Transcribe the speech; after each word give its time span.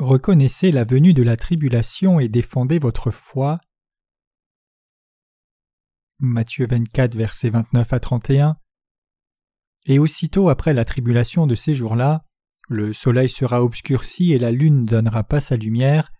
Reconnaissez 0.00 0.72
la 0.72 0.84
venue 0.84 1.12
de 1.12 1.22
la 1.22 1.36
tribulation 1.36 2.20
et 2.20 2.28
défendez 2.28 2.78
votre 2.78 3.10
foi. 3.10 3.60
Matthieu 6.18 6.66
24, 6.66 7.14
versets 7.14 7.50
29 7.50 7.92
à 7.92 8.00
31. 8.00 8.56
Et 9.84 9.98
aussitôt 9.98 10.48
après 10.48 10.72
la 10.72 10.86
tribulation 10.86 11.46
de 11.46 11.54
ces 11.54 11.74
jours-là, 11.74 12.24
le 12.70 12.94
soleil 12.94 13.28
sera 13.28 13.62
obscurci 13.62 14.32
et 14.32 14.38
la 14.38 14.52
lune 14.52 14.84
ne 14.84 14.86
donnera 14.86 15.22
pas 15.22 15.38
sa 15.38 15.56
lumière, 15.56 16.10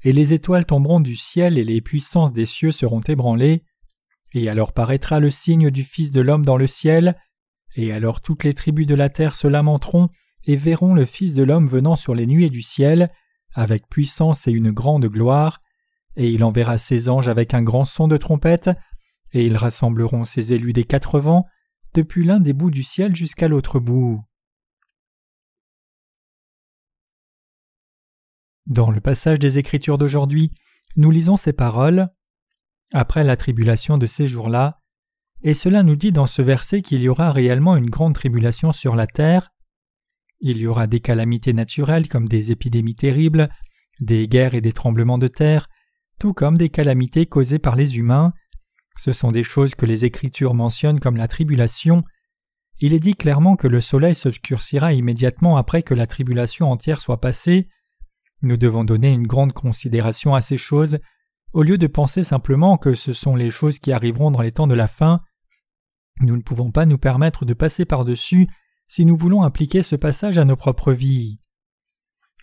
et 0.00 0.14
les 0.14 0.32
étoiles 0.32 0.64
tomberont 0.64 1.00
du 1.00 1.14
ciel 1.14 1.58
et 1.58 1.64
les 1.64 1.82
puissances 1.82 2.32
des 2.32 2.46
cieux 2.46 2.72
seront 2.72 3.02
ébranlées, 3.02 3.64
et 4.32 4.48
alors 4.48 4.72
paraîtra 4.72 5.20
le 5.20 5.30
signe 5.30 5.70
du 5.70 5.84
Fils 5.84 6.10
de 6.10 6.22
l'homme 6.22 6.46
dans 6.46 6.56
le 6.56 6.66
ciel, 6.66 7.20
et 7.74 7.92
alors 7.92 8.22
toutes 8.22 8.44
les 8.44 8.54
tribus 8.54 8.86
de 8.86 8.94
la 8.94 9.10
terre 9.10 9.34
se 9.34 9.46
lamenteront 9.46 10.08
et 10.44 10.56
verront 10.56 10.94
le 10.94 11.04
Fils 11.04 11.34
de 11.34 11.42
l'homme 11.42 11.68
venant 11.68 11.96
sur 11.96 12.14
les 12.14 12.26
nuées 12.26 12.48
du 12.48 12.62
ciel, 12.62 13.12
avec 13.56 13.88
puissance 13.88 14.46
et 14.46 14.52
une 14.52 14.70
grande 14.70 15.06
gloire, 15.06 15.58
et 16.14 16.30
il 16.30 16.44
enverra 16.44 16.78
ses 16.78 17.08
anges 17.08 17.28
avec 17.28 17.54
un 17.54 17.62
grand 17.62 17.84
son 17.84 18.06
de 18.06 18.16
trompette, 18.16 18.70
et 19.32 19.44
ils 19.44 19.56
rassembleront 19.56 20.24
ses 20.24 20.52
élus 20.52 20.72
des 20.72 20.84
quatre 20.84 21.18
vents, 21.18 21.46
depuis 21.94 22.24
l'un 22.24 22.38
des 22.38 22.52
bouts 22.52 22.70
du 22.70 22.82
ciel 22.82 23.16
jusqu'à 23.16 23.48
l'autre 23.48 23.80
bout. 23.80 24.22
Dans 28.66 28.90
le 28.90 29.00
passage 29.00 29.38
des 29.38 29.58
Écritures 29.58 29.96
d'aujourd'hui, 29.96 30.52
nous 30.96 31.10
lisons 31.10 31.36
ces 31.36 31.52
paroles 31.52 32.08
après 32.92 33.24
la 33.24 33.36
tribulation 33.36 33.96
de 33.96 34.06
ces 34.06 34.26
jours-là, 34.26 34.80
et 35.42 35.54
cela 35.54 35.82
nous 35.82 35.96
dit 35.96 36.12
dans 36.12 36.26
ce 36.26 36.42
verset 36.42 36.82
qu'il 36.82 37.00
y 37.00 37.08
aura 37.08 37.32
réellement 37.32 37.76
une 37.76 37.90
grande 37.90 38.14
tribulation 38.14 38.72
sur 38.72 38.96
la 38.96 39.06
terre. 39.06 39.52
Il 40.40 40.58
y 40.58 40.66
aura 40.66 40.86
des 40.86 41.00
calamités 41.00 41.52
naturelles 41.52 42.08
comme 42.08 42.28
des 42.28 42.50
épidémies 42.50 42.94
terribles, 42.94 43.48
des 44.00 44.28
guerres 44.28 44.54
et 44.54 44.60
des 44.60 44.72
tremblements 44.72 45.18
de 45.18 45.28
terre, 45.28 45.68
tout 46.18 46.32
comme 46.32 46.58
des 46.58 46.68
calamités 46.68 47.26
causées 47.26 47.58
par 47.58 47.76
les 47.76 47.98
humains. 47.98 48.32
Ce 48.96 49.12
sont 49.12 49.32
des 49.32 49.42
choses 49.42 49.74
que 49.74 49.86
les 49.86 50.04
Écritures 50.04 50.54
mentionnent 50.54 51.00
comme 51.00 51.16
la 51.16 51.28
tribulation. 51.28 52.04
Il 52.80 52.92
est 52.92 53.00
dit 53.00 53.14
clairement 53.14 53.56
que 53.56 53.68
le 53.68 53.80
soleil 53.80 54.14
s'obscurcira 54.14 54.92
immédiatement 54.92 55.56
après 55.56 55.82
que 55.82 55.94
la 55.94 56.06
tribulation 56.06 56.70
entière 56.70 57.00
soit 57.00 57.20
passée. 57.20 57.68
Nous 58.42 58.56
devons 58.56 58.84
donner 58.84 59.12
une 59.12 59.26
grande 59.26 59.52
considération 59.52 60.34
à 60.34 60.40
ces 60.40 60.58
choses 60.58 60.98
au 61.56 61.62
lieu 61.62 61.78
de 61.78 61.86
penser 61.86 62.22
simplement 62.22 62.76
que 62.76 62.94
ce 62.94 63.14
sont 63.14 63.34
les 63.34 63.50
choses 63.50 63.78
qui 63.78 63.90
arriveront 63.90 64.30
dans 64.30 64.42
les 64.42 64.52
temps 64.52 64.66
de 64.66 64.74
la 64.74 64.86
fin, 64.86 65.22
nous 66.20 66.36
ne 66.36 66.42
pouvons 66.42 66.70
pas 66.70 66.84
nous 66.84 66.98
permettre 66.98 67.46
de 67.46 67.54
passer 67.54 67.86
par-dessus 67.86 68.46
si 68.88 69.04
nous 69.04 69.16
voulons 69.16 69.42
appliquer 69.42 69.82
ce 69.82 69.96
passage 69.96 70.38
à 70.38 70.44
nos 70.44 70.56
propres 70.56 70.92
vies. 70.92 71.40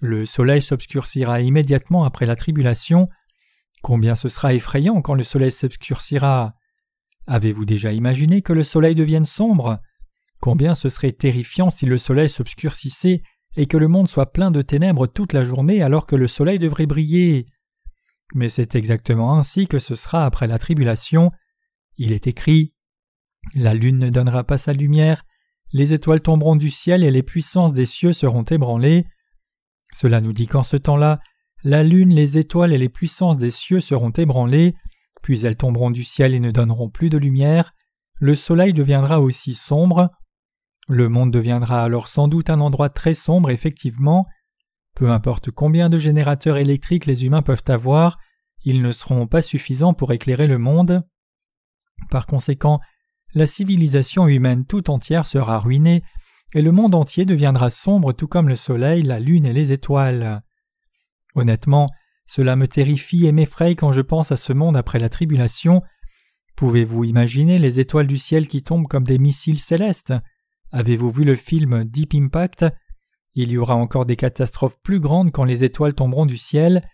Le 0.02 0.26
soleil 0.26 0.62
s'obscurcira 0.62 1.42
immédiatement 1.42 2.04
après 2.04 2.26
la 2.26 2.36
tribulation. 2.36 3.08
Combien 3.82 4.16
ce 4.16 4.30
sera 4.30 4.54
effrayant 4.54 5.02
quand 5.02 5.14
le 5.14 5.24
soleil 5.24 5.52
s'obscurcira. 5.52 6.56
Avez-vous 7.26 7.66
déjà 7.66 7.94
imaginé 7.94 8.42
que 8.42 8.54
le 8.54 8.64
soleil 8.64 8.96
devienne 8.96 9.26
sombre? 9.26 9.80
Combien 10.42 10.76
ce 10.76 10.90
serait 10.90 11.14
terrifiant 11.14 11.72
si 11.72 11.86
le 11.86 11.98
soleil 11.98 12.30
s'obscurcissait 12.30 13.24
et 13.56 13.66
que 13.66 13.78
le 13.78 13.88
monde 13.88 14.10
soit 14.10 14.34
plein 14.34 14.52
de 14.52 14.62
ténèbres 14.62 15.08
toute 15.08 15.32
la 15.32 15.44
journée 15.44 15.82
alors 15.82 16.06
que 16.06 16.18
le 16.18 16.28
soleil 16.28 16.60
devrait 16.60 16.86
briller. 16.86 17.48
Mais 18.34 18.50
c'est 18.50 18.76
exactement 18.76 19.38
ainsi 19.38 19.68
que 19.68 19.80
ce 19.80 19.96
sera 19.96 20.26
après 20.26 20.48
la 20.48 20.58
tribulation. 20.58 21.32
Il 21.98 22.12
est 22.12 22.28
écrit 22.28 22.74
La 23.54 23.74
lune 23.74 24.00
ne 24.00 24.10
donnera 24.10 24.44
pas 24.44 24.58
sa 24.58 24.74
lumière, 24.74 25.24
les 25.74 25.94
étoiles 25.94 26.22
tomberont 26.22 26.56
du 26.56 26.70
ciel 26.70 27.04
et 27.04 27.12
les 27.12 27.24
puissances 27.24 27.74
des 27.74 27.86
cieux 27.88 28.14
seront 28.14 28.44
ébranlées. 28.44 29.06
Cela 29.94 30.22
nous 30.22 30.34
dit 30.34 30.48
qu'en 30.48 30.64
ce 30.64 30.78
temps-là, 30.78 31.20
la 31.64 31.84
lune, 31.84 32.14
les 32.14 32.38
étoiles 32.38 32.74
et 32.74 32.78
les 32.78 32.90
puissances 32.90 33.38
des 33.38 33.52
cieux 33.52 33.80
seront 33.80 34.12
ébranlées, 34.12 34.76
puis 35.22 35.46
elles 35.46 35.58
tomberont 35.58 35.92
du 35.92 36.04
ciel 36.04 36.36
et 36.36 36.40
ne 36.40 36.52
donneront 36.52 36.90
plus 36.90 37.10
de 37.10 37.18
lumière, 37.18 37.74
le 38.20 38.36
soleil 38.36 38.74
deviendra 38.74 39.20
aussi 39.20 39.54
sombre, 39.54 40.10
le 40.88 41.10
monde 41.10 41.32
deviendra 41.32 41.84
alors 41.84 42.08
sans 42.08 42.28
doute 42.28 42.50
un 42.50 42.60
endroit 42.60 42.90
très 42.90 43.14
sombre 43.14 43.50
effectivement, 43.50 44.28
peu 44.96 45.10
importe 45.10 45.50
combien 45.50 45.90
de 45.90 45.98
générateurs 45.98 46.58
électriques 46.58 47.06
les 47.06 47.26
humains 47.26 47.42
peuvent 47.42 47.64
avoir, 47.68 48.20
ils 48.64 48.82
ne 48.82 48.92
seront 48.92 49.28
pas 49.28 49.42
suffisants 49.42 49.94
pour 49.94 50.12
éclairer 50.12 50.48
le 50.48 50.58
monde. 50.58 51.04
Par 52.10 52.28
conséquent, 52.28 52.80
la 53.34 53.46
civilisation 53.46 54.28
humaine 54.28 54.66
tout 54.66 54.90
entière 54.90 55.26
sera 55.26 55.60
ruinée, 55.60 56.04
et 56.56 56.62
le 56.62 56.72
monde 56.72 56.96
entier 56.96 57.26
deviendra 57.26 57.70
sombre 57.70 58.14
tout 58.14 58.28
comme 58.28 58.48
le 58.48 58.56
soleil, 58.56 59.04
la 59.04 59.20
lune 59.20 59.46
et 59.46 59.54
les 59.54 59.72
étoiles. 59.72 60.44
Honnêtement, 61.36 61.90
cela 62.28 62.56
me 62.56 62.68
terrifie 62.68 63.26
et 63.26 63.32
m'effraie 63.32 63.76
quand 63.76 63.92
je 63.92 64.02
pense 64.02 64.32
à 64.32 64.38
ce 64.38 64.54
monde 64.54 64.78
après 64.78 65.00
la 65.00 65.10
tribulation. 65.10 65.82
Pouvez-vous 66.56 67.04
imaginer 67.04 67.58
les 67.58 67.80
étoiles 67.80 68.08
du 68.08 68.20
ciel 68.20 68.48
qui 68.48 68.62
tombent 68.62 68.88
comme 68.88 69.04
des 69.04 69.18
missiles 69.18 69.60
célestes? 69.60 70.14
Avez-vous 70.72 71.12
vu 71.12 71.24
le 71.24 71.36
film 71.36 71.84
Deep 71.84 72.14
Impact? 72.14 72.66
Il 73.34 73.52
y 73.52 73.58
aura 73.58 73.76
encore 73.76 74.06
des 74.06 74.16
catastrophes 74.16 74.80
plus 74.84 75.00
grandes 75.00 75.32
quand 75.32 75.44
les 75.44 75.64
étoiles 75.64 75.96
tomberont 75.96 76.28
du 76.28 76.38
ciel. 76.38 76.88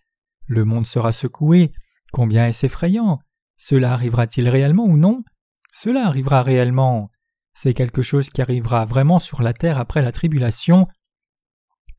Le 0.48 0.64
monde 0.64 0.88
sera 0.88 1.12
secoué. 1.12 1.74
Combien 2.14 2.48
est-ce 2.48 2.66
effrayant? 2.66 3.20
Cela 3.58 3.92
arrivera-t-il 3.92 4.48
réellement 4.48 4.86
ou 4.86 4.96
non? 4.96 5.24
Cela 5.72 6.06
arrivera 6.06 6.42
réellement. 6.42 7.10
C'est 7.54 7.74
quelque 7.74 8.02
chose 8.02 8.30
qui 8.30 8.42
arrivera 8.42 8.86
vraiment 8.86 9.20
sur 9.20 9.42
la 9.42 9.54
terre 9.54 9.78
après 9.78 10.02
la 10.02 10.12
tribulation. 10.12 10.88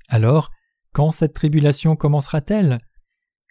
Alors, 0.08 0.50
quand 0.92 1.10
cette 1.10 1.34
tribulation 1.34 1.96
commencera-t-elle? 1.96 2.78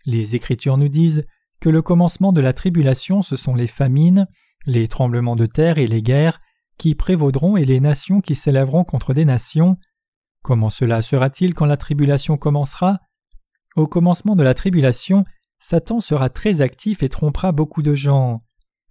Les 0.06 0.36
Écritures 0.36 0.78
nous 0.78 0.90
disent 0.90 1.26
que 1.62 1.70
le 1.70 1.82
commencement 1.82 2.34
de 2.34 2.42
la 2.42 2.54
tribulation 2.54 3.22
ce 3.22 3.36
sont 3.36 3.56
les 3.56 3.68
famines, 3.68 4.28
les 4.66 4.88
tremblements 4.88 5.36
de 5.36 5.46
terre 5.46 5.78
et 5.78 5.88
les 5.88 6.02
guerres 6.02 6.40
qui 6.78 6.96
prévaudront 6.96 7.58
et 7.58 7.66
les 7.66 7.80
nations 7.80 8.22
qui 8.22 8.36
s'élèveront 8.36 8.84
contre 8.84 9.14
des 9.14 9.26
nations. 9.26 9.76
Comment 10.42 10.70
cela 10.70 11.02
sera-t-il 11.02 11.54
quand 11.54 11.66
la 11.66 11.78
tribulation 11.78 12.38
commencera? 12.38 13.00
Au 13.76 13.88
commencement 13.88 14.36
de 14.36 14.44
la 14.44 14.54
tribulation, 14.54 15.26
Satan 15.60 16.00
sera 16.00 16.30
très 16.30 16.62
actif 16.62 17.04
et 17.04 17.10
trompera 17.10 17.52
beaucoup 17.52 17.82
de 17.82 17.96
gens. 17.96 18.44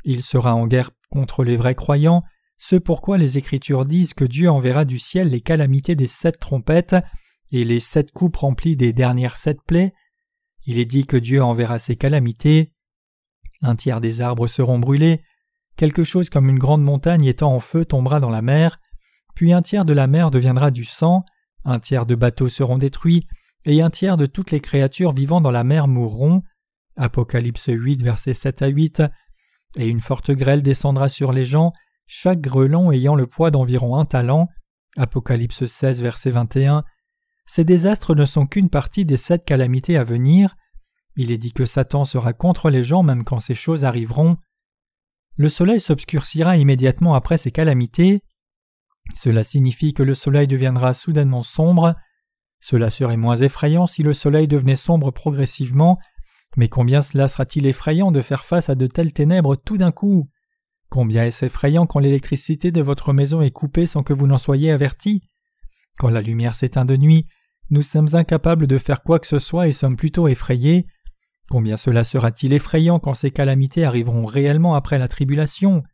Il 0.04 0.22
sera 0.22 0.54
en 0.54 0.66
guerre 0.66 0.90
contre 1.10 1.44
les 1.44 1.56
vrais 1.56 1.74
croyants, 1.74 2.22
ce 2.56 2.76
pourquoi 2.76 3.18
les 3.18 3.38
Écritures 3.38 3.84
disent 3.84 4.14
que 4.14 4.24
Dieu 4.24 4.50
enverra 4.50 4.84
du 4.84 4.98
ciel 4.98 5.28
les 5.28 5.40
calamités 5.40 5.94
des 5.94 6.08
sept 6.08 6.38
trompettes 6.38 6.96
et 7.52 7.64
les 7.64 7.80
sept 7.80 8.10
coupes 8.10 8.36
remplies 8.36 8.76
des 8.76 8.92
dernières 8.92 9.36
sept 9.36 9.58
plaies. 9.66 9.94
Il 10.66 10.78
est 10.78 10.84
dit 10.84 11.06
que 11.06 11.16
Dieu 11.16 11.42
enverra 11.42 11.78
ces 11.78 11.96
calamités. 11.96 12.72
Un 13.62 13.76
tiers 13.76 14.00
des 14.00 14.20
arbres 14.20 14.48
seront 14.48 14.78
brûlés, 14.78 15.22
quelque 15.76 16.04
chose 16.04 16.28
comme 16.28 16.48
une 16.48 16.58
grande 16.58 16.82
montagne 16.82 17.24
étant 17.24 17.54
en 17.54 17.60
feu 17.60 17.84
tombera 17.84 18.20
dans 18.20 18.30
la 18.30 18.42
mer, 18.42 18.80
puis 19.34 19.52
un 19.52 19.62
tiers 19.62 19.84
de 19.84 19.92
la 19.92 20.06
mer 20.06 20.30
deviendra 20.30 20.70
du 20.70 20.84
sang, 20.84 21.24
un 21.64 21.78
tiers 21.78 22.06
de 22.06 22.16
bateaux 22.16 22.48
seront 22.48 22.78
détruits, 22.78 23.26
et 23.64 23.82
un 23.82 23.90
tiers 23.90 24.16
de 24.16 24.26
toutes 24.26 24.50
les 24.50 24.60
créatures 24.60 25.12
vivant 25.12 25.40
dans 25.40 25.50
la 25.50 25.64
mer 25.64 25.88
mourront. 25.88 26.42
Apocalypse 26.96 27.68
8, 27.68 28.02
versets 28.02 28.34
7 28.34 28.62
à 28.62 28.66
8. 28.66 29.02
Et 29.76 29.86
une 29.86 30.00
forte 30.00 30.30
grêle 30.30 30.62
descendra 30.62 31.08
sur 31.08 31.32
les 31.32 31.44
gens, 31.44 31.72
chaque 32.06 32.40
grelon 32.40 32.90
ayant 32.90 33.14
le 33.14 33.26
poids 33.26 33.50
d'environ 33.50 33.96
un 33.96 34.04
talent. 34.04 34.48
Apocalypse 34.96 35.66
16, 35.66 36.02
verset 36.02 36.30
21. 36.30 36.84
Ces 37.46 37.64
désastres 37.64 38.14
ne 38.14 38.24
sont 38.24 38.46
qu'une 38.46 38.70
partie 38.70 39.04
des 39.04 39.16
sept 39.16 39.44
calamités 39.44 39.96
à 39.96 40.04
venir. 40.04 40.56
Il 41.16 41.30
est 41.30 41.38
dit 41.38 41.52
que 41.52 41.66
Satan 41.66 42.04
sera 42.04 42.32
contre 42.32 42.70
les 42.70 42.84
gens 42.84 43.02
même 43.02 43.24
quand 43.24 43.40
ces 43.40 43.54
choses 43.54 43.84
arriveront. 43.84 44.38
Le 45.36 45.48
soleil 45.48 45.80
s'obscurcira 45.80 46.56
immédiatement 46.56 47.14
après 47.14 47.38
ces 47.38 47.52
calamités. 47.52 48.22
Cela 49.14 49.42
signifie 49.42 49.94
que 49.94 50.02
le 50.02 50.14
soleil 50.14 50.48
deviendra 50.48 50.94
soudainement 50.94 51.42
sombre. 51.42 51.94
Cela 52.60 52.90
serait 52.90 53.16
moins 53.16 53.36
effrayant 53.36 53.86
si 53.86 54.02
le 54.02 54.14
soleil 54.14 54.48
devenait 54.48 54.76
sombre 54.76 55.10
progressivement, 55.10 55.98
mais 56.58 56.68
combien 56.68 57.02
cela 57.02 57.28
sera-t-il 57.28 57.66
effrayant 57.66 58.10
de 58.10 58.20
faire 58.20 58.44
face 58.44 58.68
à 58.68 58.74
de 58.74 58.88
telles 58.88 59.12
ténèbres 59.12 59.54
tout 59.54 59.78
d'un 59.78 59.92
coup! 59.92 60.28
Combien 60.90 61.24
est-ce 61.24 61.44
effrayant 61.44 61.86
quand 61.86 62.00
l'électricité 62.00 62.72
de 62.72 62.82
votre 62.82 63.12
maison 63.12 63.40
est 63.40 63.52
coupée 63.52 63.86
sans 63.86 64.02
que 64.02 64.12
vous 64.12 64.26
n'en 64.26 64.38
soyez 64.38 64.72
averti! 64.72 65.22
Quand 65.98 66.10
la 66.10 66.20
lumière 66.20 66.56
s'éteint 66.56 66.84
de 66.84 66.96
nuit, 66.96 67.26
nous 67.70 67.82
sommes 67.82 68.08
incapables 68.12 68.66
de 68.66 68.76
faire 68.76 69.04
quoi 69.04 69.20
que 69.20 69.28
ce 69.28 69.38
soit 69.38 69.68
et 69.68 69.72
sommes 69.72 69.96
plutôt 69.96 70.26
effrayés. 70.26 70.86
Combien 71.48 71.76
cela 71.76 72.02
sera-t-il 72.02 72.52
effrayant 72.52 72.98
quand 72.98 73.14
ces 73.14 73.30
calamités 73.30 73.84
arriveront 73.84 74.24
réellement 74.24 74.74
après 74.74 74.98
la 74.98 75.06
tribulation! 75.06 75.84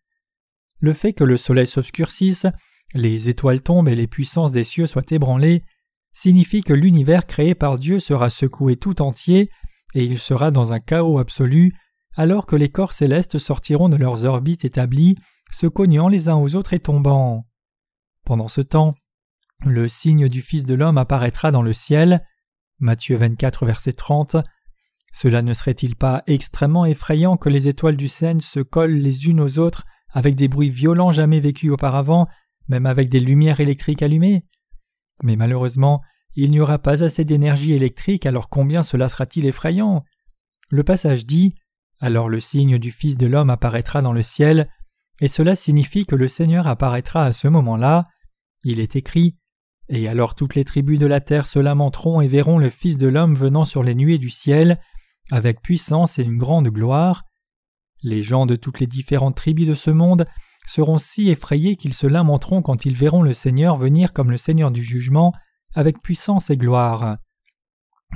Le 0.80 0.94
fait 0.94 1.12
que 1.12 1.24
le 1.24 1.36
soleil 1.36 1.66
s'obscurcisse 1.66 2.46
les 2.94 3.28
étoiles 3.28 3.60
tombent 3.60 3.88
et 3.88 3.96
les 3.96 4.06
puissances 4.06 4.52
des 4.52 4.64
cieux 4.64 4.86
soient 4.86 5.02
ébranlées, 5.10 5.64
signifie 6.12 6.62
que 6.62 6.72
l'univers 6.72 7.26
créé 7.26 7.54
par 7.54 7.76
Dieu 7.76 7.98
sera 7.98 8.30
secoué 8.30 8.76
tout 8.76 9.02
entier, 9.02 9.50
et 9.94 10.04
il 10.04 10.18
sera 10.18 10.50
dans 10.50 10.72
un 10.72 10.80
chaos 10.80 11.18
absolu, 11.18 11.72
alors 12.16 12.46
que 12.46 12.56
les 12.56 12.68
corps 12.68 12.92
célestes 12.92 13.38
sortiront 13.38 13.88
de 13.88 13.96
leurs 13.96 14.24
orbites 14.24 14.64
établies, 14.64 15.16
se 15.50 15.66
cognant 15.66 16.08
les 16.08 16.28
uns 16.28 16.36
aux 16.36 16.54
autres 16.54 16.72
et 16.72 16.80
tombant. 16.80 17.46
Pendant 18.24 18.48
ce 18.48 18.60
temps, 18.60 18.94
le 19.64 19.88
signe 19.88 20.28
du 20.28 20.42
Fils 20.42 20.64
de 20.64 20.74
l'homme 20.74 20.98
apparaîtra 20.98 21.50
dans 21.50 21.62
le 21.62 21.72
ciel. 21.72 22.24
Matthieu 22.78 23.16
24, 23.16 23.66
verset 23.66 23.92
30. 23.92 24.36
Cela 25.12 25.42
ne 25.42 25.52
serait-il 25.52 25.94
pas 25.94 26.22
extrêmement 26.26 26.84
effrayant 26.86 27.36
que 27.36 27.48
les 27.48 27.68
étoiles 27.68 27.96
du 27.96 28.08
Seine 28.08 28.40
se 28.40 28.60
collent 28.60 28.96
les 28.96 29.26
unes 29.26 29.40
aux 29.40 29.58
autres 29.58 29.84
avec 30.10 30.34
des 30.34 30.48
bruits 30.48 30.70
violents 30.70 31.12
jamais 31.12 31.40
vécus 31.40 31.70
auparavant, 31.70 32.26
même 32.68 32.86
avec 32.86 33.08
des 33.08 33.20
lumières 33.20 33.60
électriques 33.60 34.02
allumées? 34.02 34.44
Mais 35.22 35.36
malheureusement, 35.36 36.02
il 36.36 36.50
n'y 36.50 36.60
aura 36.60 36.78
pas 36.78 37.02
assez 37.02 37.24
d'énergie 37.24 37.72
électrique, 37.72 38.26
alors 38.26 38.48
combien 38.48 38.82
cela 38.82 39.08
sera-t-il 39.08 39.46
effrayant? 39.46 40.04
Le 40.70 40.82
passage 40.82 41.26
dit 41.26 41.54
Alors 42.00 42.28
le 42.28 42.40
signe 42.40 42.78
du 42.78 42.90
Fils 42.90 43.16
de 43.16 43.26
l'homme 43.26 43.50
apparaîtra 43.50 44.02
dans 44.02 44.12
le 44.12 44.22
ciel, 44.22 44.68
et 45.20 45.28
cela 45.28 45.54
signifie 45.54 46.06
que 46.06 46.16
le 46.16 46.28
Seigneur 46.28 46.66
apparaîtra 46.66 47.24
à 47.24 47.32
ce 47.32 47.46
moment-là. 47.48 48.08
Il 48.64 48.80
est 48.80 48.96
écrit 48.96 49.36
Et 49.88 50.08
alors 50.08 50.34
toutes 50.34 50.56
les 50.56 50.64
tribus 50.64 50.98
de 50.98 51.06
la 51.06 51.20
terre 51.20 51.46
se 51.46 51.60
lamenteront 51.60 52.20
et 52.20 52.26
verront 52.26 52.58
le 52.58 52.70
Fils 52.70 52.98
de 52.98 53.06
l'homme 53.06 53.36
venant 53.36 53.64
sur 53.64 53.82
les 53.82 53.94
nuées 53.94 54.18
du 54.18 54.30
ciel, 54.30 54.80
avec 55.30 55.62
puissance 55.62 56.18
et 56.18 56.24
une 56.24 56.38
grande 56.38 56.68
gloire. 56.68 57.24
Les 58.02 58.22
gens 58.22 58.44
de 58.46 58.56
toutes 58.56 58.80
les 58.80 58.86
différentes 58.86 59.36
tribus 59.36 59.66
de 59.66 59.74
ce 59.74 59.90
monde 59.90 60.26
seront 60.66 60.98
si 60.98 61.28
effrayés 61.28 61.76
qu'ils 61.76 61.94
se 61.94 62.06
lamenteront 62.06 62.62
quand 62.62 62.84
ils 62.84 62.96
verront 62.96 63.22
le 63.22 63.34
Seigneur 63.34 63.76
venir 63.76 64.12
comme 64.12 64.30
le 64.30 64.38
Seigneur 64.38 64.70
du 64.70 64.82
jugement, 64.82 65.32
avec 65.74 66.00
puissance 66.00 66.50
et 66.50 66.56
gloire. 66.56 67.18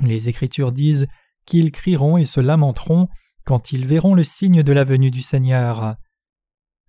Les 0.01 0.29
Écritures 0.29 0.71
disent 0.71 1.07
qu'ils 1.45 1.71
crieront 1.71 2.17
et 2.17 2.25
se 2.25 2.39
lamenteront 2.39 3.07
quand 3.43 3.71
ils 3.71 3.85
verront 3.85 4.13
le 4.13 4.23
signe 4.23 4.63
de 4.63 4.71
la 4.71 4.83
venue 4.83 5.11
du 5.11 5.21
Seigneur. 5.21 5.95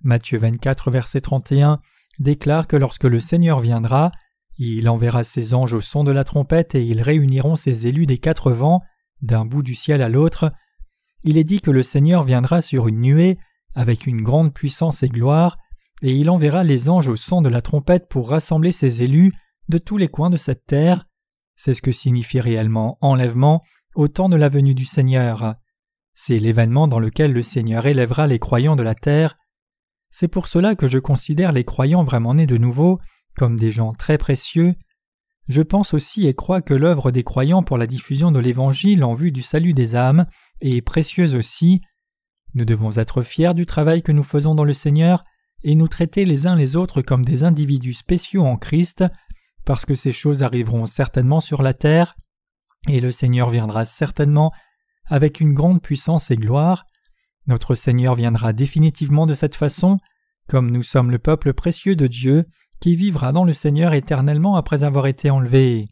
Matthieu 0.03 0.39
24, 0.39 0.91
verset 0.91 1.21
31 1.21 1.81
déclare 2.19 2.67
que 2.67 2.77
lorsque 2.77 3.05
le 3.05 3.21
Seigneur 3.21 3.61
viendra, 3.61 4.13
il 4.59 4.89
enverra 4.89 5.25
ses 5.25 5.55
anges 5.55 5.73
au 5.73 5.81
son 5.81 6.05
de 6.05 6.11
la 6.11 6.25
trompette 6.25 6.75
et 6.75 6.85
ils 6.85 7.01
réuniront 7.01 7.57
ses 7.57 7.87
élus 7.87 8.07
des 8.07 8.19
quatre 8.19 8.53
vents, 8.53 8.83
d'un 9.23 9.47
bout 9.47 9.63
du 9.63 9.75
ciel 9.75 10.03
à 10.03 10.09
l'autre. 10.09 10.53
Il 11.25 11.39
est 11.39 11.45
dit 11.45 11.61
que 11.61 11.71
le 11.71 11.83
Seigneur 11.83 12.25
viendra 12.25 12.61
sur 12.61 12.87
une 12.87 13.01
nuée, 13.01 13.39
avec 13.75 14.07
une 14.07 14.23
grande 14.23 14.53
puissance 14.53 15.03
et 15.03 15.09
gloire, 15.09 15.57
et 16.03 16.13
il 16.13 16.29
enverra 16.29 16.65
les 16.65 16.89
anges 16.89 17.09
au 17.09 17.17
son 17.17 17.41
de 17.41 17.49
la 17.49 17.63
trompette 17.63 18.09
pour 18.09 18.29
rassembler 18.29 18.73
ses 18.73 19.03
élus 19.03 19.33
de 19.71 19.79
tous 19.79 19.97
les 19.97 20.09
coins 20.09 20.31
de 20.31 20.37
cette 20.37 20.67
terre. 20.67 21.07
C'est 21.57 21.75
ce 21.75 21.83
que 21.83 21.93
signifie 21.93 22.41
réellement 22.41 22.99
enlèvement 23.01 23.63
au 23.95 24.09
temps 24.09 24.29
de 24.29 24.37
la 24.37 24.49
venue 24.49 24.75
du 24.75 24.85
Seigneur. 24.85 25.55
C'est 26.13 26.39
l'événement 26.39 26.89
dans 26.89 26.99
lequel 26.99 27.33
le 27.33 27.43
Seigneur 27.43 27.87
élèvera 27.87 28.27
les 28.27 28.39
croyants 28.39 28.77
de 28.77 28.83
la 28.83 28.95
terre. 28.95 29.39
C'est 30.11 30.29
pour 30.29 30.49
cela 30.49 30.75
que 30.75 30.89
je 30.89 30.99
considère 30.99 31.53
les 31.53 31.65
croyants 31.65 32.05
vraiment 32.05 32.35
nés 32.35 32.47
de 32.47 32.59
nouveau 32.59 32.99
comme 33.37 33.57
des 33.57 33.73
gens 33.73 33.93
très 33.93 34.19
précieux. 34.19 34.75
Je 35.49 35.63
pense 35.63 35.95
aussi 35.95 36.27
et 36.27 36.35
crois 36.35 36.63
que 36.63 36.75
l'œuvre 36.75 37.11
des 37.11 37.25
croyants 37.25 37.63
pour 37.63 37.79
la 37.79 37.87
diffusion 37.87 38.33
de 38.33 38.41
l'Évangile 38.41 39.05
en 39.05 39.15
vue 39.15 39.33
du 39.33 39.43
salut 39.43 39.73
des 39.73 39.95
âmes 39.95 40.27
est 40.61 40.83
précieuse 40.83 41.35
aussi. 41.35 41.81
Nous 42.55 42.65
devons 42.65 42.93
être 42.99 43.23
fiers 43.23 43.55
du 43.55 43.67
travail 43.67 44.03
que 44.03 44.13
nous 44.13 44.23
faisons 44.23 44.55
dans 44.55 44.65
le 44.65 44.75
Seigneur 44.75 45.23
et 45.63 45.75
nous 45.75 45.89
traiter 45.89 46.25
les 46.25 46.47
uns 46.47 46.57
les 46.57 46.77
autres 46.77 47.03
comme 47.03 47.25
des 47.25 47.45
individus 47.45 47.95
spéciaux 47.95 48.45
en 48.45 48.57
Christ 48.57 49.05
parce 49.71 49.87
que 49.87 49.95
ces 49.95 50.11
choses 50.11 50.43
arriveront 50.43 50.87
certainement 50.87 51.39
sur 51.39 51.63
la 51.63 51.75
terre, 51.75 52.17
et 52.89 52.99
le 52.99 53.13
Seigneur 53.13 53.51
viendra 53.51 53.85
certainement 53.85 54.51
avec 55.07 55.39
une 55.39 55.55
grande 55.55 55.81
puissance 55.81 56.33
et 56.33 56.37
gloire. 56.37 56.87
Notre 57.47 57.77
Seigneur 57.77 58.17
viendra 58.17 58.53
définitivement 58.53 59.29
de 59.29 59.35
cette 59.35 59.55
façon, 59.55 59.99
comme 60.49 60.73
nous 60.73 60.83
sommes 60.83 61.13
le 61.13 61.21
peuple 61.21 61.53
précieux 61.53 61.95
de 61.95 62.09
Dieu, 62.09 62.47
qui 62.81 62.97
vivra 62.97 63.31
dans 63.31 63.45
le 63.45 63.53
Seigneur 63.53 63.95
éternellement 63.95 64.57
après 64.57 64.83
avoir 64.83 65.07
été 65.07 65.31
enlevé. 65.31 65.87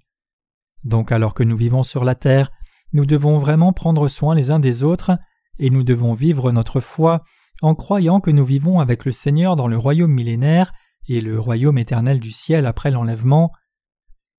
Donc 0.83 1.13
alors 1.13 1.33
que 1.33 1.45
nous 1.45 1.57
vivons 1.57 1.85
sur 1.85 2.03
la 2.03 2.17
terre, 2.17 2.51
nous 2.93 3.07
devons 3.07 3.39
vraiment 3.39 3.73
prendre 3.73 4.09
soin 4.09 4.35
les 4.35 4.51
uns 4.51 4.59
des 4.59 4.83
autres, 4.83 5.13
et 5.61 5.71
nous 5.71 5.85
devons 5.85 6.15
vivre 6.15 6.51
notre 6.51 6.81
foi 6.81 7.23
en 7.63 7.77
croyant 7.77 8.19
que 8.19 8.33
nous 8.33 8.45
vivons 8.45 8.81
avec 8.81 9.05
le 9.05 9.13
Seigneur 9.13 9.55
dans 9.55 9.69
le 9.69 9.79
royaume 9.79 10.11
millénaire 10.11 10.73
et 11.07 11.21
le 11.21 11.39
royaume 11.39 11.79
éternel 11.79 12.19
du 12.19 12.33
ciel 12.33 12.67
après 12.67 12.91
l'enlèvement. 12.91 13.53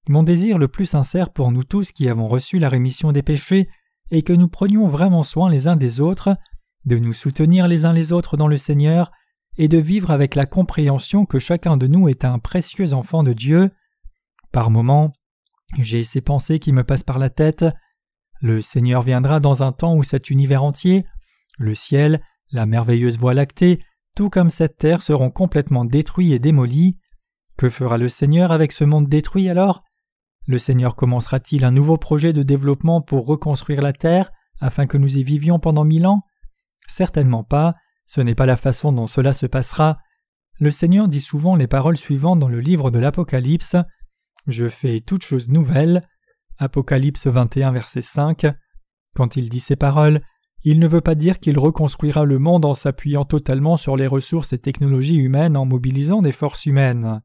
Mon 0.07 0.23
désir 0.23 0.57
le 0.57 0.67
plus 0.67 0.85
sincère 0.85 1.31
pour 1.31 1.51
nous 1.51 1.63
tous 1.63 1.91
qui 1.91 2.09
avons 2.09 2.27
reçu 2.27 2.57
la 2.59 2.69
rémission 2.69 3.11
des 3.11 3.21
péchés 3.21 3.69
est 4.11 4.23
que 4.23 4.33
nous 4.33 4.47
prenions 4.47 4.87
vraiment 4.87 5.23
soin 5.23 5.49
les 5.49 5.67
uns 5.67 5.75
des 5.75 5.99
autres, 5.99 6.35
de 6.85 6.97
nous 6.97 7.13
soutenir 7.13 7.67
les 7.67 7.85
uns 7.85 7.93
les 7.93 8.11
autres 8.11 8.37
dans 8.37 8.47
le 8.47 8.57
Seigneur, 8.57 9.11
et 9.57 9.67
de 9.67 9.77
vivre 9.77 10.09
avec 10.09 10.35
la 10.35 10.45
compréhension 10.45 11.25
que 11.25 11.37
chacun 11.37 11.77
de 11.77 11.85
nous 11.85 12.07
est 12.07 12.25
un 12.25 12.39
précieux 12.39 12.93
enfant 12.93 13.23
de 13.23 13.33
Dieu. 13.33 13.71
Par 14.51 14.71
moments, 14.71 15.11
j'ai 15.77 16.03
ces 16.03 16.21
pensées 16.21 16.59
qui 16.59 16.71
me 16.71 16.83
passent 16.83 17.03
par 17.03 17.19
la 17.19 17.29
tête. 17.29 17.65
Le 18.41 18.61
Seigneur 18.61 19.03
viendra 19.03 19.39
dans 19.39 19.61
un 19.61 19.71
temps 19.71 19.95
où 19.95 20.03
cet 20.03 20.29
univers 20.29 20.63
entier, 20.63 21.05
le 21.57 21.75
ciel, 21.75 22.21
la 22.51 22.65
merveilleuse 22.65 23.17
voie 23.17 23.33
lactée, 23.33 23.83
tout 24.15 24.29
comme 24.29 24.49
cette 24.49 24.77
terre 24.77 25.01
seront 25.01 25.29
complètement 25.29 25.85
détruits 25.85 26.33
et 26.33 26.39
démolis. 26.39 26.97
Que 27.57 27.69
fera 27.69 27.97
le 27.97 28.09
Seigneur 28.09 28.51
avec 28.51 28.71
ce 28.71 28.85
monde 28.85 29.09
détruit 29.09 29.49
alors? 29.49 29.81
Le 30.49 30.57
Seigneur 30.57 30.95
commencera-t-il 30.95 31.63
un 31.63 31.69
nouveau 31.69 31.99
projet 31.99 32.33
de 32.33 32.41
développement 32.41 33.01
pour 33.03 33.27
reconstruire 33.27 33.83
la 33.83 33.93
terre 33.93 34.31
afin 34.59 34.87
que 34.87 34.97
nous 34.97 35.17
y 35.17 35.23
vivions 35.23 35.59
pendant 35.59 35.83
mille 35.83 36.07
ans? 36.07 36.23
Certainement 36.87 37.43
pas, 37.43 37.75
ce 38.07 38.19
n'est 38.19 38.33
pas 38.33 38.47
la 38.47 38.57
façon 38.57 38.91
dont 38.91 39.05
cela 39.05 39.33
se 39.33 39.45
passera. 39.45 39.99
Le 40.59 40.71
Seigneur 40.71 41.07
dit 41.07 41.21
souvent 41.21 41.55
les 41.55 41.67
paroles 41.67 41.97
suivantes 41.97 42.39
dans 42.39 42.47
le 42.47 42.61
livre 42.61 42.89
de 42.89 42.97
l'Apocalypse 42.97 43.75
Je 44.47 44.67
fais 44.69 45.01
toutes 45.01 45.23
choses 45.23 45.49
nouvelles. 45.49 46.01
Apocalypse 46.57 47.27
21, 47.27 47.71
verset 47.71 48.01
5. 48.01 48.47
Quand 49.15 49.35
il 49.35 49.49
dit 49.49 49.59
ces 49.59 49.75
paroles, 49.75 50.19
il 50.63 50.79
ne 50.79 50.87
veut 50.87 51.01
pas 51.01 51.13
dire 51.13 51.39
qu'il 51.39 51.59
reconstruira 51.59 52.25
le 52.25 52.39
monde 52.39 52.65
en 52.65 52.73
s'appuyant 52.73 53.23
totalement 53.23 53.77
sur 53.77 53.95
les 53.95 54.07
ressources 54.07 54.51
et 54.51 54.57
technologies 54.57 55.17
humaines 55.17 55.55
en 55.55 55.65
mobilisant 55.65 56.23
des 56.23 56.31
forces 56.31 56.65
humaines. 56.65 57.21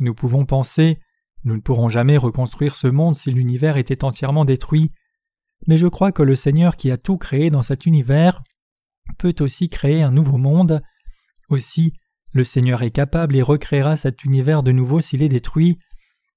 Nous 0.00 0.12
pouvons 0.12 0.44
penser 0.44 0.98
nous 1.44 1.56
ne 1.56 1.60
pourrons 1.60 1.88
jamais 1.88 2.16
reconstruire 2.16 2.76
ce 2.76 2.86
monde 2.86 3.16
si 3.16 3.30
l'univers 3.30 3.76
était 3.76 4.04
entièrement 4.04 4.44
détruit, 4.44 4.92
mais 5.66 5.76
je 5.76 5.86
crois 5.86 6.12
que 6.12 6.22
le 6.22 6.36
Seigneur 6.36 6.76
qui 6.76 6.90
a 6.90 6.96
tout 6.96 7.16
créé 7.16 7.50
dans 7.50 7.62
cet 7.62 7.86
univers 7.86 8.42
peut 9.18 9.34
aussi 9.40 9.68
créer 9.68 10.02
un 10.02 10.10
nouveau 10.10 10.38
monde. 10.38 10.82
Aussi, 11.48 11.92
le 12.32 12.44
Seigneur 12.44 12.82
est 12.82 12.90
capable 12.90 13.36
et 13.36 13.42
recréera 13.42 13.96
cet 13.96 14.24
univers 14.24 14.62
de 14.62 14.72
nouveau 14.72 15.00
s'il 15.00 15.22
est 15.22 15.28
détruit. 15.28 15.78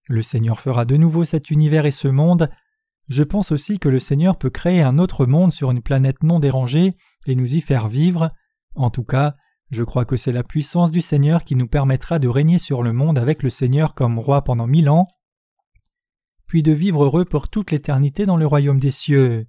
Le 0.07 0.21
Seigneur 0.21 0.59
fera 0.59 0.85
de 0.85 0.97
nouveau 0.97 1.23
cet 1.23 1.49
univers 1.49 1.85
et 1.85 1.91
ce 1.91 2.07
monde 2.07 2.49
je 3.07 3.23
pense 3.23 3.51
aussi 3.51 3.77
que 3.77 3.89
le 3.89 3.99
Seigneur 3.99 4.37
peut 4.37 4.49
créer 4.49 4.81
un 4.81 4.97
autre 4.97 5.25
monde 5.25 5.53
sur 5.53 5.71
une 5.71 5.81
planète 5.81 6.23
non 6.23 6.39
dérangée 6.39 6.95
et 7.27 7.35
nous 7.35 7.55
y 7.55 7.61
faire 7.61 7.87
vivre. 7.87 8.31
En 8.73 8.89
tout 8.89 9.03
cas, 9.03 9.35
je 9.71 9.83
crois 9.83 10.05
que 10.05 10.17
c'est 10.17 10.31
la 10.31 10.43
puissance 10.43 10.91
du 10.91 11.01
Seigneur 11.01 11.43
qui 11.43 11.55
nous 11.55 11.67
permettra 11.67 12.19
de 12.19 12.27
régner 12.27 12.59
sur 12.59 12.83
le 12.83 12.93
monde 12.93 13.17
avec 13.17 13.43
le 13.43 13.49
Seigneur 13.49 13.93
comme 13.93 14.19
roi 14.19 14.43
pendant 14.43 14.67
mille 14.67 14.89
ans, 14.89 15.07
puis 16.47 16.63
de 16.63 16.71
vivre 16.71 17.03
heureux 17.03 17.25
pour 17.25 17.49
toute 17.49 17.71
l'éternité 17.71 18.25
dans 18.25 18.37
le 18.37 18.45
royaume 18.45 18.79
des 18.79 18.91
cieux. 18.91 19.47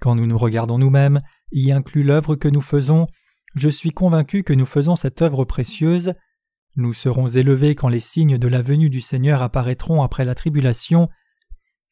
Quand 0.00 0.14
nous 0.14 0.26
nous 0.26 0.38
regardons 0.38 0.78
nous-mêmes, 0.78 1.22
y 1.52 1.72
inclut 1.72 2.02
l'œuvre 2.02 2.34
que 2.34 2.48
nous 2.48 2.60
faisons, 2.60 3.06
je 3.54 3.68
suis 3.68 3.92
convaincu 3.92 4.42
que 4.42 4.52
nous 4.52 4.66
faisons 4.66 4.96
cette 4.96 5.22
œuvre 5.22 5.44
précieuse. 5.44 6.14
Nous 6.74 6.92
serons 6.92 7.28
élevés 7.28 7.74
quand 7.74 7.88
les 7.88 8.00
signes 8.00 8.36
de 8.36 8.48
la 8.48 8.60
venue 8.60 8.90
du 8.90 9.00
Seigneur 9.00 9.40
apparaîtront 9.40 10.02
après 10.02 10.26
la 10.26 10.34
tribulation, 10.34 11.08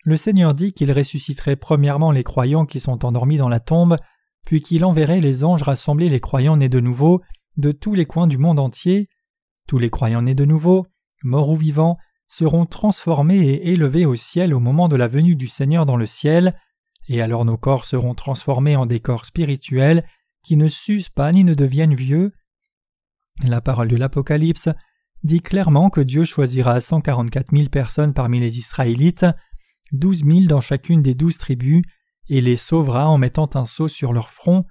le 0.06 0.18
Seigneur 0.18 0.52
dit 0.52 0.74
qu'il 0.74 0.92
ressusciterait 0.92 1.56
premièrement 1.56 2.12
les 2.12 2.24
croyants 2.24 2.66
qui 2.66 2.78
sont 2.78 3.06
endormis 3.06 3.38
dans 3.38 3.48
la 3.48 3.60
tombe, 3.60 3.96
puis 4.44 4.60
qu'il 4.60 4.84
enverrait 4.84 5.20
les 5.20 5.44
anges 5.44 5.62
rassembler 5.62 6.08
les 6.08 6.20
croyants 6.20 6.56
nés 6.56 6.68
de 6.68 6.80
nouveau 6.80 7.22
de 7.56 7.72
tous 7.72 7.94
les 7.94 8.06
coins 8.06 8.26
du 8.26 8.38
monde 8.38 8.60
entier? 8.60 9.08
Tous 9.66 9.78
les 9.78 9.90
croyants 9.90 10.22
nés 10.22 10.34
de 10.34 10.44
nouveau, 10.44 10.86
morts 11.22 11.50
ou 11.50 11.56
vivants, 11.56 11.96
seront 12.28 12.66
transformés 12.66 13.40
et 13.40 13.72
élevés 13.72 14.06
au 14.06 14.16
ciel 14.16 14.52
au 14.52 14.60
moment 14.60 14.88
de 14.88 14.96
la 14.96 15.08
venue 15.08 15.36
du 15.36 15.48
Seigneur 15.48 15.86
dans 15.86 15.96
le 15.96 16.06
ciel, 16.06 16.58
et 17.08 17.22
alors 17.22 17.44
nos 17.44 17.56
corps 17.56 17.84
seront 17.84 18.14
transformés 18.14 18.76
en 18.76 18.86
des 18.86 19.00
corps 19.00 19.24
spirituels 19.24 20.04
qui 20.44 20.56
ne 20.56 20.68
s'usent 20.68 21.10
pas 21.10 21.32
ni 21.32 21.44
ne 21.44 21.54
deviennent 21.54 21.94
vieux. 21.94 22.32
La 23.44 23.60
parole 23.60 23.88
de 23.88 23.96
l'Apocalypse 23.96 24.68
dit 25.22 25.40
clairement 25.40 25.90
que 25.90 26.00
Dieu 26.00 26.24
choisira 26.24 26.80
cent 26.80 27.00
quarante-quatre 27.00 27.52
mille 27.52 27.70
personnes 27.70 28.14
parmi 28.14 28.40
les 28.40 28.58
Israélites 28.58 29.26
douze 29.92 30.24
mille 30.24 30.48
dans 30.48 30.60
chacune 30.60 31.02
des 31.02 31.14
douze 31.14 31.38
tribus, 31.38 31.82
et 32.28 32.40
les 32.40 32.56
sauvera 32.56 33.08
en 33.08 33.18
mettant 33.18 33.50
un 33.54 33.64
sceau 33.64 33.88
sur 33.88 34.12
leur 34.12 34.30
front. 34.30 34.64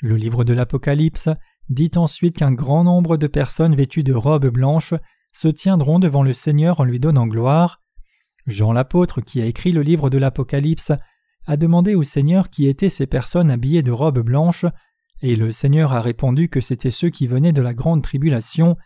Le 0.00 0.16
livre 0.16 0.44
de 0.44 0.52
l'Apocalypse 0.52 1.28
dit 1.68 1.90
ensuite 1.96 2.36
qu'un 2.36 2.52
grand 2.52 2.84
nombre 2.84 3.16
de 3.16 3.26
personnes 3.26 3.74
vêtues 3.74 4.04
de 4.04 4.14
robes 4.14 4.48
blanches 4.48 4.94
se 5.32 5.48
tiendront 5.48 5.98
devant 5.98 6.22
le 6.22 6.32
Seigneur 6.32 6.80
en 6.80 6.84
lui 6.84 7.00
donnant 7.00 7.26
gloire. 7.26 7.82
Jean 8.46 8.72
l'apôtre, 8.72 9.20
qui 9.20 9.42
a 9.42 9.46
écrit 9.46 9.72
le 9.72 9.82
livre 9.82 10.08
de 10.08 10.18
l'Apocalypse, 10.18 10.92
a 11.46 11.56
demandé 11.56 11.94
au 11.94 12.02
Seigneur 12.02 12.50
qui 12.50 12.66
étaient 12.66 12.88
ces 12.88 13.06
personnes 13.06 13.50
habillées 13.50 13.82
de 13.82 13.90
robes 13.90 14.20
blanches, 14.20 14.66
et 15.22 15.36
le 15.36 15.52
Seigneur 15.52 15.92
a 15.92 16.00
répondu 16.00 16.48
que 16.48 16.60
c'étaient 16.60 16.90
ceux 16.90 17.10
qui 17.10 17.26
venaient 17.26 17.52
de 17.52 17.62
la 17.62 17.74
grande 17.74 18.02
tribulation. 18.02 18.76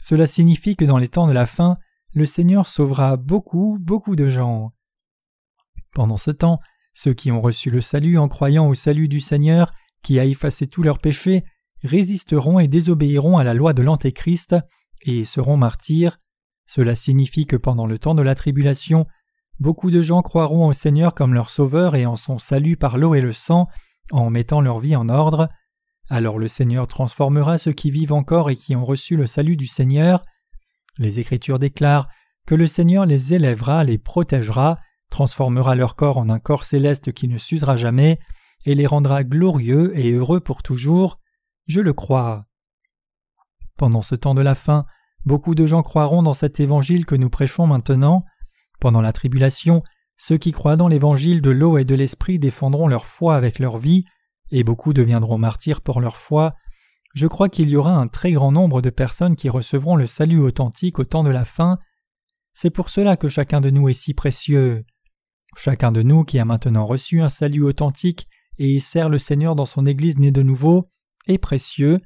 Cela 0.00 0.26
signifie 0.26 0.76
que 0.76 0.84
dans 0.84 0.98
les 0.98 1.08
temps 1.08 1.26
de 1.26 1.32
la 1.32 1.46
fin, 1.46 1.78
le 2.14 2.26
Seigneur 2.26 2.66
sauvera 2.66 3.16
beaucoup, 3.16 3.78
beaucoup 3.80 4.16
de 4.16 4.28
gens. 4.28 4.72
Pendant 5.92 6.16
ce 6.16 6.30
temps, 6.30 6.60
ceux 6.96 7.12
qui 7.12 7.30
ont 7.30 7.42
reçu 7.42 7.68
le 7.68 7.82
salut 7.82 8.16
en 8.16 8.26
croyant 8.26 8.66
au 8.68 8.72
salut 8.72 9.06
du 9.06 9.20
Seigneur, 9.20 9.70
qui 10.02 10.18
a 10.18 10.24
effacé 10.24 10.66
tous 10.66 10.82
leurs 10.82 10.98
péchés, 10.98 11.44
résisteront 11.84 12.58
et 12.58 12.68
désobéiront 12.68 13.36
à 13.36 13.44
la 13.44 13.52
loi 13.52 13.74
de 13.74 13.82
l'Antéchrist 13.82 14.56
et 15.02 15.26
seront 15.26 15.58
martyrs. 15.58 16.16
Cela 16.64 16.94
signifie 16.94 17.44
que 17.44 17.56
pendant 17.56 17.86
le 17.86 17.98
temps 17.98 18.14
de 18.14 18.22
la 18.22 18.34
tribulation, 18.34 19.04
beaucoup 19.60 19.90
de 19.90 20.00
gens 20.00 20.22
croiront 20.22 20.66
au 20.68 20.72
Seigneur 20.72 21.14
comme 21.14 21.34
leur 21.34 21.50
sauveur 21.50 21.96
et 21.96 22.06
en 22.06 22.16
son 22.16 22.38
salut 22.38 22.78
par 22.78 22.96
l'eau 22.96 23.14
et 23.14 23.20
le 23.20 23.34
sang, 23.34 23.68
en 24.10 24.30
mettant 24.30 24.62
leur 24.62 24.78
vie 24.78 24.96
en 24.96 25.10
ordre. 25.10 25.50
Alors 26.08 26.38
le 26.38 26.48
Seigneur 26.48 26.86
transformera 26.86 27.58
ceux 27.58 27.72
qui 27.72 27.90
vivent 27.90 28.14
encore 28.14 28.48
et 28.48 28.56
qui 28.56 28.74
ont 28.74 28.86
reçu 28.86 29.16
le 29.16 29.26
salut 29.26 29.58
du 29.58 29.66
Seigneur. 29.66 30.22
Les 30.96 31.18
Écritures 31.18 31.58
déclarent 31.58 32.08
que 32.46 32.54
le 32.54 32.66
Seigneur 32.66 33.04
les 33.04 33.34
élèvera, 33.34 33.84
les 33.84 33.98
protégera, 33.98 34.78
transformera 35.10 35.74
leur 35.74 35.96
corps 35.96 36.18
en 36.18 36.28
un 36.28 36.38
corps 36.38 36.64
céleste 36.64 37.12
qui 37.12 37.28
ne 37.28 37.38
s'usera 37.38 37.76
jamais, 37.76 38.18
et 38.64 38.74
les 38.74 38.86
rendra 38.86 39.24
glorieux 39.24 39.96
et 39.98 40.12
heureux 40.12 40.40
pour 40.40 40.62
toujours. 40.62 41.18
Je 41.66 41.80
le 41.80 41.92
crois. 41.92 42.46
Pendant 43.76 44.02
ce 44.02 44.14
temps 44.14 44.34
de 44.34 44.42
la 44.42 44.54
fin, 44.54 44.86
beaucoup 45.24 45.54
de 45.54 45.66
gens 45.66 45.82
croiront 45.82 46.22
dans 46.22 46.34
cet 46.34 46.60
évangile 46.60 47.06
que 47.06 47.14
nous 47.14 47.30
prêchons 47.30 47.66
maintenant. 47.66 48.24
Pendant 48.80 49.02
la 49.02 49.12
tribulation, 49.12 49.82
ceux 50.16 50.38
qui 50.38 50.52
croient 50.52 50.76
dans 50.76 50.88
l'évangile 50.88 51.42
de 51.42 51.50
l'eau 51.50 51.78
et 51.78 51.84
de 51.84 51.94
l'esprit 51.94 52.38
défendront 52.38 52.88
leur 52.88 53.06
foi 53.06 53.36
avec 53.36 53.58
leur 53.58 53.78
vie, 53.78 54.04
et 54.50 54.64
beaucoup 54.64 54.92
deviendront 54.92 55.38
martyrs 55.38 55.80
pour 55.80 56.00
leur 56.00 56.16
foi. 56.16 56.54
Je 57.14 57.26
crois 57.26 57.48
qu'il 57.48 57.70
y 57.70 57.76
aura 57.76 57.92
un 57.92 58.08
très 58.08 58.32
grand 58.32 58.52
nombre 58.52 58.82
de 58.82 58.90
personnes 58.90 59.36
qui 59.36 59.48
recevront 59.48 59.96
le 59.96 60.06
salut 60.06 60.40
authentique 60.40 60.98
au 60.98 61.04
temps 61.04 61.24
de 61.24 61.30
la 61.30 61.44
fin. 61.44 61.78
C'est 62.52 62.70
pour 62.70 62.88
cela 62.88 63.16
que 63.16 63.28
chacun 63.28 63.60
de 63.60 63.70
nous 63.70 63.88
est 63.88 63.94
si 63.94 64.14
précieux. 64.14 64.84
Chacun 65.58 65.90
de 65.90 66.02
nous 66.02 66.22
qui 66.22 66.38
a 66.38 66.44
maintenant 66.44 66.84
reçu 66.84 67.22
un 67.22 67.30
salut 67.30 67.62
authentique 67.62 68.28
et 68.58 68.78
sert 68.78 69.08
le 69.08 69.18
Seigneur 69.18 69.56
dans 69.56 69.64
son 69.64 69.86
Église 69.86 70.18
née 70.18 70.30
de 70.30 70.42
nouveau 70.42 70.90
est 71.26 71.38
précieux. 71.38 72.00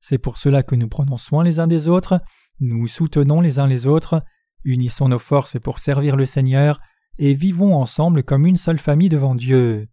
C'est 0.00 0.18
pour 0.18 0.38
cela 0.38 0.62
que 0.62 0.74
nous 0.74 0.88
prenons 0.88 1.18
soin 1.18 1.44
les 1.44 1.60
uns 1.60 1.66
des 1.66 1.86
autres, 1.86 2.20
nous 2.60 2.86
soutenons 2.86 3.42
les 3.42 3.58
uns 3.58 3.66
les 3.66 3.86
autres, 3.86 4.24
unissons 4.64 5.08
nos 5.08 5.18
forces 5.18 5.60
pour 5.60 5.80
servir 5.80 6.16
le 6.16 6.24
Seigneur, 6.24 6.80
et 7.18 7.34
vivons 7.34 7.76
ensemble 7.76 8.22
comme 8.22 8.46
une 8.46 8.56
seule 8.56 8.78
famille 8.78 9.10
devant 9.10 9.34
Dieu. 9.34 9.86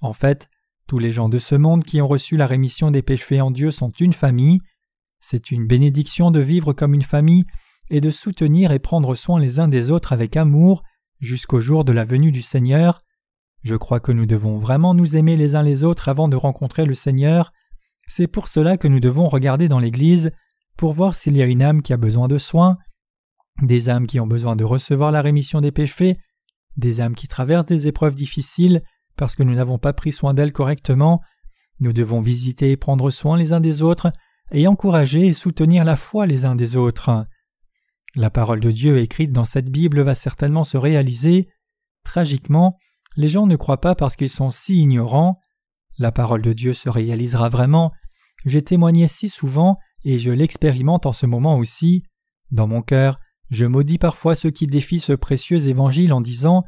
En 0.00 0.12
fait, 0.12 0.50
tous 0.88 0.98
les 0.98 1.12
gens 1.12 1.28
de 1.28 1.38
ce 1.38 1.54
monde 1.54 1.84
qui 1.84 2.02
ont 2.02 2.08
reçu 2.08 2.36
la 2.36 2.46
rémission 2.46 2.90
des 2.90 3.02
péchés 3.02 3.40
en 3.40 3.52
Dieu 3.52 3.70
sont 3.70 3.92
une 3.92 4.12
famille. 4.12 4.58
C'est 5.20 5.52
une 5.52 5.66
bénédiction 5.68 6.32
de 6.32 6.40
vivre 6.40 6.72
comme 6.72 6.92
une 6.92 7.02
famille 7.02 7.44
et 7.88 8.00
de 8.00 8.10
soutenir 8.10 8.72
et 8.72 8.80
prendre 8.80 9.14
soin 9.14 9.38
les 9.38 9.60
uns 9.60 9.68
des 9.68 9.90
autres 9.90 10.12
avec 10.12 10.36
amour 10.36 10.82
jusqu'au 11.22 11.60
jour 11.60 11.84
de 11.84 11.92
la 11.92 12.04
venue 12.04 12.32
du 12.32 12.42
Seigneur. 12.42 13.02
Je 13.62 13.76
crois 13.76 14.00
que 14.00 14.12
nous 14.12 14.26
devons 14.26 14.58
vraiment 14.58 14.92
nous 14.92 15.16
aimer 15.16 15.36
les 15.36 15.54
uns 15.54 15.62
les 15.62 15.84
autres 15.84 16.08
avant 16.08 16.28
de 16.28 16.36
rencontrer 16.36 16.84
le 16.84 16.94
Seigneur. 16.94 17.52
C'est 18.08 18.26
pour 18.26 18.48
cela 18.48 18.76
que 18.76 18.88
nous 18.88 18.98
devons 19.00 19.28
regarder 19.28 19.68
dans 19.68 19.78
l'Église 19.78 20.32
pour 20.76 20.92
voir 20.92 21.14
s'il 21.14 21.36
y 21.36 21.42
a 21.42 21.46
une 21.46 21.62
âme 21.62 21.80
qui 21.80 21.92
a 21.92 21.96
besoin 21.96 22.26
de 22.26 22.38
soins, 22.38 22.76
des 23.62 23.88
âmes 23.88 24.08
qui 24.08 24.18
ont 24.18 24.26
besoin 24.26 24.56
de 24.56 24.64
recevoir 24.64 25.12
la 25.12 25.22
rémission 25.22 25.60
des 25.60 25.70
péchés, 25.70 26.18
des 26.76 27.00
âmes 27.00 27.14
qui 27.14 27.28
traversent 27.28 27.66
des 27.66 27.86
épreuves 27.86 28.16
difficiles 28.16 28.82
parce 29.16 29.36
que 29.36 29.44
nous 29.44 29.54
n'avons 29.54 29.78
pas 29.78 29.92
pris 29.92 30.10
soin 30.10 30.34
d'elles 30.34 30.52
correctement. 30.52 31.20
Nous 31.78 31.92
devons 31.92 32.20
visiter 32.20 32.72
et 32.72 32.76
prendre 32.76 33.10
soin 33.10 33.36
les 33.36 33.52
uns 33.52 33.60
des 33.60 33.82
autres 33.82 34.10
et 34.50 34.66
encourager 34.66 35.28
et 35.28 35.32
soutenir 35.32 35.84
la 35.84 35.94
foi 35.94 36.26
les 36.26 36.44
uns 36.44 36.56
des 36.56 36.74
autres. 36.74 37.26
La 38.14 38.28
parole 38.28 38.60
de 38.60 38.70
Dieu 38.70 38.98
écrite 38.98 39.32
dans 39.32 39.46
cette 39.46 39.70
Bible 39.70 40.02
va 40.02 40.14
certainement 40.14 40.64
se 40.64 40.76
réaliser. 40.76 41.48
Tragiquement, 42.04 42.76
les 43.16 43.28
gens 43.28 43.46
ne 43.46 43.56
croient 43.56 43.80
pas 43.80 43.94
parce 43.94 44.16
qu'ils 44.16 44.28
sont 44.28 44.50
si 44.50 44.80
ignorants. 44.80 45.38
La 45.98 46.12
parole 46.12 46.42
de 46.42 46.52
Dieu 46.52 46.74
se 46.74 46.90
réalisera 46.90 47.48
vraiment. 47.48 47.92
J'ai 48.44 48.62
témoigné 48.62 49.06
si 49.06 49.30
souvent 49.30 49.78
et 50.04 50.18
je 50.18 50.30
l'expérimente 50.30 51.06
en 51.06 51.12
ce 51.12 51.24
moment 51.24 51.56
aussi. 51.56 52.02
Dans 52.50 52.66
mon 52.66 52.82
cœur, 52.82 53.18
je 53.50 53.64
maudis 53.64 53.98
parfois 53.98 54.34
ceux 54.34 54.50
qui 54.50 54.66
défient 54.66 55.00
ce 55.00 55.12
précieux 55.14 55.68
évangile 55.68 56.12
en 56.12 56.20
disant 56.20 56.64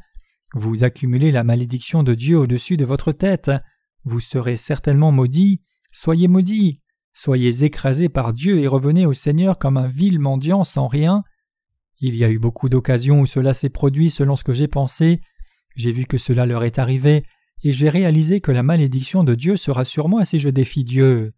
Vous 0.54 0.82
accumulez 0.82 1.30
la 1.30 1.44
malédiction 1.44 2.02
de 2.02 2.14
Dieu 2.14 2.38
au-dessus 2.38 2.78
de 2.78 2.86
votre 2.86 3.12
tête. 3.12 3.50
Vous 4.04 4.20
serez 4.20 4.56
certainement 4.56 5.12
maudits. 5.12 5.60
Soyez 5.92 6.28
maudits. 6.28 6.80
Soyez 7.12 7.64
écrasés 7.64 8.08
par 8.08 8.32
Dieu 8.32 8.60
et 8.60 8.66
revenez 8.66 9.04
au 9.04 9.12
Seigneur 9.12 9.58
comme 9.58 9.76
un 9.76 9.88
vil 9.88 10.18
mendiant 10.18 10.64
sans 10.64 10.88
rien. 10.88 11.22
Il 12.00 12.16
y 12.16 12.24
a 12.24 12.30
eu 12.30 12.38
beaucoup 12.38 12.68
d'occasions 12.68 13.20
où 13.20 13.26
cela 13.26 13.54
s'est 13.54 13.70
produit 13.70 14.10
selon 14.10 14.36
ce 14.36 14.44
que 14.44 14.52
j'ai 14.54 14.68
pensé. 14.68 15.20
J'ai 15.76 15.92
vu 15.92 16.06
que 16.06 16.18
cela 16.18 16.46
leur 16.46 16.64
est 16.64 16.78
arrivé, 16.78 17.24
et 17.62 17.72
j'ai 17.72 17.88
réalisé 17.88 18.40
que 18.40 18.52
la 18.52 18.62
malédiction 18.62 19.24
de 19.24 19.34
Dieu 19.34 19.56
sera 19.56 19.84
sur 19.84 20.08
moi 20.08 20.24
si 20.24 20.38
je 20.38 20.48
défie 20.50 20.84
Dieu. 20.84 21.32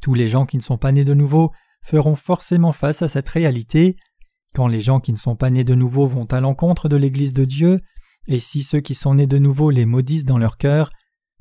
Tous 0.00 0.14
les 0.14 0.28
gens 0.28 0.46
qui 0.46 0.56
ne 0.56 0.62
sont 0.62 0.78
pas 0.78 0.92
nés 0.92 1.04
de 1.04 1.14
nouveau 1.14 1.52
feront 1.82 2.16
forcément 2.16 2.72
face 2.72 3.02
à 3.02 3.08
cette 3.08 3.28
réalité. 3.28 3.96
Quand 4.54 4.68
les 4.68 4.80
gens 4.80 5.00
qui 5.00 5.12
ne 5.12 5.18
sont 5.18 5.36
pas 5.36 5.50
nés 5.50 5.64
de 5.64 5.74
nouveau 5.74 6.06
vont 6.06 6.26
à 6.26 6.40
l'encontre 6.40 6.88
de 6.88 6.96
l'Église 6.96 7.32
de 7.32 7.44
Dieu, 7.44 7.80
et 8.26 8.40
si 8.40 8.62
ceux 8.62 8.80
qui 8.80 8.94
sont 8.94 9.16
nés 9.16 9.26
de 9.26 9.38
nouveau 9.38 9.70
les 9.70 9.84
maudissent 9.84 10.24
dans 10.24 10.38
leur 10.38 10.56
cœur, 10.56 10.90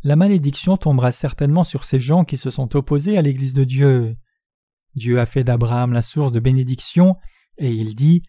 la 0.04 0.16
malédiction 0.18 0.76
tombera 0.76 1.14
certainement 1.14 1.64
sur 1.64 1.86
ces 1.86 2.00
gens 2.00 2.26
qui 2.26 2.36
se 2.36 2.50
sont 2.50 2.76
opposés 2.76 3.18
à 3.18 3.22
l'Église 3.22 3.54
de 3.54 3.64
Dieu. 3.64 4.18
Dieu 4.96 5.20
a 5.20 5.26
fait 5.26 5.46
d'Abraham 5.46 5.94
la 5.94 6.02
source 6.02 6.34
de 6.34 6.42
bénédiction, 6.42 7.16
et 7.58 7.72
il 7.72 7.96
dit 7.96 8.24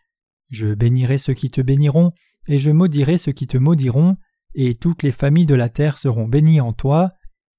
Je 0.51 0.75
bénirai 0.75 1.19
ceux 1.19 1.35
qui 1.35 1.51
te 1.51 1.61
béniront, 1.61 2.11
et 2.47 2.59
je 2.59 2.71
maudirai 2.71 3.19
ceux 3.19 3.33
qui 3.33 3.47
te 3.47 3.57
maudiront, 3.57 4.17
et 4.55 4.75
toutes 4.75 5.03
les 5.03 5.13
familles 5.13 5.47
de 5.47 5.55
la 5.55 5.69
terre 5.69 5.99
seront 5.99 6.29
bénies 6.29 6.61
en 6.61 6.73
toi. 6.73 7.13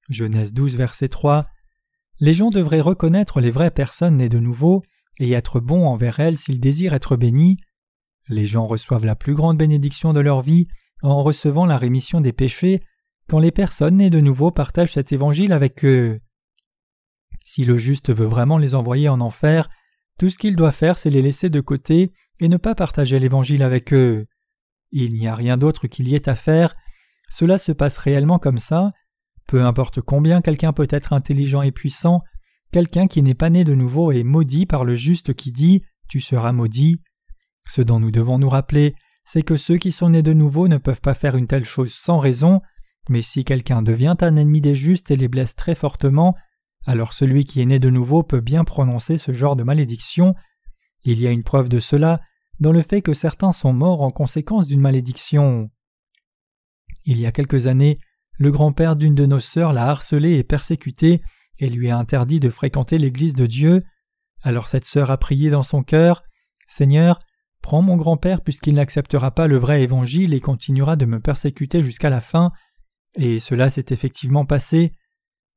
Genèse 0.09 0.53
12, 0.53 0.75
verset 0.75 1.09
3. 1.09 1.47
Les 2.19 2.33
gens 2.33 2.49
devraient 2.49 2.81
reconnaître 2.81 3.41
les 3.41 3.51
vraies 3.51 3.71
personnes 3.71 4.17
nées 4.17 4.29
de 4.29 4.39
nouveau 4.39 4.83
et 5.19 5.31
être 5.31 5.59
bons 5.59 5.85
envers 5.85 6.19
elles 6.19 6.37
s'ils 6.37 6.59
désirent 6.59 6.93
être 6.93 7.17
bénis. 7.17 7.57
Les 8.29 8.45
gens 8.45 8.65
reçoivent 8.65 9.05
la 9.05 9.15
plus 9.15 9.33
grande 9.33 9.57
bénédiction 9.57 10.13
de 10.13 10.19
leur 10.19 10.41
vie 10.41 10.67
en 11.01 11.21
recevant 11.21 11.65
la 11.65 11.77
rémission 11.77 12.21
des 12.21 12.33
péchés 12.33 12.81
quand 13.27 13.39
les 13.39 13.51
personnes 13.51 13.97
nées 13.97 14.09
de 14.09 14.19
nouveau 14.19 14.51
partagent 14.51 14.93
cet 14.93 15.11
évangile 15.11 15.51
avec 15.51 15.83
eux. 15.83 16.19
Si 17.43 17.65
le 17.65 17.77
juste 17.77 18.13
veut 18.13 18.25
vraiment 18.25 18.57
les 18.57 18.75
envoyer 18.75 19.09
en 19.09 19.19
enfer, 19.19 19.69
tout 20.19 20.29
ce 20.29 20.37
qu'il 20.37 20.55
doit 20.55 20.71
faire 20.71 20.97
c'est 20.97 21.09
les 21.09 21.21
laisser 21.21 21.49
de 21.49 21.61
côté 21.61 22.11
et 22.39 22.49
ne 22.49 22.57
pas 22.57 22.75
partager 22.75 23.19
l'évangile 23.19 23.63
avec 23.63 23.93
eux. 23.93 24.25
Il 24.91 25.13
n'y 25.13 25.27
a 25.27 25.35
rien 25.35 25.57
d'autre 25.57 25.87
qu'il 25.87 26.07
y 26.07 26.15
ait 26.15 26.29
à 26.29 26.35
faire, 26.35 26.75
cela 27.29 27.57
se 27.57 27.71
passe 27.71 27.97
réellement 27.97 28.39
comme 28.39 28.57
ça, 28.57 28.91
peu 29.47 29.63
importe 29.63 30.01
combien 30.01 30.41
quelqu'un 30.41 30.73
peut 30.73 30.87
être 30.89 31.13
intelligent 31.13 31.61
et 31.61 31.71
puissant, 31.71 32.21
quelqu'un 32.71 33.07
qui 33.07 33.21
n'est 33.21 33.35
pas 33.35 33.49
né 33.49 33.63
de 33.63 33.75
nouveau 33.75 34.11
est 34.11 34.23
maudit 34.23 34.65
par 34.65 34.83
le 34.83 34.95
juste 34.95 35.33
qui 35.33 35.51
dit 35.51 35.83
Tu 36.07 36.19
seras 36.19 36.51
maudit. 36.51 37.01
Ce 37.67 37.81
dont 37.81 37.99
nous 37.99 38.11
devons 38.11 38.37
nous 38.37 38.49
rappeler, 38.49 38.93
c'est 39.25 39.41
que 39.41 39.55
ceux 39.55 39.77
qui 39.77 39.91
sont 39.91 40.09
nés 40.09 40.23
de 40.23 40.33
nouveau 40.33 40.67
ne 40.67 40.77
peuvent 40.77 41.01
pas 41.01 41.13
faire 41.13 41.35
une 41.35 41.47
telle 41.47 41.65
chose 41.65 41.93
sans 41.93 42.19
raison, 42.19 42.61
mais 43.09 43.21
si 43.21 43.43
quelqu'un 43.43 43.81
devient 43.81 44.15
un 44.21 44.35
ennemi 44.35 44.61
des 44.61 44.75
justes 44.75 45.11
et 45.11 45.15
les 45.15 45.27
blesse 45.27 45.55
très 45.55 45.75
fortement, 45.75 46.35
alors 46.85 47.13
celui 47.13 47.45
qui 47.45 47.61
est 47.61 47.65
né 47.65 47.79
de 47.79 47.89
nouveau 47.89 48.23
peut 48.23 48.41
bien 48.41 48.63
prononcer 48.63 49.17
ce 49.17 49.33
genre 49.33 49.55
de 49.55 49.63
malédiction. 49.63 50.35
Il 51.03 51.19
y 51.19 51.27
a 51.27 51.31
une 51.31 51.43
preuve 51.43 51.69
de 51.69 51.79
cela 51.79 52.21
dans 52.59 52.71
le 52.71 52.81
fait 52.81 53.01
que 53.01 53.13
certains 53.13 53.51
sont 53.51 53.73
morts 53.73 54.01
en 54.01 54.11
conséquence 54.11 54.67
d'une 54.67 54.81
malédiction. 54.81 55.69
Il 57.03 57.19
y 57.19 57.25
a 57.25 57.31
quelques 57.31 57.67
années, 57.67 57.99
le 58.37 58.51
grand-père 58.51 58.95
d'une 58.95 59.15
de 59.15 59.25
nos 59.25 59.39
sœurs 59.39 59.73
l'a 59.73 59.87
harcelé 59.87 60.35
et 60.35 60.43
persécuté 60.43 61.21
et 61.59 61.69
lui 61.69 61.89
a 61.89 61.97
interdit 61.97 62.39
de 62.39 62.49
fréquenter 62.49 62.97
l'Église 62.97 63.33
de 63.33 63.45
Dieu. 63.45 63.83
Alors 64.43 64.67
cette 64.67 64.85
sœur 64.85 65.11
a 65.11 65.17
prié 65.17 65.49
dans 65.49 65.63
son 65.63 65.83
cœur 65.83 66.23
Seigneur, 66.67 67.19
prends 67.61 67.81
mon 67.81 67.95
grand-père 67.95 68.41
puisqu'il 68.41 68.75
n'acceptera 68.75 69.31
pas 69.31 69.47
le 69.47 69.57
vrai 69.57 69.83
évangile 69.83 70.33
et 70.33 70.41
continuera 70.41 70.95
de 70.95 71.05
me 71.05 71.19
persécuter 71.19 71.81
jusqu'à 71.81 72.09
la 72.09 72.21
fin. 72.21 72.51
Et 73.15 73.39
cela 73.39 73.69
s'est 73.69 73.85
effectivement 73.89 74.45
passé. 74.45 74.93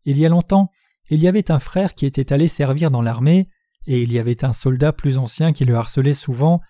Il 0.04 0.18
y 0.18 0.26
a 0.26 0.28
longtemps, 0.28 0.70
il 1.11 1.21
y 1.21 1.29
avait 1.29 1.50
un 1.50 1.59
frère 1.59 1.95
qui 1.95 2.07
était 2.07 2.33
allé 2.33 2.49
servir 2.49 2.91
dans 2.91 3.03
l'armée, 3.03 3.49
et 3.87 4.03
il 4.03 4.12
y 4.12 4.19
avait 4.19 4.45
un 4.45 4.53
soldat 4.53 4.93
plus 4.93 5.19
ancien 5.19 5.53
qui 5.53 5.65
le 5.65 5.75
harcelait 5.75 6.15
souvent. 6.15 6.61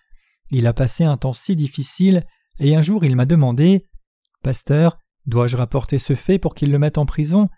Il 0.50 0.66
a 0.66 0.72
passé 0.72 1.04
un 1.04 1.16
temps 1.16 1.32
si 1.32 1.56
difficile, 1.56 2.24
et 2.58 2.76
un 2.76 2.82
jour 2.82 3.04
il 3.04 3.16
m'a 3.16 3.26
demandé 3.26 3.86
Pasteur, 4.42 4.98
Dois-je 5.28 5.58
rapporter 5.58 5.98
ce 5.98 6.14
fait 6.14 6.38
pour 6.38 6.54
qu'il 6.54 6.70
le 6.70 6.78
mette 6.78 6.96
en 6.96 7.04
prison? 7.04 7.50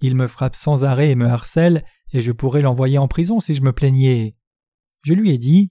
Il 0.00 0.14
me 0.14 0.26
frappe 0.26 0.56
sans 0.56 0.84
arrêt 0.84 1.10
et 1.10 1.14
me 1.14 1.26
harcèle, 1.26 1.84
et 2.12 2.22
je 2.22 2.32
pourrais 2.32 2.62
l'envoyer 2.62 2.96
en 2.96 3.06
prison 3.06 3.38
si 3.38 3.54
je 3.54 3.60
me 3.60 3.74
plaignais. 3.74 4.34
Je 5.04 5.12
lui 5.12 5.30
ai 5.30 5.36
dit 5.36 5.70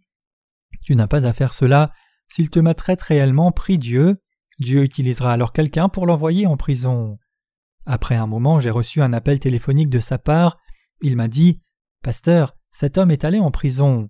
Tu 0.83 0.95
n'as 0.95 1.07
pas 1.07 1.25
à 1.25 1.33
faire 1.33 1.53
cela. 1.53 1.91
S'il 2.27 2.51
te 2.51 2.59
maltraite 2.59 3.01
réellement, 3.01 3.51
prie 3.51 3.79
Dieu. 3.79 4.21
Dieu 4.59 4.83
utilisera 4.83 5.33
alors 5.33 5.51
quelqu'un 5.51 5.89
pour 5.89 6.05
l'envoyer 6.05 6.45
en 6.45 6.57
prison. 6.57 7.17
Après 7.89 8.15
un 8.15 8.27
moment, 8.27 8.59
j'ai 8.59 8.69
reçu 8.69 9.01
un 9.01 9.13
appel 9.13 9.39
téléphonique 9.39 9.89
de 9.89 10.01
sa 10.01 10.17
part. 10.17 10.57
Il 11.01 11.15
m'a 11.15 11.29
dit 11.29 11.61
Pasteur, 12.03 12.53
cet 12.69 12.97
homme 12.97 13.11
est 13.11 13.23
allé 13.23 13.39
en 13.39 13.49
prison. 13.49 14.09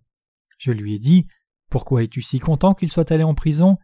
Je 0.57 0.71
lui 0.71 0.95
ai 0.95 0.99
dit 0.99 1.27
Pourquoi 1.69 2.01
es-tu 2.01 2.23
si 2.23 2.39
content 2.39 2.73
qu'il 2.73 2.89
soit 2.89 3.11
allé 3.11 3.21
en 3.23 3.35
prison? 3.35 3.77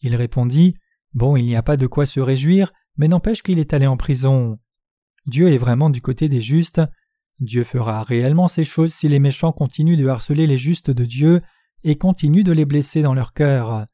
Il 0.00 0.16
répondit 0.16 0.76
Bon, 1.12 1.36
il 1.36 1.44
n'y 1.44 1.56
a 1.56 1.62
pas 1.62 1.76
de 1.76 1.86
quoi 1.86 2.06
se 2.06 2.20
réjouir, 2.20 2.72
mais 2.96 3.06
n'empêche 3.06 3.42
qu'il 3.42 3.58
est 3.58 3.74
allé 3.74 3.86
en 3.86 3.98
prison. 3.98 4.58
Dieu 5.26 5.52
est 5.52 5.58
vraiment 5.58 5.90
du 5.90 6.00
côté 6.00 6.30
des 6.30 6.40
justes. 6.40 6.80
Dieu 7.38 7.64
fera 7.64 8.02
réellement 8.02 8.48
ces 8.48 8.64
choses 8.64 8.94
si 8.94 9.08
les 9.08 9.18
méchants 9.18 9.52
continuent 9.52 9.98
de 9.98 10.08
harceler 10.08 10.46
les 10.46 10.58
justes 10.58 10.90
de 10.90 11.04
Dieu 11.04 11.42
et 11.82 11.96
continuent 11.96 12.44
de 12.44 12.52
les 12.52 12.64
blesser 12.64 13.02
dans 13.02 13.14
leur 13.14 13.34
cœur. 13.34 13.84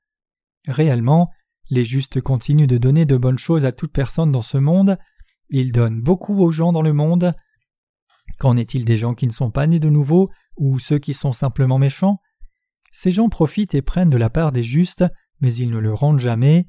Réellement, 0.68 1.32
les 1.70 1.84
justes 1.84 2.20
continuent 2.20 2.68
de 2.68 2.78
donner 2.78 3.04
de 3.04 3.16
bonnes 3.16 3.38
choses 3.38 3.64
à 3.64 3.72
toute 3.72 3.92
personne 3.92 4.30
dans 4.30 4.42
ce 4.42 4.58
monde, 4.58 4.96
ils 5.50 5.72
donnent 5.72 6.00
beaucoup 6.00 6.38
aux 6.38 6.52
gens 6.52 6.72
dans 6.72 6.82
le 6.82 6.92
monde. 6.92 7.34
Qu'en 8.38 8.56
est-il 8.56 8.84
des 8.84 8.96
gens 8.96 9.14
qui 9.14 9.26
ne 9.26 9.32
sont 9.32 9.50
pas 9.50 9.66
nés 9.66 9.80
de 9.80 9.90
nouveau 9.90 10.30
ou 10.56 10.78
ceux 10.78 10.98
qui 10.98 11.14
sont 11.14 11.32
simplement 11.32 11.78
méchants? 11.78 12.18
Ces 12.92 13.10
gens 13.10 13.28
profitent 13.28 13.74
et 13.74 13.82
prennent 13.82 14.10
de 14.10 14.16
la 14.16 14.30
part 14.30 14.52
des 14.52 14.62
justes, 14.62 15.04
mais 15.40 15.54
ils 15.54 15.70
ne 15.70 15.78
le 15.78 15.92
rendent 15.92 16.20
jamais. 16.20 16.66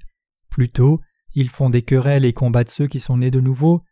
Plutôt, 0.49 0.99
ils 1.33 1.49
font 1.49 1.69
des 1.69 1.81
querelles 1.81 2.25
et 2.25 2.33
combattent 2.33 2.69
ceux 2.69 2.87
qui 2.87 2.99
sont 2.99 3.17
nés 3.17 3.31
de 3.31 3.39
nouveau. 3.39 3.83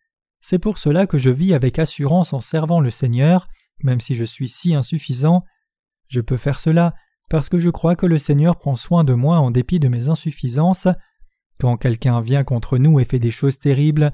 C'est 0.42 0.60
pour 0.60 0.78
cela 0.78 1.08
que 1.08 1.18
je 1.18 1.30
vis 1.30 1.54
avec 1.54 1.80
assurance 1.80 2.34
en 2.34 2.42
servant 2.42 2.80
le 2.80 2.92
Seigneur, 2.92 3.48
même 3.84 4.02
si 4.02 4.16
je 4.16 4.26
suis 4.26 4.48
si 4.48 4.74
insuffisant. 4.74 5.44
Je 6.08 6.22
peux 6.22 6.38
faire 6.38 6.60
cela 6.60 6.94
parce 7.30 7.50
que 7.50 7.60
je 7.60 7.70
crois 7.70 7.96
que 7.96 8.06
le 8.06 8.18
Seigneur 8.18 8.58
prend 8.58 8.76
soin 8.76 9.04
de 9.04 9.14
moi 9.14 9.38
en 9.38 9.52
dépit 9.52 9.80
de 9.80 9.88
mes 9.88 10.10
insuffisances. 10.10 10.88
Quand 11.60 11.78
quelqu'un 11.78 12.22
vient 12.22 12.44
contre 12.44 12.78
nous 12.78 13.00
et 13.00 13.06
fait 13.06 13.20
des 13.20 13.32
choses 13.32 13.60
terribles, 13.60 14.12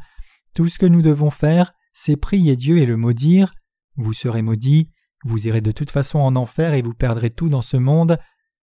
tout 0.56 0.70
ce 0.70 0.80
que 0.80 0.86
nous 0.86 1.04
devons 1.04 1.30
faire, 1.30 1.74
c'est 1.94 2.16
prier 2.16 2.56
Dieu 2.56 2.80
et 2.80 2.86
le 2.86 2.98
maudire. 2.98 3.54
Vous 3.98 4.14
serez 4.14 4.42
maudits, 4.42 4.90
vous 5.24 5.48
irez 5.48 5.62
de 5.62 5.72
toute 5.72 5.92
façon 5.92 6.18
en 6.20 6.36
enfer 6.36 6.74
et 6.74 6.82
vous 6.82 6.94
perdrez 6.94 7.30
tout 7.30 7.50
dans 7.50 7.62
ce 7.62 7.78
monde. 7.78 8.18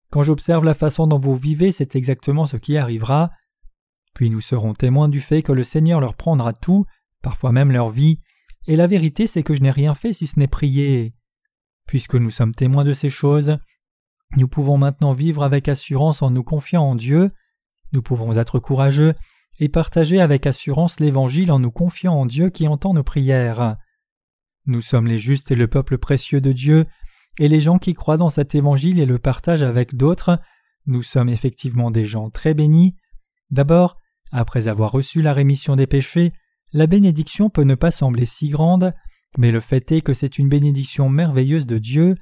Quand 0.10 0.24
j'observe 0.24 0.64
la 0.64 0.74
façon 0.74 1.06
dont 1.06 1.20
vous 1.20 1.36
vivez, 1.36 1.72
c'est 1.72 1.96
exactement 1.96 2.46
ce 2.46 2.58
qui 2.58 2.78
arrivera. 2.78 3.32
Puis 4.14 4.30
nous 4.30 4.42
serons 4.42 4.74
témoins 4.74 5.10
du 5.10 5.20
fait 5.20 5.44
que 5.44 5.52
le 5.52 5.64
Seigneur 5.64 6.00
leur 6.00 6.16
prendra 6.16 6.54
tout, 6.54 6.86
parfois 7.22 7.52
même 7.52 7.72
leur 7.72 7.90
vie, 7.90 8.20
et 8.68 8.76
la 8.76 8.88
vérité 8.88 9.28
c'est 9.28 9.44
que 9.44 9.56
je 9.56 9.62
n'ai 9.62 9.72
rien 9.72 9.94
fait 9.94 10.14
si 10.14 10.28
ce 10.28 10.40
n'est 10.40 10.48
prier. 10.48 11.14
Puisque 11.88 12.16
nous 12.16 12.32
sommes 12.32 12.54
témoins 12.54 12.86
de 12.86 12.94
ces 12.94 13.10
choses, 13.10 13.58
nous 14.38 14.48
pouvons 14.48 14.78
maintenant 14.78 15.12
vivre 15.12 15.44
avec 15.44 15.68
assurance 15.68 16.22
en 16.22 16.30
nous 16.30 16.44
confiant 16.44 16.84
en 16.84 16.96
Dieu, 16.96 17.32
nous 17.92 18.02
pouvons 18.02 18.38
être 18.38 18.60
courageux 18.60 19.14
et 19.60 19.70
partager 19.70 20.20
avec 20.22 20.48
assurance 20.48 21.00
l'Évangile 21.00 21.52
en 21.52 21.60
nous 21.60 21.72
confiant 21.72 22.14
en 22.14 22.26
Dieu 22.26 22.50
qui 22.50 22.68
entend 22.68 22.94
nos 22.94 23.04
prières. 23.04 23.78
Nous 24.66 24.82
sommes 24.82 25.08
les 25.08 25.20
justes 25.20 25.52
et 25.52 25.56
le 25.56 25.68
peuple 25.68 25.98
précieux 25.98 26.42
de 26.42 26.52
Dieu, 26.52 26.86
et 27.40 27.48
les 27.48 27.62
gens 27.62 27.78
qui 27.78 27.94
croient 27.94 28.18
dans 28.18 28.30
cet 28.30 28.56
Évangile 28.56 29.00
et 29.00 29.06
le 29.06 29.20
partagent 29.20 29.64
avec 29.64 29.96
d'autres, 29.96 30.40
nous 30.86 31.04
sommes 31.04 31.30
effectivement 31.30 31.92
des 31.92 32.06
gens 32.06 32.30
très 32.30 32.54
bénis. 32.54 32.96
D'abord, 33.50 33.98
après 34.32 34.68
avoir 34.68 34.92
reçu 34.92 35.22
la 35.22 35.34
rémission 35.34 35.76
des 35.76 35.88
péchés, 35.88 36.34
la 36.74 36.88
bénédiction 36.88 37.50
peut 37.50 37.64
ne 37.64 37.76
pas 37.76 37.92
sembler 37.92 38.26
si 38.26 38.50
grande, 38.50 38.94
mais 39.38 39.52
le 39.52 39.60
fait 39.60 39.92
est 39.92 40.02
que 40.02 40.14
c'est 40.14 40.40
une 40.40 40.50
bénédiction 40.50 41.10
merveilleuse 41.10 41.66
de 41.66 41.78
Dieu. 41.78 42.16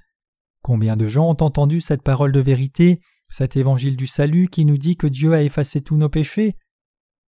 Combien 0.61 0.97
de 0.97 1.07
gens 1.07 1.29
ont 1.29 1.43
entendu 1.43 1.81
cette 1.81 2.03
parole 2.03 2.31
de 2.31 2.39
vérité, 2.39 3.01
cet 3.29 3.57
évangile 3.57 3.95
du 3.95 4.07
salut 4.07 4.47
qui 4.47 4.65
nous 4.65 4.77
dit 4.77 4.97
que 4.97 5.07
Dieu 5.07 5.33
a 5.33 5.43
effacé 5.43 5.81
tous 5.81 5.97
nos 5.97 6.09
péchés? 6.09 6.55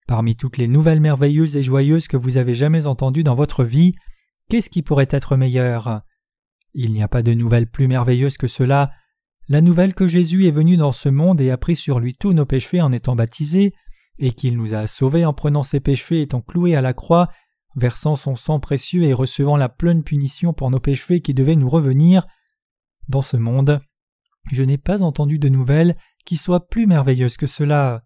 Parmi 0.06 0.36
toutes 0.36 0.58
les 0.58 0.68
nouvelles 0.68 1.00
merveilleuses 1.00 1.56
et 1.56 1.62
joyeuses 1.62 2.08
que 2.08 2.16
vous 2.16 2.36
avez 2.36 2.54
jamais 2.54 2.86
entendues 2.86 3.24
dans 3.24 3.34
votre 3.34 3.64
vie, 3.64 3.94
qu'est-ce 4.48 4.70
qui 4.70 4.82
pourrait 4.82 5.08
être 5.10 5.36
meilleur? 5.36 6.02
Il 6.74 6.92
n'y 6.92 7.02
a 7.02 7.08
pas 7.08 7.22
de 7.22 7.34
nouvelle 7.34 7.66
plus 7.66 7.88
merveilleuse 7.88 8.36
que 8.36 8.48
cela, 8.48 8.90
la 9.48 9.60
nouvelle 9.60 9.94
que 9.94 10.06
Jésus 10.06 10.46
est 10.46 10.52
venu 10.52 10.76
dans 10.76 10.92
ce 10.92 11.08
monde 11.08 11.40
et 11.40 11.50
a 11.50 11.56
pris 11.56 11.76
sur 11.76 11.98
lui 12.00 12.14
tous 12.14 12.32
nos 12.32 12.46
péchés 12.46 12.80
en 12.80 12.92
étant 12.92 13.16
baptisé, 13.16 13.74
et 14.18 14.32
qu'il 14.32 14.56
nous 14.56 14.74
a 14.74 14.86
sauvés 14.86 15.24
en 15.24 15.32
prenant 15.32 15.62
ses 15.62 15.80
péchés 15.80 16.22
étant 16.22 16.40
cloués 16.40 16.76
à 16.76 16.80
la 16.80 16.92
croix, 16.92 17.28
versant 17.74 18.16
son 18.16 18.36
sang 18.36 18.60
précieux 18.60 19.02
et 19.02 19.12
recevant 19.12 19.56
la 19.56 19.68
pleine 19.68 20.04
punition 20.04 20.52
pour 20.52 20.70
nos 20.70 20.80
péchés 20.80 21.20
qui 21.20 21.34
devaient 21.34 21.56
nous 21.56 21.68
revenir. 21.68 22.26
Dans 23.08 23.22
ce 23.22 23.36
monde, 23.36 23.80
je 24.52 24.62
n'ai 24.62 24.78
pas 24.78 25.02
entendu 25.02 25.38
de 25.38 25.48
nouvelles 25.48 25.96
qui 26.24 26.36
soient 26.36 26.68
plus 26.68 26.86
merveilleuses 26.86 27.36
que 27.36 27.46
cela. 27.46 28.04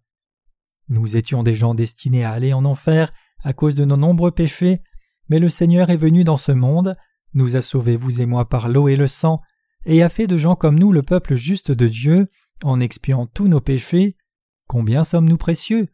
Nous 0.88 1.16
étions 1.16 1.42
des 1.42 1.54
gens 1.54 1.74
destinés 1.74 2.24
à 2.24 2.32
aller 2.32 2.52
en 2.52 2.64
enfer 2.64 3.12
à 3.44 3.52
cause 3.52 3.74
de 3.74 3.84
nos 3.84 3.96
nombreux 3.96 4.30
péchés, 4.30 4.80
mais 5.28 5.38
le 5.38 5.48
Seigneur 5.48 5.90
est 5.90 5.96
venu 5.96 6.24
dans 6.24 6.36
ce 6.36 6.52
monde, 6.52 6.96
nous 7.34 7.56
a 7.56 7.62
sauvés 7.62 7.96
vous 7.96 8.20
et 8.20 8.26
moi 8.26 8.48
par 8.48 8.68
l'eau 8.68 8.88
et 8.88 8.96
le 8.96 9.08
sang, 9.08 9.40
et 9.84 10.02
a 10.02 10.08
fait 10.08 10.26
de 10.26 10.36
gens 10.36 10.56
comme 10.56 10.78
nous 10.78 10.92
le 10.92 11.02
peuple 11.02 11.36
juste 11.36 11.70
de 11.70 11.88
Dieu, 11.88 12.28
en 12.62 12.80
expiant 12.80 13.26
tous 13.26 13.48
nos 13.48 13.60
péchés. 13.60 14.16
Combien 14.66 15.04
sommes-nous 15.04 15.36
précieux 15.36 15.88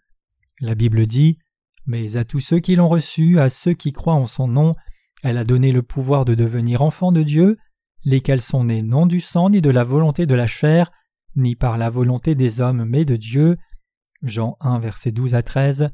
La 0.61 0.75
Bible 0.75 1.07
dit 1.07 1.39
Mais 1.87 2.17
à 2.17 2.25
tous 2.25 2.41
ceux 2.41 2.61
qui 2.61 2.77
l'ont 2.77 2.89
reçu, 2.89 3.39
à 3.39 3.51
ceux 3.51 3.75
qui 3.75 3.93
croient 3.93 4.15
en 4.15 4.27
son 4.27 4.49
nom, 4.49 4.75
elle 5.23 5.39
a 5.39 5.45
donné 5.45 5.73
le 5.73 5.83
pouvoir 5.83 6.25
de 6.25 6.35
devenir 6.35 6.83
enfants 6.83 7.13
de 7.13 7.23
Dieu, 7.23 7.59
lesquels 8.05 8.43
sont 8.43 8.65
nés 8.65 8.83
non 8.83 9.07
du 9.07 9.21
sang 9.21 9.51
ni 9.51 9.61
de 9.61 9.71
la 9.71 9.85
volonté 9.85 10.27
de 10.27 10.35
la 10.35 10.47
chair, 10.47 10.91
ni 11.37 11.55
par 11.55 11.79
la 11.79 11.91
volonté 11.91 12.35
des 12.35 12.61
hommes, 12.61 12.85
mais 12.85 13.05
de 13.05 13.17
Dieu. 13.17 13.57
Jean 14.23 14.57
1, 14.61 14.79
verset 14.79 15.13
12 15.13 15.35
à 15.35 15.43
13. 15.43 15.91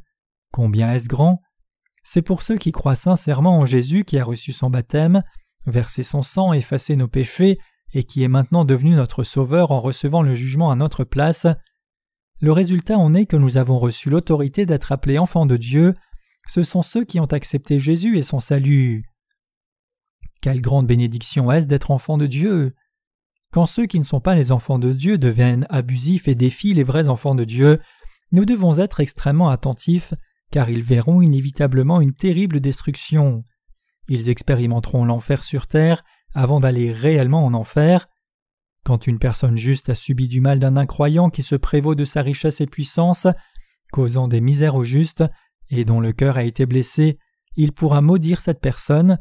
Combien 0.53 0.93
est-ce 0.93 1.09
grand? 1.09 1.41
C'est 2.05 2.23
pour 2.23 2.43
ceux 2.43 2.57
qui 2.57 2.73
croient 2.73 2.95
sincèrement 2.95 3.59
en 3.59 3.65
Jésus 3.65 4.05
qui 4.05 4.19
a 4.19 4.25
reçu 4.25 4.53
son 4.53 4.71
baptême, 4.71 5.23
versé 5.67 6.03
son 6.03 6.23
sang, 6.23 6.53
effacé 6.53 6.97
nos 6.97 7.09
péchés, 7.09 7.59
et 7.93 8.05
qui 8.05 8.23
est 8.23 8.29
maintenant 8.29 8.65
devenu 8.65 8.95
notre 8.95 9.25
Sauveur 9.25 9.71
en 9.71 9.79
recevant 9.79 10.23
le 10.23 10.35
jugement 10.35 10.71
à 10.71 10.77
notre 10.77 11.05
place. 11.05 11.47
Le 12.41 12.53
résultat 12.53 12.99
en 12.99 13.15
est 13.15 13.27
que 13.27 13.37
nous 13.37 13.57
avons 13.57 13.79
reçu 13.79 14.11
l'autorité 14.11 14.67
d'être 14.67 14.93
appelés 14.93 15.19
enfants 15.19 15.47
de 15.47 15.57
Dieu. 15.57 15.95
Ce 16.47 16.63
sont 16.63 16.83
ceux 16.83 17.05
qui 17.05 17.21
ont 17.21 17.25
accepté 17.27 17.79
Jésus 17.81 18.19
et 18.19 18.23
son 18.23 18.41
salut. 18.41 19.05
Quelle 20.41 20.61
grande 20.61 20.87
bénédiction 20.87 21.51
est-ce 21.51 21.67
d'être 21.67 21.91
enfant 21.91 22.17
de 22.17 22.27
Dieu? 22.27 22.75
Quand 23.51 23.67
ceux 23.67 23.87
qui 23.87 23.99
ne 23.99 24.05
sont 24.05 24.21
pas 24.21 24.35
les 24.35 24.53
enfants 24.53 24.79
de 24.79 24.93
Dieu 24.93 25.19
deviennent 25.19 25.67
abusifs 25.71 26.29
et 26.29 26.35
défient 26.35 26.75
les 26.75 26.85
vrais 26.85 27.09
enfants 27.09 27.35
de 27.35 27.45
Dieu, 27.45 27.81
nous 28.33 28.45
devons 28.45 28.79
être 28.79 29.01
extrêmement 29.01 29.49
attentifs, 29.49 30.15
car 30.51 30.71
ils 30.71 30.83
verront 30.83 31.23
inévitablement 31.23 32.01
une 32.01 32.15
terrible 32.15 32.61
destruction. 32.61 33.45
Ils 34.09 34.29
expérimenteront 34.29 35.05
l'enfer 35.05 35.45
sur 35.45 35.67
terre 35.67 36.05
avant 36.35 36.61
d'aller 36.61 36.93
réellement 36.93 37.45
en 37.45 37.55
enfer. 37.55 38.09
Quand 38.85 39.07
une 39.07 39.19
personne 39.19 39.59
juste 39.59 39.91
a 39.91 39.95
subi 39.95 40.29
du 40.29 40.41
mal 40.41 40.59
d'un 40.59 40.77
incroyant 40.77 41.31
qui 41.31 41.43
se 41.43 41.55
prévaut 41.55 41.95
de 41.95 42.05
sa 42.05 42.23
richesse 42.23 42.61
et 42.61 42.67
puissance, 42.67 43.27
causant 43.93 44.29
des 44.29 44.41
misères 44.41 44.77
aux 44.77 44.85
justes, 44.85 45.25
et 45.71 45.85
dont 45.85 46.01
le 46.01 46.13
cœur 46.13 46.37
a 46.37 46.45
été 46.45 46.65
blessé, 46.65 47.19
il 47.57 47.73
pourra 47.73 48.01
maudire 48.01 48.41
cette 48.41 48.61
personne, 48.61 49.19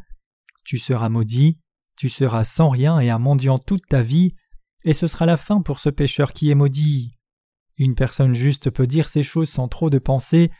tu 0.63 0.77
seras 0.77 1.09
maudit, 1.09 1.59
tu 1.97 2.09
seras 2.09 2.43
sans 2.43 2.69
rien 2.69 2.99
et 2.99 3.09
un 3.09 3.19
mendiant 3.19 3.57
toute 3.57 3.87
ta 3.87 4.01
vie, 4.01 4.35
et 4.85 4.93
ce 4.93 5.07
sera 5.07 5.25
la 5.25 5.37
fin 5.37 5.61
pour 5.61 5.79
ce 5.79 5.89
pécheur 5.89 6.31
qui 6.31 6.51
est 6.51 6.55
maudit. 6.55 7.16
Une 7.77 7.95
personne 7.95 8.33
juste 8.33 8.69
peut 8.69 8.87
dire 8.87 9.09
ces 9.09 9.23
choses 9.23 9.49
sans 9.49 9.67
trop 9.67 9.89
de 9.89 9.99
pensée, 9.99 10.51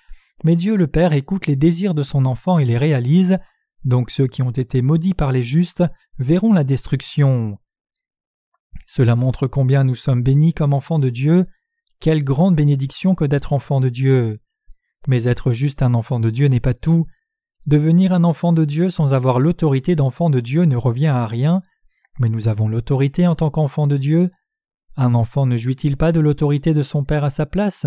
mais 0.44 0.56
Dieu 0.56 0.76
le 0.76 0.88
Père 0.88 1.14
écoute 1.14 1.48
les 1.48 1.56
désirs 1.56 1.94
de 1.94 2.04
son 2.04 2.26
enfant 2.26 2.60
et 2.60 2.66
les 2.66 2.78
réalise, 2.78 3.40
donc 3.84 4.12
ceux 4.12 4.28
qui 4.28 4.44
ont 4.44 4.52
été 4.52 4.82
maudits 4.82 5.14
par 5.14 5.32
les 5.32 5.44
justes 5.44 5.84
verront 6.20 6.54
la 6.54 6.64
destruction. 6.64 7.58
Cela 8.86 9.16
montre 9.16 9.48
combien 9.48 9.84
nous 9.84 9.96
sommes 9.96 10.24
bénis 10.24 10.54
comme 10.54 10.74
enfants 10.74 11.00
de 11.00 11.10
Dieu, 11.10 11.48
quelle 12.00 12.24
grande 12.24 12.56
bénédiction 12.56 13.16
que 13.16 13.26
d'être 13.26 13.54
enfant 13.54 13.80
de 13.80 13.90
Dieu. 13.90 14.40
Mais 15.08 15.24
être 15.24 15.54
juste 15.54 15.82
un 15.82 15.94
enfant 15.94 16.20
de 16.20 16.30
Dieu 16.30 16.48
n'est 16.48 16.60
pas 16.60 16.74
tout, 16.74 17.08
Devenir 17.68 18.14
un 18.14 18.24
enfant 18.24 18.54
de 18.54 18.64
Dieu 18.64 18.90
sans 18.90 19.14
avoir 19.14 19.40
l'autorité 19.40 19.98
d'enfant 19.98 20.30
de 20.30 20.40
Dieu 20.40 20.64
ne 20.64 20.78
revient 20.78 21.08
à 21.08 21.28
rien, 21.28 21.62
mais 22.18 22.30
nous 22.30 22.48
avons 22.48 22.70
l'autorité 22.70 23.28
en 23.28 23.36
tant 23.36 23.50
qu'enfant 23.50 23.88
de 23.88 23.98
Dieu. 23.98 24.32
Un 24.98 25.14
enfant 25.14 25.46
ne 25.46 25.58
jouit-il 25.58 25.96
pas 25.96 26.12
de 26.12 26.20
l'autorité 26.20 26.74
de 26.74 26.82
son 26.82 27.04
Père 27.04 27.24
à 27.24 27.30
sa 27.30 27.46
place? 27.46 27.86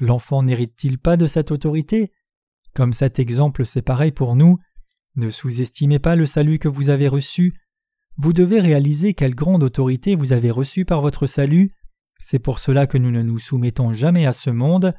L'enfant 0.00 0.42
n'hérite-t-il 0.42 0.98
pas 0.98 1.16
de 1.16 1.28
cette 1.28 1.52
autorité? 1.52 2.10
Comme 2.74 2.92
cet 2.92 3.20
exemple 3.20 3.64
c'est 3.64 3.82
pareil 3.82 4.10
pour 4.10 4.34
nous, 4.34 4.58
ne 5.14 5.30
sous-estimez 5.30 6.00
pas 6.00 6.16
le 6.16 6.26
salut 6.26 6.58
que 6.58 6.68
vous 6.68 6.88
avez 6.88 7.06
reçu. 7.06 7.54
Vous 8.16 8.32
devez 8.32 8.58
réaliser 8.60 9.14
quelle 9.14 9.36
grande 9.36 9.62
autorité 9.62 10.16
vous 10.16 10.32
avez 10.32 10.50
reçue 10.50 10.84
par 10.84 11.00
votre 11.00 11.28
salut. 11.28 11.76
C'est 12.18 12.40
pour 12.40 12.58
cela 12.58 12.88
que 12.88 12.98
nous 12.98 13.12
ne 13.12 13.22
nous 13.22 13.38
soumettons 13.38 13.94
jamais 13.94 14.26
à 14.26 14.32
ce 14.32 14.50
monde. 14.50 14.94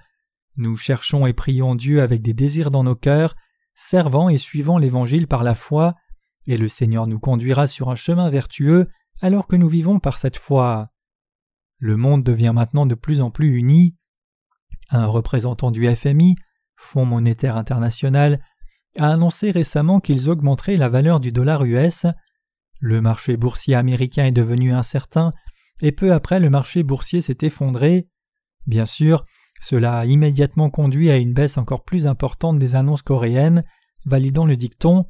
Nous 0.55 0.77
cherchons 0.77 1.25
et 1.25 1.33
prions 1.33 1.75
Dieu 1.75 2.01
avec 2.01 2.21
des 2.21 2.33
désirs 2.33 2.71
dans 2.71 2.83
nos 2.83 2.95
cœurs, 2.95 3.33
servant 3.75 4.29
et 4.29 4.37
suivant 4.37 4.77
l'Évangile 4.77 5.27
par 5.27 5.43
la 5.43 5.55
foi, 5.55 5.95
et 6.47 6.57
le 6.57 6.69
Seigneur 6.69 7.05
nous 7.07 7.19
conduira 7.19 7.67
sur 7.67 7.89
un 7.89 7.95
chemin 7.95 8.29
vertueux 8.29 8.87
alors 9.21 9.47
que 9.47 9.55
nous 9.57 9.67
vivons 9.67 9.99
par 9.99 10.17
cette 10.17 10.37
foi. 10.37 10.92
Le 11.83 11.97
monde 11.97 12.23
devient 12.23 12.53
maintenant 12.55 12.85
de 12.85 12.95
plus 12.95 13.19
en 13.19 13.29
plus 13.29 13.57
uni. 13.57 13.97
Un 14.89 15.05
représentant 15.05 15.69
du 15.69 15.93
FMI, 15.93 16.37
Fonds 16.77 17.03
monétaire 17.03 17.57
international, 17.57 18.39
a 18.97 19.11
annoncé 19.11 19.51
récemment 19.51 19.99
qu'ils 19.99 20.29
augmenteraient 20.29 20.77
la 20.77 20.87
valeur 20.87 21.19
du 21.19 21.33
dollar 21.33 21.65
US. 21.65 22.05
Le 22.79 23.01
marché 23.01 23.35
boursier 23.35 23.75
américain 23.75 24.23
est 24.23 24.31
devenu 24.31 24.71
incertain, 24.71 25.33
et 25.81 25.91
peu 25.91 26.13
après 26.13 26.39
le 26.39 26.49
marché 26.49 26.83
boursier 26.83 27.19
s'est 27.19 27.39
effondré. 27.41 28.07
Bien 28.65 28.85
sûr, 28.85 29.25
Cela 29.59 29.97
a 29.97 30.05
immédiatement 30.05 30.69
conduit 30.69 31.11
à 31.11 31.17
une 31.17 31.33
baisse 31.33 31.57
encore 31.57 31.83
plus 31.83 32.07
importante 32.07 32.59
des 32.59 32.75
annonces 32.75 33.01
coréennes, 33.01 33.65
validant 34.05 34.45
le 34.45 34.55
dicton 34.55 35.03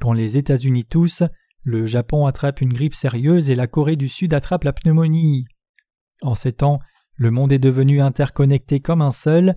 Quand 0.00 0.14
les 0.14 0.38
États-Unis 0.38 0.86
toussent, 0.86 1.24
le 1.64 1.84
Japon 1.84 2.24
attrape 2.24 2.62
une 2.62 2.72
grippe 2.72 2.94
sérieuse 2.94 3.50
et 3.50 3.54
la 3.54 3.66
Corée 3.66 3.96
du 3.96 4.08
Sud 4.08 4.32
attrape 4.32 4.64
la 4.64 4.72
pneumonie. 4.72 5.44
En 6.24 6.34
ces 6.34 6.52
temps, 6.52 6.80
le 7.16 7.30
monde 7.30 7.52
est 7.52 7.58
devenu 7.58 8.00
interconnecté 8.00 8.80
comme 8.80 9.02
un 9.02 9.12
seul. 9.12 9.56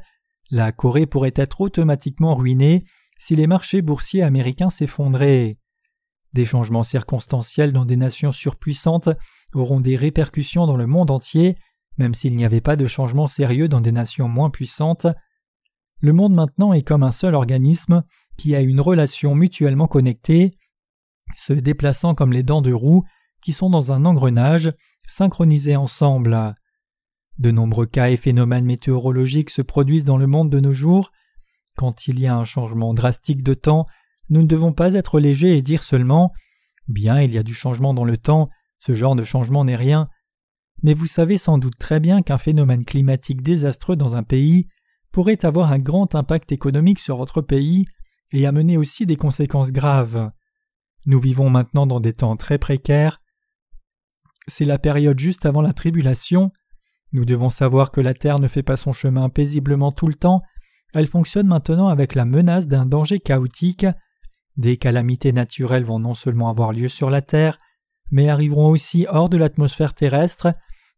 La 0.52 0.74
Corée 0.74 1.06
pourrait 1.06 1.34
être 1.36 1.62
automatiquement 1.62 2.36
ruinée 2.36 2.84
si 3.18 3.38
les 3.38 3.48
marchés 3.48 3.82
boursiers 3.82 4.22
américains 4.22 4.70
s'effondraient. 4.70 5.58
Des 6.34 6.44
changements 6.44 6.84
circonstanciels 6.84 7.72
dans 7.72 7.86
des 7.86 7.96
nations 7.96 8.34
surpuissantes 8.34 9.10
auront 9.54 9.80
des 9.80 9.96
répercussions 9.96 10.68
dans 10.68 10.76
le 10.76 10.88
monde 10.88 11.10
entier, 11.10 11.56
même 11.98 12.14
s'il 12.14 12.36
n'y 12.36 12.44
avait 12.44 12.62
pas 12.62 12.76
de 12.76 12.86
changement 12.86 13.28
sérieux 13.28 13.70
dans 13.70 13.82
des 13.82 13.94
nations 13.94 14.28
moins 14.28 14.50
puissantes. 14.50 15.08
Le 16.02 16.12
monde 16.12 16.34
maintenant 16.34 16.74
est 16.74 16.84
comme 16.84 17.02
un 17.02 17.12
seul 17.12 17.34
organisme 17.34 18.04
qui 18.38 18.56
a 18.56 18.60
une 18.60 18.82
relation 18.82 19.36
mutuellement 19.36 19.88
connectée, 19.88 20.58
se 21.38 21.54
déplaçant 21.54 22.14
comme 22.14 22.34
les 22.34 22.44
dents 22.44 22.62
de 22.62 22.74
roue 22.74 23.06
qui 23.42 23.54
sont 23.54 23.70
dans 23.70 23.94
un 23.94 24.06
engrenage, 24.06 24.74
synchronisés 25.08 25.76
ensemble. 25.76 26.56
De 27.40 27.52
nombreux 27.52 27.86
cas 27.86 28.10
et 28.10 28.18
phénomènes 28.18 28.66
météorologiques 28.66 29.50
se 29.50 29.62
produisent 29.62 30.04
dans 30.04 30.18
le 30.18 30.28
monde 30.28 30.50
de 30.50 30.60
nos 30.60 30.74
jours. 30.74 31.12
Quand 31.76 32.08
il 32.08 32.20
y 32.20 32.28
a 32.28 32.36
un 32.36 32.44
changement 32.44 32.94
drastique 32.94 33.44
de 33.44 33.54
temps, 33.54 33.86
nous 34.30 34.42
ne 34.42 34.48
devons 34.48 34.74
pas 34.74 34.94
être 34.94 35.20
légers 35.20 35.58
et 35.58 35.62
dire 35.62 35.84
seulement 35.84 36.34
Bien, 36.88 37.22
il 37.22 37.32
y 37.32 37.38
a 37.38 37.44
du 37.44 37.54
changement 37.54 37.94
dans 37.94 38.06
le 38.06 38.18
temps, 38.18 38.50
ce 38.80 38.96
genre 38.96 39.16
de 39.16 39.24
changement 39.24 39.66
n'est 39.66 39.76
rien. 39.76 40.10
Mais 40.84 40.94
vous 40.94 41.08
savez 41.08 41.38
sans 41.38 41.58
doute 41.58 41.78
très 41.78 42.00
bien 42.00 42.22
qu'un 42.22 42.38
phénomène 42.38 42.86
climatique 42.86 43.42
désastreux 43.42 43.96
dans 43.96 44.16
un 44.16 44.24
pays 44.24 44.68
pourrait 45.12 45.46
avoir 45.46 45.72
un 45.72 45.80
grand 45.80 46.16
impact 46.16 46.52
économique 46.52 47.00
sur 47.00 47.18
votre 47.18 47.42
pays 47.42 47.86
et 48.32 48.46
amener 48.46 48.78
aussi 48.78 49.06
des 49.06 49.16
conséquences 49.16 49.72
graves. 49.72 50.32
Nous 51.06 51.20
vivons 51.20 51.50
maintenant 51.50 51.88
dans 51.88 52.00
des 52.00 52.14
temps 52.14 52.36
très 52.36 52.58
précaires. 52.58 53.20
C'est 54.48 54.66
la 54.66 54.80
période 54.80 55.20
juste 55.20 55.46
avant 55.46 55.62
la 55.62 55.74
tribulation. 55.74 56.52
Nous 57.14 57.26
devons 57.26 57.50
savoir 57.50 57.92
que 57.92 58.02
la 58.02 58.14
Terre 58.14 58.40
ne 58.40 58.48
fait 58.48 58.64
pas 58.64 58.78
son 58.78 58.94
chemin 58.94 59.30
paisiblement 59.30 59.92
tout 59.92 60.08
le 60.08 60.14
temps, 60.14 60.42
elle 60.94 61.08
fonctionne 61.08 61.48
maintenant 61.48 61.90
avec 61.90 62.16
la 62.16 62.26
menace 62.26 62.68
d'un 62.68 62.86
danger 62.86 63.20
chaotique. 63.20 63.86
Des 64.56 64.78
calamités 64.78 65.32
naturelles 65.32 65.84
vont 65.84 66.00
non 66.00 66.14
seulement 66.14 66.50
avoir 66.50 66.72
lieu 66.72 66.88
sur 66.88 67.10
la 67.10 67.22
Terre, 67.22 67.58
mais 68.10 68.30
arriveront 68.30 68.70
aussi 68.70 69.06
hors 69.10 69.30
de 69.30 69.38
l'atmosphère 69.38 69.94
terrestre, 69.94 70.54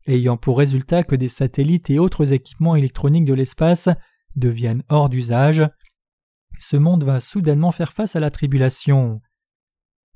ayant 0.08 0.38
pour 0.38 0.58
résultat 0.58 1.04
que 1.04 1.16
des 1.16 1.28
satellites 1.28 1.90
et 1.90 2.00
autres 2.00 2.32
équipements 2.32 2.76
électroniques 2.76 3.26
de 3.26 3.34
l'espace 3.34 3.90
deviennent 4.36 4.84
hors 4.90 5.10
d'usage. 5.10 5.68
Ce 6.60 6.78
monde 6.78 7.04
va 7.04 7.20
soudainement 7.20 7.72
faire 7.72 7.94
face 7.94 8.16
à 8.16 8.20
la 8.20 8.32
tribulation. 8.32 9.22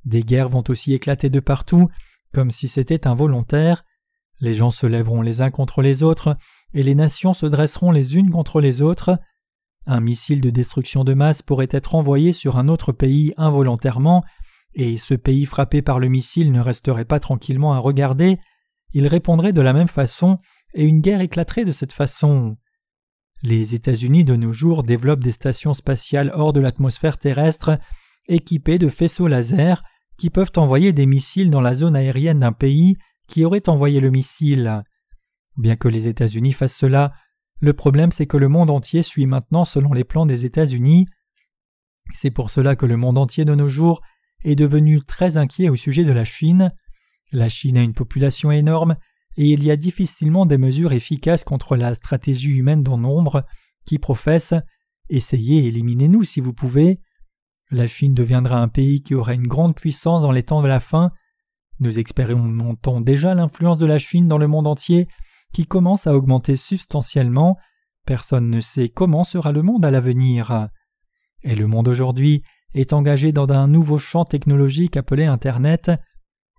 Des 0.06 0.24
guerres 0.24 0.50
vont 0.50 0.64
aussi 0.70 0.94
éclater 0.94 1.30
de 1.30 1.40
partout, 1.40 1.90
comme 2.34 2.52
si 2.52 2.68
c'était 2.68 3.08
involontaire. 3.08 3.84
Les 4.40 4.54
gens 4.54 4.72
se 4.72 4.86
lèveront 4.88 5.22
les 5.22 5.42
uns 5.42 5.52
contre 5.52 5.82
les 5.82 6.04
autres, 6.04 6.36
et 6.74 6.84
les 6.84 6.96
nations 6.96 7.34
se 7.34 7.46
dresseront 7.46 7.92
les 7.92 8.18
unes 8.18 8.30
contre 8.30 8.60
les 8.60 8.82
autres. 8.82 9.18
Un 9.86 10.00
missile 10.00 10.42
de 10.42 10.50
destruction 10.50 11.04
de 11.04 11.14
masse 11.14 11.42
pourrait 11.42 11.68
être 11.70 11.96
envoyé 11.96 12.32
sur 12.32 12.58
un 12.58 12.68
autre 12.68 12.92
pays 12.92 13.34
involontairement, 13.38 14.24
et 14.76 14.98
ce 14.98 15.14
pays 15.14 15.46
frappé 15.46 15.82
par 15.82 16.00
le 16.00 16.08
missile 16.08 16.52
ne 16.52 16.60
resterait 16.60 17.06
pas 17.06 17.20
tranquillement 17.20 17.74
à 17.74 17.80
regarder, 17.80 18.40
il 18.94 19.08
répondrait 19.08 19.54
de 19.54 19.62
la 19.62 19.74
même 19.74 19.88
façon, 19.88 20.38
et 20.74 20.86
une 20.86 21.02
guerre 21.02 21.22
éclaterait 21.22 21.66
de 21.66 21.72
cette 21.72 21.94
façon. 21.94 22.58
Les 23.42 23.76
États-Unis 23.76 24.24
de 24.24 24.36
nos 24.36 24.54
jours 24.54 24.84
développent 24.84 25.24
des 25.24 25.32
stations 25.32 25.74
spatiales 25.74 26.32
hors 26.34 26.54
de 26.54 26.60
l'atmosphère 26.60 27.18
terrestre, 27.18 27.78
équipées 28.28 28.78
de 28.78 28.88
faisceaux 28.88 29.28
laser, 29.28 29.84
qui 30.18 30.30
peuvent 30.30 30.52
envoyer 30.56 30.94
des 30.94 31.06
missiles 31.06 31.50
dans 31.50 31.62
la 31.62 31.76
zone 31.76 31.96
aérienne 31.96 32.40
d'un 32.40 32.52
pays 32.52 32.98
qui 33.28 33.46
aurait 33.46 33.70
envoyé 33.70 34.00
le 34.00 34.12
missile. 34.12 34.84
Bien 35.58 35.76
que 35.76 35.88
les 35.88 36.08
États-Unis 36.08 36.54
fassent 36.54 36.78
cela, 36.78 37.14
le 37.60 37.74
problème 37.74 38.12
c'est 38.12 38.28
que 38.28 38.38
le 38.38 38.50
monde 38.50 38.70
entier 38.70 39.04
suit 39.04 39.26
maintenant 39.26 39.66
selon 39.66 39.94
les 39.94 40.04
plans 40.04 40.26
des 40.26 40.46
États-Unis. 40.46 41.08
C'est 42.14 42.32
pour 42.32 42.50
cela 42.50 42.76
que 42.76 42.86
le 42.86 42.98
monde 42.98 43.18
entier 43.18 43.46
de 43.46 43.56
nos 43.56 43.70
jours 43.70 44.02
est 44.44 44.56
devenu 44.56 45.02
très 45.02 45.38
inquiet 45.38 45.70
au 45.70 45.76
sujet 45.76 46.04
de 46.04 46.12
la 46.12 46.26
Chine. 46.26 46.74
La 47.32 47.50
Chine 47.50 47.78
a 47.78 47.82
une 47.84 47.94
population 47.94 48.52
énorme 48.52 48.98
et 49.38 49.48
il 49.48 49.64
y 49.64 49.72
a 49.72 49.78
difficilement 49.78 50.46
des 50.46 50.58
mesures 50.58 50.92
efficaces 50.92 51.44
contre 51.44 51.76
la 51.76 51.96
stratégie 51.96 52.52
humaine 52.52 52.84
dans 52.84 52.98
nombre 52.98 53.46
qui 53.86 53.98
professe 54.00 54.54
Essayez, 55.10 55.68
éliminez-nous 55.68 56.24
si 56.24 56.40
vous 56.40 56.54
pouvez. 56.54 57.00
La 57.74 57.88
Chine 57.88 58.14
deviendra 58.14 58.60
un 58.60 58.68
pays 58.68 59.02
qui 59.02 59.16
aura 59.16 59.34
une 59.34 59.48
grande 59.48 59.76
puissance 59.76 60.22
dans 60.22 60.32
les 60.32 60.44
temps 60.44 60.62
de 60.62 60.68
la 60.68 60.80
fin. 60.80 61.12
Nous 61.80 61.98
expérimentons 61.98 63.02
déjà 63.02 63.34
l'influence 63.34 63.80
de 63.80 63.88
la 63.88 63.98
Chine 63.98 64.28
dans 64.28 64.38
le 64.38 64.46
monde 64.46 64.68
entier 64.68 65.08
qui 65.54 65.66
commence 65.66 66.06
à 66.06 66.16
augmenter 66.16 66.56
substantiellement. 66.56 67.58
Personne 68.06 68.52
ne 68.52 68.62
sait 68.62 68.90
comment 68.90 69.24
sera 69.24 69.52
le 69.52 69.64
monde 69.64 69.86
à 69.86 69.90
l'avenir. 69.90 70.70
Et 71.42 71.56
le 71.56 71.66
monde 71.66 71.88
aujourd'hui 71.88 72.44
est 72.76 72.94
engagé 72.94 73.32
dans 73.32 73.52
un 73.52 73.68
nouveau 73.68 73.98
champ 73.98 74.24
technologique 74.24 74.96
appelé 74.96 75.26
Internet. 75.26 75.90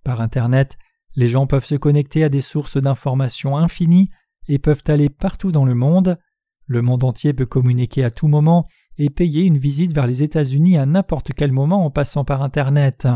Par 0.02 0.20
Internet, 0.20 0.76
les 1.14 1.28
gens 1.28 1.46
peuvent 1.46 1.64
se 1.64 1.76
connecter 1.76 2.24
à 2.24 2.28
des 2.28 2.40
sources 2.40 2.76
d'informations 2.76 3.56
infinies 3.56 4.10
et 4.48 4.58
peuvent 4.58 4.82
aller 4.88 5.10
partout 5.10 5.52
dans 5.52 5.64
le 5.64 5.76
monde. 5.76 6.18
Le 6.66 6.82
monde 6.82 7.04
entier 7.04 7.32
peut 7.34 7.46
communiquer 7.46 8.02
à 8.02 8.10
tout 8.10 8.26
moment 8.26 8.66
et 8.98 9.10
payer 9.10 9.42
une 9.42 9.58
visite 9.58 9.94
vers 9.94 10.06
les 10.06 10.22
États-Unis 10.22 10.78
à 10.78 10.86
n'importe 10.86 11.32
quel 11.32 11.52
moment 11.52 11.84
en 11.84 11.90
passant 11.90 12.24
par 12.24 12.42
Internet. 12.42 13.08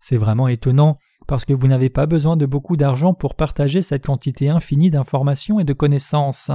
C'est 0.00 0.16
vraiment 0.16 0.48
étonnant 0.48 0.98
parce 1.26 1.44
que 1.44 1.52
vous 1.52 1.68
n'avez 1.68 1.90
pas 1.90 2.06
besoin 2.06 2.36
de 2.36 2.46
beaucoup 2.46 2.76
d'argent 2.76 3.14
pour 3.14 3.34
partager 3.34 3.82
cette 3.82 4.04
quantité 4.04 4.48
infinie 4.48 4.90
d'informations 4.90 5.60
et 5.60 5.64
de 5.64 5.72
connaissances. 5.72 6.50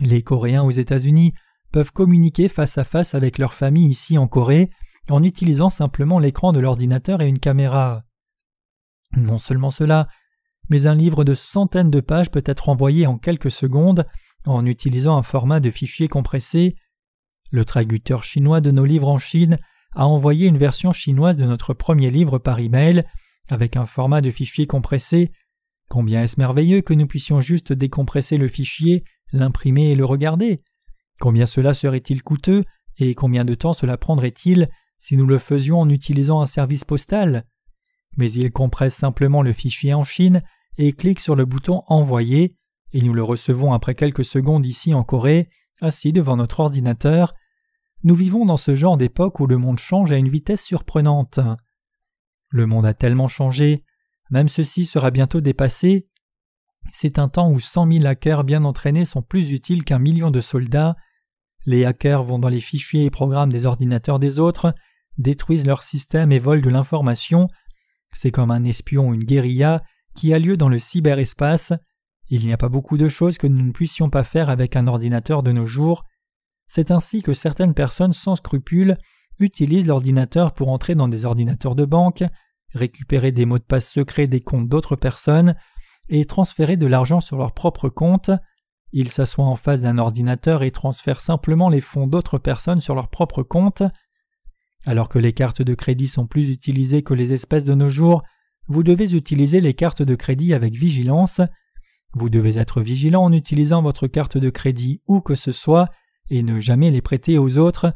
Les 0.00 0.22
Coréens 0.22 0.62
aux 0.62 0.70
États-Unis 0.70 1.34
peuvent 1.72 1.92
communiquer 1.92 2.48
face 2.48 2.78
à 2.78 2.84
face 2.84 3.14
avec 3.14 3.38
leur 3.38 3.54
famille 3.54 3.88
ici 3.88 4.18
en 4.18 4.28
Corée 4.28 4.70
en 5.10 5.22
utilisant 5.22 5.70
simplement 5.70 6.18
l'écran 6.18 6.52
de 6.52 6.60
l'ordinateur 6.60 7.20
et 7.20 7.28
une 7.28 7.40
caméra. 7.40 8.04
Non 9.16 9.38
seulement 9.38 9.70
cela, 9.70 10.08
mais 10.70 10.86
un 10.86 10.94
livre 10.94 11.24
de 11.24 11.34
centaines 11.34 11.90
de 11.90 12.00
pages 12.00 12.30
peut 12.30 12.44
être 12.46 12.68
envoyé 12.68 13.06
en 13.06 13.18
quelques 13.18 13.50
secondes 13.50 14.06
en 14.44 14.66
utilisant 14.66 15.16
un 15.16 15.22
format 15.22 15.60
de 15.60 15.70
fichier 15.70 16.08
compressé. 16.08 16.76
Le 17.50 17.64
traducteur 17.64 18.24
chinois 18.24 18.60
de 18.60 18.70
nos 18.70 18.84
livres 18.84 19.08
en 19.08 19.18
Chine 19.18 19.58
a 19.94 20.06
envoyé 20.06 20.46
une 20.46 20.58
version 20.58 20.92
chinoise 20.92 21.36
de 21.36 21.44
notre 21.44 21.74
premier 21.74 22.10
livre 22.10 22.38
par 22.38 22.60
email 22.60 23.04
avec 23.48 23.76
un 23.76 23.86
format 23.86 24.20
de 24.20 24.30
fichier 24.30 24.66
compressé. 24.66 25.32
Combien 25.88 26.22
est-ce 26.22 26.38
merveilleux 26.38 26.80
que 26.80 26.94
nous 26.94 27.06
puissions 27.06 27.40
juste 27.40 27.72
décompresser 27.72 28.38
le 28.38 28.48
fichier, 28.48 29.04
l'imprimer 29.32 29.90
et 29.90 29.94
le 29.94 30.04
regarder 30.04 30.62
Combien 31.20 31.46
cela 31.46 31.74
serait-il 31.74 32.22
coûteux 32.22 32.64
et 32.98 33.14
combien 33.14 33.44
de 33.44 33.54
temps 33.54 33.72
cela 33.72 33.96
prendrait-il 33.96 34.68
si 34.98 35.16
nous 35.16 35.26
le 35.26 35.38
faisions 35.38 35.80
en 35.80 35.88
utilisant 35.88 36.40
un 36.40 36.46
service 36.46 36.84
postal? 36.84 37.44
Mais 38.16 38.30
il 38.32 38.50
compresse 38.52 38.94
simplement 38.94 39.42
le 39.42 39.52
fichier 39.52 39.94
en 39.94 40.04
Chine 40.04 40.42
et 40.78 40.92
clique 40.92 41.20
sur 41.20 41.36
le 41.36 41.44
bouton 41.44 41.82
Envoyer, 41.86 42.56
et 42.92 43.00
nous 43.00 43.12
le 43.12 43.22
recevons 43.22 43.72
après 43.72 43.94
quelques 43.94 44.24
secondes 44.24 44.66
ici 44.66 44.94
en 44.94 45.04
Corée, 45.04 45.48
assis 45.80 46.12
devant 46.12 46.36
notre 46.36 46.60
ordinateur. 46.60 47.34
Nous 48.04 48.14
vivons 48.14 48.44
dans 48.44 48.56
ce 48.56 48.74
genre 48.74 48.96
d'époque 48.96 49.40
où 49.40 49.46
le 49.46 49.58
monde 49.58 49.78
change 49.78 50.12
à 50.12 50.16
une 50.16 50.28
vitesse 50.28 50.64
surprenante. 50.64 51.40
Le 52.50 52.66
monde 52.66 52.86
a 52.86 52.94
tellement 52.94 53.28
changé, 53.28 53.84
même 54.30 54.48
ceci 54.48 54.84
sera 54.84 55.10
bientôt 55.10 55.40
dépassé. 55.40 56.08
C'est 56.92 57.18
un 57.18 57.28
temps 57.28 57.50
où 57.50 57.60
cent 57.60 57.86
mille 57.86 58.06
hackers 58.06 58.44
bien 58.44 58.64
entraînés 58.64 59.04
sont 59.04 59.22
plus 59.22 59.52
utiles 59.52 59.84
qu'un 59.84 59.98
million 59.98 60.30
de 60.30 60.40
soldats, 60.40 60.96
les 61.64 61.84
hackers 61.84 62.24
vont 62.24 62.38
dans 62.38 62.48
les 62.48 62.60
fichiers 62.60 63.04
et 63.04 63.10
programmes 63.10 63.52
des 63.52 63.66
ordinateurs 63.66 64.18
des 64.18 64.38
autres, 64.38 64.74
détruisent 65.18 65.66
leur 65.66 65.82
système 65.82 66.32
et 66.32 66.38
volent 66.38 66.62
de 66.62 66.70
l'information. 66.70 67.48
C'est 68.12 68.32
comme 68.32 68.50
un 68.50 68.64
espion 68.64 69.08
ou 69.08 69.14
une 69.14 69.24
guérilla 69.24 69.82
qui 70.14 70.34
a 70.34 70.38
lieu 70.38 70.56
dans 70.56 70.68
le 70.68 70.78
cyberespace. 70.78 71.72
Il 72.34 72.46
n'y 72.46 72.52
a 72.54 72.56
pas 72.56 72.70
beaucoup 72.70 72.96
de 72.96 73.08
choses 73.08 73.36
que 73.36 73.46
nous 73.46 73.62
ne 73.62 73.72
puissions 73.72 74.08
pas 74.08 74.24
faire 74.24 74.48
avec 74.48 74.74
un 74.74 74.86
ordinateur 74.86 75.42
de 75.42 75.52
nos 75.52 75.66
jours. 75.66 76.06
C'est 76.66 76.90
ainsi 76.90 77.20
que 77.20 77.34
certaines 77.34 77.74
personnes 77.74 78.14
sans 78.14 78.36
scrupules 78.36 78.96
utilisent 79.38 79.86
l'ordinateur 79.86 80.54
pour 80.54 80.68
entrer 80.68 80.94
dans 80.94 81.08
des 81.08 81.26
ordinateurs 81.26 81.74
de 81.74 81.84
banque, 81.84 82.24
récupérer 82.70 83.32
des 83.32 83.44
mots 83.44 83.58
de 83.58 83.64
passe 83.64 83.92
secrets 83.92 84.28
des 84.28 84.40
comptes 84.40 84.66
d'autres 84.66 84.96
personnes 84.96 85.56
et 86.08 86.24
transférer 86.24 86.78
de 86.78 86.86
l'argent 86.86 87.20
sur 87.20 87.36
leur 87.36 87.52
propre 87.52 87.90
compte. 87.90 88.30
Ils 88.92 89.10
s'assoient 89.10 89.44
en 89.44 89.56
face 89.56 89.82
d'un 89.82 89.98
ordinateur 89.98 90.62
et 90.62 90.70
transfèrent 90.70 91.20
simplement 91.20 91.68
les 91.68 91.82
fonds 91.82 92.06
d'autres 92.06 92.38
personnes 92.38 92.80
sur 92.80 92.94
leur 92.94 93.10
propre 93.10 93.42
compte. 93.42 93.82
Alors 94.86 95.10
que 95.10 95.18
les 95.18 95.34
cartes 95.34 95.60
de 95.60 95.74
crédit 95.74 96.08
sont 96.08 96.26
plus 96.26 96.48
utilisées 96.48 97.02
que 97.02 97.12
les 97.12 97.34
espèces 97.34 97.66
de 97.66 97.74
nos 97.74 97.90
jours, 97.90 98.22
vous 98.68 98.82
devez 98.82 99.14
utiliser 99.14 99.60
les 99.60 99.74
cartes 99.74 100.00
de 100.00 100.14
crédit 100.14 100.54
avec 100.54 100.72
vigilance. 100.72 101.42
Vous 102.14 102.28
devez 102.28 102.58
être 102.58 102.80
vigilant 102.80 103.24
en 103.24 103.32
utilisant 103.32 103.82
votre 103.82 104.06
carte 104.06 104.36
de 104.36 104.50
crédit 104.50 105.00
où 105.06 105.20
que 105.20 105.34
ce 105.34 105.52
soit 105.52 105.88
et 106.30 106.42
ne 106.42 106.60
jamais 106.60 106.90
les 106.90 107.02
prêter 107.02 107.38
aux 107.38 107.58
autres. 107.58 107.94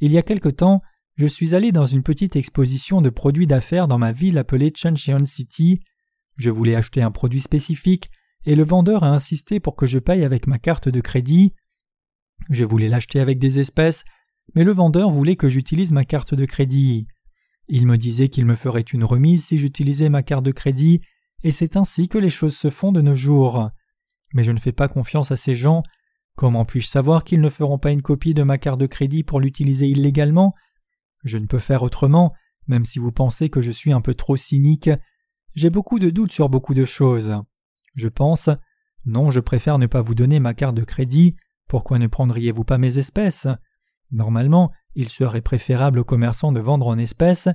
Il 0.00 0.12
y 0.12 0.18
a 0.18 0.22
quelque 0.22 0.48
temps, 0.48 0.82
je 1.16 1.26
suis 1.26 1.54
allé 1.54 1.72
dans 1.72 1.86
une 1.86 2.02
petite 2.02 2.36
exposition 2.36 3.02
de 3.02 3.10
produits 3.10 3.46
d'affaires 3.46 3.88
dans 3.88 3.98
ma 3.98 4.12
ville 4.12 4.38
appelée 4.38 4.72
Chuncheon 4.74 5.24
City. 5.26 5.80
Je 6.36 6.50
voulais 6.50 6.74
acheter 6.74 7.02
un 7.02 7.10
produit 7.10 7.40
spécifique 7.40 8.10
et 8.46 8.54
le 8.54 8.62
vendeur 8.62 9.04
a 9.04 9.10
insisté 9.10 9.60
pour 9.60 9.76
que 9.76 9.86
je 9.86 9.98
paye 9.98 10.24
avec 10.24 10.46
ma 10.46 10.58
carte 10.58 10.88
de 10.88 11.00
crédit. 11.00 11.52
Je 12.48 12.64
voulais 12.64 12.88
l'acheter 12.88 13.20
avec 13.20 13.38
des 13.38 13.58
espèces, 13.58 14.04
mais 14.54 14.64
le 14.64 14.72
vendeur 14.72 15.10
voulait 15.10 15.36
que 15.36 15.48
j'utilise 15.48 15.92
ma 15.92 16.04
carte 16.04 16.34
de 16.34 16.46
crédit. 16.46 17.06
Il 17.68 17.86
me 17.86 17.98
disait 17.98 18.28
qu'il 18.28 18.46
me 18.46 18.54
ferait 18.54 18.80
une 18.80 19.04
remise 19.04 19.44
si 19.44 19.58
j'utilisais 19.58 20.08
ma 20.08 20.22
carte 20.22 20.44
de 20.44 20.52
crédit, 20.52 21.02
et 21.42 21.52
c'est 21.52 21.76
ainsi 21.76 22.08
que 22.08 22.18
les 22.18 22.30
choses 22.30 22.56
se 22.56 22.70
font 22.70 22.92
de 22.92 23.00
nos 23.00 23.16
jours. 23.16 23.70
Mais 24.34 24.44
je 24.44 24.52
ne 24.52 24.58
fais 24.58 24.72
pas 24.72 24.88
confiance 24.88 25.30
à 25.30 25.36
ces 25.36 25.54
gens. 25.54 25.82
Comment 26.36 26.64
puis-je 26.64 26.86
savoir 26.86 27.24
qu'ils 27.24 27.40
ne 27.40 27.48
feront 27.48 27.78
pas 27.78 27.90
une 27.90 28.02
copie 28.02 28.34
de 28.34 28.42
ma 28.42 28.58
carte 28.58 28.80
de 28.80 28.86
crédit 28.86 29.24
pour 29.24 29.40
l'utiliser 29.40 29.88
illégalement? 29.88 30.54
Je 31.24 31.38
ne 31.38 31.46
peux 31.46 31.58
faire 31.58 31.82
autrement, 31.82 32.32
même 32.66 32.84
si 32.84 32.98
vous 32.98 33.12
pensez 33.12 33.50
que 33.50 33.62
je 33.62 33.70
suis 33.70 33.92
un 33.92 34.00
peu 34.00 34.14
trop 34.14 34.36
cynique. 34.36 34.90
J'ai 35.54 35.70
beaucoup 35.70 35.98
de 35.98 36.10
doutes 36.10 36.32
sur 36.32 36.48
beaucoup 36.48 36.74
de 36.74 36.84
choses. 36.84 37.34
Je 37.94 38.08
pense 38.08 38.48
Non, 39.04 39.30
je 39.30 39.40
préfère 39.40 39.78
ne 39.78 39.86
pas 39.86 40.02
vous 40.02 40.14
donner 40.14 40.40
ma 40.40 40.54
carte 40.54 40.76
de 40.76 40.84
crédit. 40.84 41.36
Pourquoi 41.68 41.98
ne 41.98 42.06
prendriez-vous 42.06 42.64
pas 42.64 42.78
mes 42.78 42.98
espèces? 42.98 43.48
Normalement, 44.10 44.72
il 44.94 45.08
serait 45.08 45.40
préférable 45.40 45.98
aux 45.98 46.04
commerçants 46.04 46.52
de 46.52 46.60
vendre 46.60 46.88
en 46.88 46.98
espèces. 46.98 47.48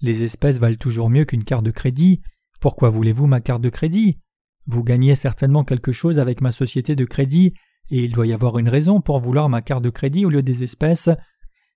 Les 0.00 0.22
espèces 0.22 0.58
valent 0.58 0.76
toujours 0.76 1.10
mieux 1.10 1.24
qu'une 1.24 1.44
carte 1.44 1.64
de 1.64 1.70
crédit. 1.70 2.20
Pourquoi 2.66 2.90
voulez-vous 2.90 3.28
ma 3.28 3.40
carte 3.40 3.62
de 3.62 3.68
crédit? 3.68 4.18
Vous 4.66 4.82
gagnez 4.82 5.14
certainement 5.14 5.62
quelque 5.62 5.92
chose 5.92 6.18
avec 6.18 6.40
ma 6.40 6.50
société 6.50 6.96
de 6.96 7.04
crédit, 7.04 7.54
et 7.90 8.02
il 8.02 8.10
doit 8.10 8.26
y 8.26 8.32
avoir 8.32 8.58
une 8.58 8.68
raison 8.68 9.00
pour 9.00 9.20
vouloir 9.20 9.48
ma 9.48 9.62
carte 9.62 9.84
de 9.84 9.88
crédit 9.88 10.26
au 10.26 10.30
lieu 10.30 10.42
des 10.42 10.64
espèces. 10.64 11.08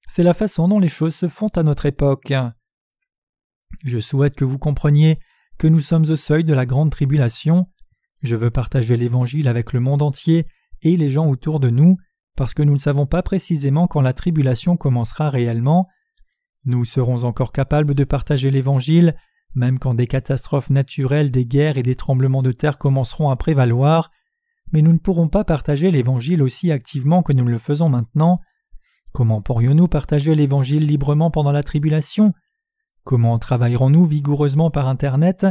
C'est 0.08 0.24
la 0.24 0.34
façon 0.34 0.66
dont 0.66 0.80
les 0.80 0.88
choses 0.88 1.14
se 1.14 1.28
font 1.28 1.46
à 1.54 1.62
notre 1.62 1.86
époque. 1.86 2.32
Je 3.84 4.00
souhaite 4.00 4.34
que 4.34 4.44
vous 4.44 4.58
compreniez 4.58 5.20
que 5.58 5.68
nous 5.68 5.78
sommes 5.78 6.10
au 6.10 6.16
seuil 6.16 6.42
de 6.42 6.54
la 6.54 6.66
grande 6.66 6.90
tribulation. 6.90 7.68
Je 8.24 8.34
veux 8.34 8.50
partager 8.50 8.96
l'Évangile 8.96 9.46
avec 9.46 9.72
le 9.72 9.78
monde 9.78 10.02
entier 10.02 10.48
et 10.82 10.96
les 10.96 11.08
gens 11.08 11.28
autour 11.28 11.60
de 11.60 11.70
nous, 11.70 11.98
parce 12.36 12.52
que 12.52 12.64
nous 12.64 12.74
ne 12.74 12.78
savons 12.78 13.06
pas 13.06 13.22
précisément 13.22 13.86
quand 13.86 14.00
la 14.00 14.12
tribulation 14.12 14.76
commencera 14.76 15.28
réellement. 15.28 15.86
Nous 16.64 16.84
serons 16.84 17.22
encore 17.22 17.52
capables 17.52 17.94
de 17.94 18.02
partager 18.02 18.50
l'Évangile, 18.50 19.14
même 19.54 19.78
quand 19.78 19.94
des 19.94 20.06
catastrophes 20.06 20.70
naturelles, 20.70 21.30
des 21.30 21.46
guerres 21.46 21.78
et 21.78 21.82
des 21.82 21.94
tremblements 21.94 22.42
de 22.42 22.52
terre 22.52 22.78
commenceront 22.78 23.30
à 23.30 23.36
prévaloir, 23.36 24.10
mais 24.72 24.82
nous 24.82 24.92
ne 24.92 24.98
pourrons 24.98 25.28
pas 25.28 25.44
partager 25.44 25.90
l'Évangile 25.90 26.42
aussi 26.42 26.70
activement 26.70 27.22
que 27.22 27.32
nous 27.32 27.44
le 27.44 27.58
faisons 27.58 27.88
maintenant. 27.88 28.40
Comment 29.12 29.42
pourrions-nous 29.42 29.88
partager 29.88 30.34
l'Évangile 30.34 30.86
librement 30.86 31.30
pendant 31.30 31.52
la 31.52 31.64
tribulation? 31.64 32.32
Comment 33.02 33.38
travaillerons-nous 33.38 34.04
vigoureusement 34.04 34.70
par 34.70 34.86
Internet? 34.86 35.46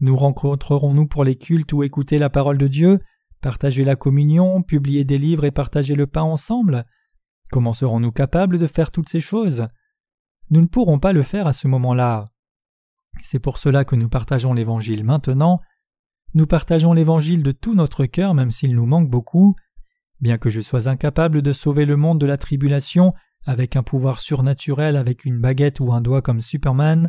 Nous 0.00 0.16
rencontrerons-nous 0.16 1.06
pour 1.06 1.24
les 1.24 1.36
cultes 1.36 1.72
ou 1.72 1.82
écouter 1.82 2.18
la 2.18 2.30
parole 2.30 2.58
de 2.58 2.68
Dieu 2.68 3.00
Partager 3.44 3.84
la 3.84 3.94
communion, 3.94 4.62
publier 4.62 5.04
des 5.04 5.18
livres 5.18 5.44
et 5.44 5.50
partager 5.50 5.94
le 5.94 6.06
pain 6.06 6.22
ensemble? 6.22 6.86
Comment 7.50 7.74
serons-nous 7.74 8.10
capables 8.10 8.58
de 8.58 8.66
faire 8.66 8.90
toutes 8.90 9.10
ces 9.10 9.20
choses? 9.20 9.68
Nous 10.48 10.62
ne 10.62 10.66
pourrons 10.66 10.98
pas 10.98 11.12
le 11.12 11.22
faire 11.22 11.46
à 11.46 11.52
ce 11.52 11.68
moment-là. 11.68 12.30
C'est 13.24 13.38
pour 13.38 13.56
cela 13.56 13.86
que 13.86 13.96
nous 13.96 14.10
partageons 14.10 14.52
l'Évangile 14.52 15.02
maintenant. 15.02 15.62
Nous 16.34 16.46
partageons 16.46 16.92
l'Évangile 16.92 17.42
de 17.42 17.52
tout 17.52 17.74
notre 17.74 18.04
cœur 18.04 18.34
même 18.34 18.50
s'il 18.50 18.74
nous 18.76 18.84
manque 18.84 19.08
beaucoup. 19.08 19.56
Bien 20.20 20.36
que 20.36 20.50
je 20.50 20.60
sois 20.60 20.88
incapable 20.88 21.40
de 21.40 21.54
sauver 21.54 21.86
le 21.86 21.96
monde 21.96 22.20
de 22.20 22.26
la 22.26 22.36
tribulation 22.36 23.14
avec 23.46 23.76
un 23.76 23.82
pouvoir 23.82 24.18
surnaturel 24.18 24.94
avec 24.94 25.24
une 25.24 25.40
baguette 25.40 25.80
ou 25.80 25.90
un 25.94 26.02
doigt 26.02 26.20
comme 26.20 26.42
Superman, 26.42 27.08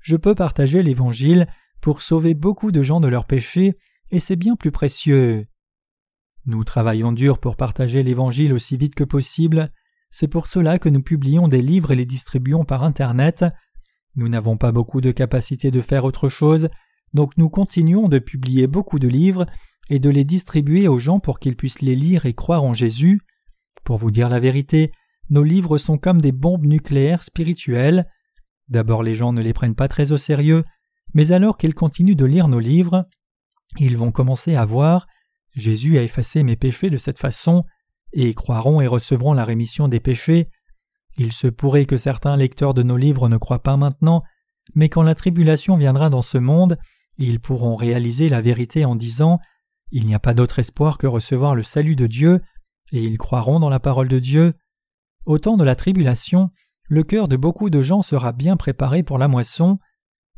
je 0.00 0.16
peux 0.16 0.34
partager 0.34 0.82
l'Évangile 0.82 1.46
pour 1.80 2.02
sauver 2.02 2.34
beaucoup 2.34 2.70
de 2.70 2.82
gens 2.82 3.00
de 3.00 3.08
leurs 3.08 3.24
péchés, 3.24 3.78
et 4.10 4.20
c'est 4.20 4.36
bien 4.36 4.56
plus 4.56 4.72
précieux. 4.72 5.46
Nous 6.44 6.64
travaillons 6.64 7.12
dur 7.12 7.38
pour 7.38 7.56
partager 7.56 8.02
l'Évangile 8.02 8.52
aussi 8.52 8.76
vite 8.76 8.94
que 8.94 9.04
possible, 9.04 9.72
c'est 10.10 10.28
pour 10.28 10.48
cela 10.48 10.78
que 10.78 10.90
nous 10.90 11.02
publions 11.02 11.48
des 11.48 11.62
livres 11.62 11.92
et 11.92 11.96
les 11.96 12.06
distribuons 12.06 12.66
par 12.66 12.84
Internet. 12.84 13.46
Nous 14.16 14.28
n'avons 14.28 14.56
pas 14.56 14.72
beaucoup 14.72 15.00
de 15.00 15.12
capacité 15.12 15.70
de 15.70 15.80
faire 15.80 16.04
autre 16.04 16.28
chose, 16.28 16.68
donc 17.14 17.36
nous 17.36 17.48
continuons 17.48 18.08
de 18.08 18.18
publier 18.18 18.66
beaucoup 18.66 18.98
de 18.98 19.08
livres 19.08 19.46
et 19.88 19.98
de 19.98 20.10
les 20.10 20.24
distribuer 20.24 20.88
aux 20.88 20.98
gens 20.98 21.20
pour 21.20 21.38
qu'ils 21.38 21.56
puissent 21.56 21.82
les 21.82 21.94
lire 21.94 22.26
et 22.26 22.34
croire 22.34 22.64
en 22.64 22.74
Jésus. 22.74 23.20
Pour 23.84 23.98
vous 23.98 24.10
dire 24.10 24.28
la 24.28 24.40
vérité, 24.40 24.90
nos 25.30 25.42
livres 25.42 25.78
sont 25.78 25.98
comme 25.98 26.20
des 26.20 26.32
bombes 26.32 26.66
nucléaires 26.66 27.22
spirituelles. 27.22 28.08
D'abord 28.68 29.02
les 29.02 29.14
gens 29.14 29.32
ne 29.32 29.42
les 29.42 29.52
prennent 29.52 29.74
pas 29.74 29.88
très 29.88 30.12
au 30.12 30.18
sérieux, 30.18 30.64
mais 31.14 31.30
alors 31.30 31.56
qu'ils 31.56 31.74
continuent 31.74 32.16
de 32.16 32.24
lire 32.24 32.48
nos 32.48 32.58
livres, 32.58 33.06
ils 33.78 33.96
vont 33.96 34.10
commencer 34.10 34.56
à 34.56 34.64
voir 34.64 35.06
Jésus 35.56 35.96
a 35.98 36.02
effacé 36.02 36.42
mes 36.42 36.56
péchés 36.56 36.90
de 36.90 36.98
cette 36.98 37.18
façon, 37.18 37.62
et 38.12 38.34
croiront 38.34 38.80
et 38.80 38.86
recevront 38.86 39.32
la 39.32 39.44
rémission 39.44 39.88
des 39.88 40.00
péchés. 40.00 40.48
Il 41.18 41.32
se 41.32 41.46
pourrait 41.46 41.86
que 41.86 41.96
certains 41.96 42.36
lecteurs 42.36 42.74
de 42.74 42.82
nos 42.82 42.96
livres 42.96 43.28
ne 43.28 43.36
croient 43.36 43.62
pas 43.62 43.76
maintenant, 43.76 44.22
mais 44.74 44.88
quand 44.88 45.02
la 45.02 45.14
tribulation 45.14 45.76
viendra 45.76 46.10
dans 46.10 46.22
ce 46.22 46.38
monde, 46.38 46.78
ils 47.18 47.40
pourront 47.40 47.74
réaliser 47.74 48.28
la 48.28 48.42
vérité 48.42 48.84
en 48.84 48.94
disant 48.94 49.38
Il 49.90 50.06
n'y 50.06 50.14
a 50.14 50.18
pas 50.18 50.34
d'autre 50.34 50.58
espoir 50.58 50.98
que 50.98 51.06
recevoir 51.06 51.54
le 51.54 51.62
salut 51.62 51.96
de 51.96 52.06
Dieu, 52.06 52.42
et 52.92 53.02
ils 53.02 53.18
croiront 53.18 53.60
dans 53.60 53.70
la 53.70 53.80
parole 53.80 54.08
de 54.08 54.18
Dieu. 54.18 54.54
Au 55.24 55.38
temps 55.38 55.56
de 55.56 55.64
la 55.64 55.74
tribulation, 55.74 56.50
le 56.88 57.02
cœur 57.02 57.28
de 57.28 57.36
beaucoup 57.36 57.70
de 57.70 57.82
gens 57.82 58.02
sera 58.02 58.32
bien 58.32 58.56
préparé 58.56 59.02
pour 59.02 59.18
la 59.18 59.28
moisson. 59.28 59.78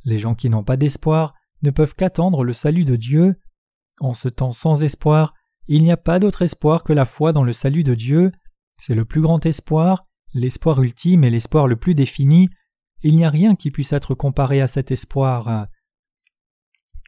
Les 0.05 0.19
gens 0.19 0.35
qui 0.35 0.49
n'ont 0.49 0.65
pas 0.65 0.77
d'espoir 0.77 1.35
ne 1.63 1.71
peuvent 1.71 1.95
qu'attendre 1.95 2.45
le 2.45 2.53
salut 2.53 2.85
de 2.85 2.97
Dieu. 2.97 3.37
En 4.01 4.15
ce 4.15 4.29
temps 4.29 4.53
sans 4.53 4.83
espoir, 4.83 5.35
il 5.67 5.83
n'y 5.83 5.93
a 5.93 5.97
pas 5.97 6.19
d'autre 6.19 6.43
espoir 6.43 6.85
que 6.85 6.93
la 6.93 7.05
foi 7.05 7.33
dans 7.33 7.45
le 7.45 7.53
salut 7.53 7.85
de 7.85 7.95
Dieu. 7.95 8.33
C'est 8.81 8.95
le 8.95 9.05
plus 9.05 9.21
grand 9.21 9.45
espoir, 9.45 10.07
l'espoir 10.35 10.83
ultime 10.83 11.25
et 11.25 11.31
l'espoir 11.31 11.67
le 11.67 11.77
plus 11.77 11.95
défini. 11.95 12.49
Il 13.03 13.17
n'y 13.17 13.25
a 13.25 13.31
rien 13.31 13.55
qui 13.55 13.71
puisse 13.71 13.93
être 13.93 14.15
comparé 14.15 14.61
à 14.61 14.67
cet 14.67 14.91
espoir. 14.91 15.69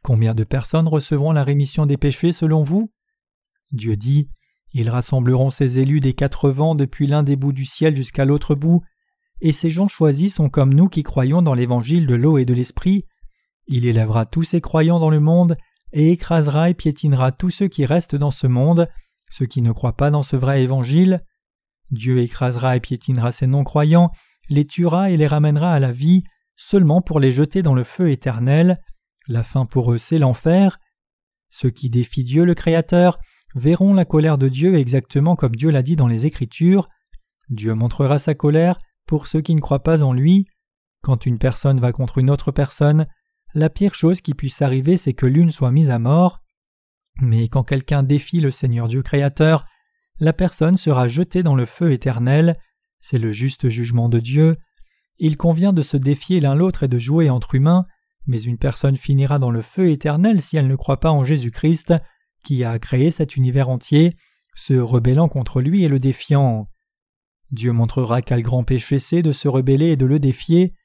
Combien 0.03 0.33
de 0.33 0.43
personnes 0.43 0.87
recevront 0.87 1.31
la 1.31 1.43
rémission 1.43 1.85
des 1.85 1.97
péchés 1.97 2.31
selon 2.31 2.63
vous? 2.63 2.91
Dieu 3.71 3.95
dit 3.95 4.29
Ils 4.73 4.89
rassembleront 4.89 5.51
ces 5.51 5.79
élus 5.79 5.99
des 5.99 6.13
quatre 6.13 6.49
vents 6.49 6.75
depuis 6.75 7.07
l'un 7.07 7.23
des 7.23 7.35
bouts 7.35 7.53
du 7.53 7.65
ciel 7.65 7.95
jusqu'à 7.95 8.25
l'autre 8.25 8.55
bout, 8.55 8.81
et 9.41 9.51
ces 9.51 9.69
gens 9.69 9.87
choisis 9.87 10.35
sont 10.35 10.49
comme 10.49 10.73
nous 10.73 10.87
qui 10.87 11.03
croyons 11.03 11.41
dans 11.41 11.53
l'évangile 11.53 12.07
de 12.07 12.15
l'eau 12.15 12.37
et 12.37 12.45
de 12.45 12.53
l'esprit. 12.53 13.05
Il 13.67 13.85
élèvera 13.85 14.25
tous 14.25 14.43
ces 14.43 14.61
croyants 14.61 14.99
dans 14.99 15.09
le 15.09 15.19
monde 15.19 15.57
et 15.93 16.11
écrasera 16.11 16.69
et 16.69 16.73
piétinera 16.73 17.31
tous 17.31 17.49
ceux 17.49 17.67
qui 17.67 17.85
restent 17.85 18.15
dans 18.15 18.31
ce 18.31 18.47
monde, 18.47 18.87
ceux 19.29 19.45
qui 19.45 19.61
ne 19.61 19.71
croient 19.71 19.97
pas 19.97 20.11
dans 20.11 20.23
ce 20.23 20.35
vrai 20.35 20.63
évangile. 20.63 21.23
Dieu 21.91 22.19
écrasera 22.19 22.75
et 22.75 22.79
piétinera 22.79 23.31
ces 23.31 23.47
non-croyants, 23.47 24.11
les 24.49 24.65
tuera 24.65 25.11
et 25.11 25.17
les 25.17 25.27
ramènera 25.27 25.73
à 25.73 25.79
la 25.79 25.91
vie, 25.91 26.23
seulement 26.55 27.01
pour 27.01 27.19
les 27.19 27.31
jeter 27.31 27.61
dans 27.61 27.73
le 27.73 27.83
feu 27.83 28.09
éternel. 28.09 28.81
La 29.27 29.43
fin 29.43 29.65
pour 29.65 29.93
eux, 29.93 29.97
c'est 29.97 30.17
l'enfer. 30.17 30.79
Ceux 31.49 31.69
qui 31.69 31.89
défient 31.89 32.23
Dieu 32.23 32.45
le 32.45 32.53
Créateur 32.53 33.17
verront 33.55 33.93
la 33.93 34.05
colère 34.05 34.37
de 34.37 34.47
Dieu 34.47 34.75
exactement 34.75 35.35
comme 35.35 35.55
Dieu 35.55 35.69
l'a 35.69 35.81
dit 35.81 35.95
dans 35.95 36.07
les 36.07 36.25
Écritures. 36.25 36.89
Dieu 37.49 37.73
montrera 37.73 38.17
sa 38.17 38.33
colère 38.33 38.77
pour 39.05 39.27
ceux 39.27 39.41
qui 39.41 39.55
ne 39.55 39.59
croient 39.59 39.83
pas 39.83 40.03
en 40.03 40.13
lui. 40.13 40.47
Quand 41.01 41.25
une 41.25 41.39
personne 41.39 41.79
va 41.79 41.91
contre 41.91 42.19
une 42.19 42.29
autre 42.29 42.51
personne, 42.51 43.07
la 43.53 43.69
pire 43.69 43.95
chose 43.95 44.21
qui 44.21 44.33
puisse 44.33 44.61
arriver, 44.61 44.95
c'est 44.95 45.13
que 45.13 45.25
l'une 45.25 45.51
soit 45.51 45.71
mise 45.71 45.89
à 45.89 45.99
mort. 45.99 46.39
Mais 47.19 47.49
quand 47.49 47.63
quelqu'un 47.63 48.03
défie 48.03 48.39
le 48.39 48.51
Seigneur 48.51 48.87
Dieu 48.87 49.01
créateur, 49.01 49.63
la 50.21 50.33
personne 50.33 50.77
sera 50.77 51.07
jetée 51.07 51.41
dans 51.41 51.55
le 51.55 51.65
feu 51.65 51.91
éternel. 51.91 52.57
C'est 52.99 53.17
le 53.17 53.31
juste 53.31 53.69
jugement 53.69 54.07
de 54.07 54.19
Dieu. 54.19 54.55
Il 55.17 55.35
convient 55.35 55.73
de 55.73 55.81
se 55.81 55.97
défier 55.97 56.39
l'un 56.39 56.53
l'autre 56.53 56.83
et 56.83 56.87
de 56.87 56.99
jouer 56.99 57.31
entre 57.31 57.55
humains, 57.55 57.87
mais 58.27 58.39
une 58.39 58.59
personne 58.59 58.97
finira 58.97 59.39
dans 59.39 59.49
le 59.49 59.61
feu 59.61 59.89
éternel 59.89 60.39
si 60.39 60.57
elle 60.57 60.67
ne 60.67 60.75
croit 60.75 60.99
pas 60.99 61.11
en 61.11 61.25
Jésus-Christ, 61.25 61.95
qui 62.43 62.63
a 62.63 62.77
créé 62.77 63.09
cet 63.09 63.35
univers 63.35 63.67
entier, 63.67 64.15
se 64.55 64.75
rebellant 64.75 65.27
contre 65.27 65.59
lui 65.59 65.83
et 65.83 65.87
le 65.87 65.97
défiant. 65.97 66.69
Dieu 67.49 67.71
montrera 67.71 68.21
quel 68.21 68.43
grand 68.43 68.63
péché 68.63 68.99
c'est 68.99 69.23
de 69.23 69.31
se 69.31 69.47
rebeller 69.47 69.87
et 69.87 69.97
de 69.97 70.05
le 70.05 70.19
défier. 70.19 70.75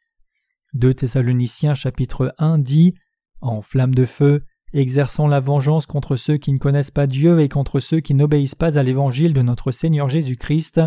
2 0.72 0.94
Thessaloniciens 0.94 1.74
chapitre 1.74 2.34
1 2.38 2.58
dit 2.58 2.94
En 3.42 3.60
flamme 3.60 3.94
de 3.94 4.06
feu, 4.06 4.44
exerçant 4.72 5.26
la 5.26 5.40
vengeance 5.40 5.86
contre 5.86 6.16
ceux 6.16 6.36
qui 6.36 6.52
ne 6.52 6.58
connaissent 6.58 6.90
pas 6.90 7.06
Dieu 7.06 7.40
et 7.40 7.48
contre 7.48 7.80
ceux 7.80 8.00
qui 8.00 8.14
n'obéissent 8.14 8.54
pas 8.54 8.78
à 8.78 8.82
l'évangile 8.82 9.32
de 9.32 9.42
notre 9.42 9.72
Seigneur 9.72 10.08
Jésus-Christ. 10.08 10.80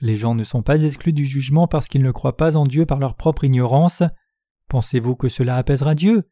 Les 0.00 0.16
gens 0.16 0.34
ne 0.34 0.44
sont 0.44 0.62
pas 0.62 0.82
exclus 0.82 1.12
du 1.12 1.24
jugement 1.24 1.68
parce 1.68 1.86
qu'ils 1.86 2.02
ne 2.02 2.10
croient 2.10 2.36
pas 2.36 2.56
en 2.56 2.64
Dieu 2.64 2.86
par 2.86 2.98
leur 2.98 3.14
propre 3.14 3.44
ignorance. 3.44 4.02
Pensez-vous 4.68 5.14
que 5.14 5.28
cela 5.28 5.56
apaisera 5.56 5.94
Dieu? 5.94 6.28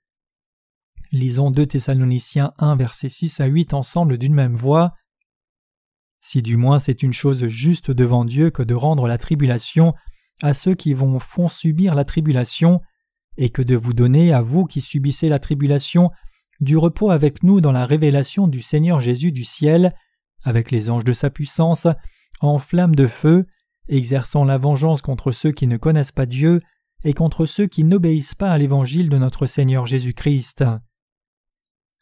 Lisons 1.12 1.50
2 1.50 1.66
Thessaloniciens 1.66 2.53
1 2.59 2.76
versets 2.76 3.09
6 3.09 3.40
à 3.40 3.46
8 3.46 3.74
ensemble 3.74 4.18
d'une 4.18 4.35
même 4.35 4.55
voix. 4.55 4.94
Si 6.20 6.42
du 6.42 6.57
moins 6.57 6.79
c'est 6.79 7.03
une 7.03 7.12
chose 7.12 7.46
juste 7.48 7.90
devant 7.90 8.24
Dieu 8.24 8.50
que 8.50 8.62
de 8.62 8.74
rendre 8.74 9.07
la 9.09 9.18
tribulation 9.18 9.94
à 10.42 10.55
ceux 10.55 10.74
qui 10.74 10.94
vont 10.94 11.18
font 11.18 11.48
subir 11.48 11.94
la 11.94 12.05
tribulation, 12.05 12.81
et 13.37 13.50
que 13.50 13.62
de 13.62 13.74
vous 13.76 13.94
donner 13.94 14.33
à 14.33 14.42
vous 14.42 14.66
qui 14.66 14.81
subissez 14.81 15.29
la 15.29 15.38
tribulation 15.38 16.11
du 16.61 16.77
repos 16.77 17.11
avec 17.11 17.42
nous 17.42 17.61
dans 17.61 17.73
la 17.73 17.87
révélation 17.87 18.46
du 18.46 18.61
Seigneur 18.61 19.01
Jésus 19.01 19.33
du 19.33 19.44
ciel, 19.44 19.94
avec 20.44 20.70
les 20.70 20.90
anges 20.90 21.05
de 21.05 21.12
sa 21.12 21.31
puissance, 21.31 21.87
en 22.40 22.59
flamme 22.59 22.94
de 22.94 23.07
feu, 23.07 23.46
exerçant 23.88 24.44
la 24.44 24.59
vengeance 24.59 25.03
contre 25.03 25.33
ceux 25.33 25.53
qui 25.53 25.66
ne 25.66 25.77
connaissent 25.77 26.12
pas 26.12 26.27
Dieu 26.27 26.61
et 27.05 27.12
contre 27.12 27.46
ceux 27.46 27.66
qui 27.66 27.85
n'obéissent 27.85 28.35
pas 28.35 28.51
à 28.51 28.59
l'évangile 28.59 29.09
de 29.09 29.18
notre 29.18 29.46
Seigneur 29.46 29.87
Jésus-Christ. 29.87 30.64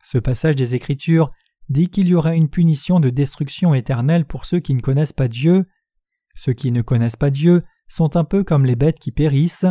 Ce 0.02 0.18
passage 0.18 0.56
des 0.56 0.74
Écritures 0.74 1.30
dit 1.68 1.88
qu'il 1.88 2.08
y 2.08 2.14
aura 2.14 2.34
une 2.34 2.48
punition 2.48 3.00
de 3.00 3.10
destruction 3.10 3.74
éternelle 3.74 4.24
pour 4.24 4.44
ceux 4.44 4.60
qui 4.60 4.74
ne 4.74 4.80
connaissent 4.80 5.12
pas 5.12 5.28
Dieu. 5.28 5.66
Ceux 6.34 6.52
qui 6.52 6.70
ne 6.70 6.82
connaissent 6.82 7.16
pas 7.16 7.30
Dieu 7.30 7.62
sont 7.88 8.16
un 8.16 8.24
peu 8.24 8.44
comme 8.44 8.64
les 8.64 8.76
bêtes 8.76 8.98
qui 8.98 9.12
périssent. 9.12 9.66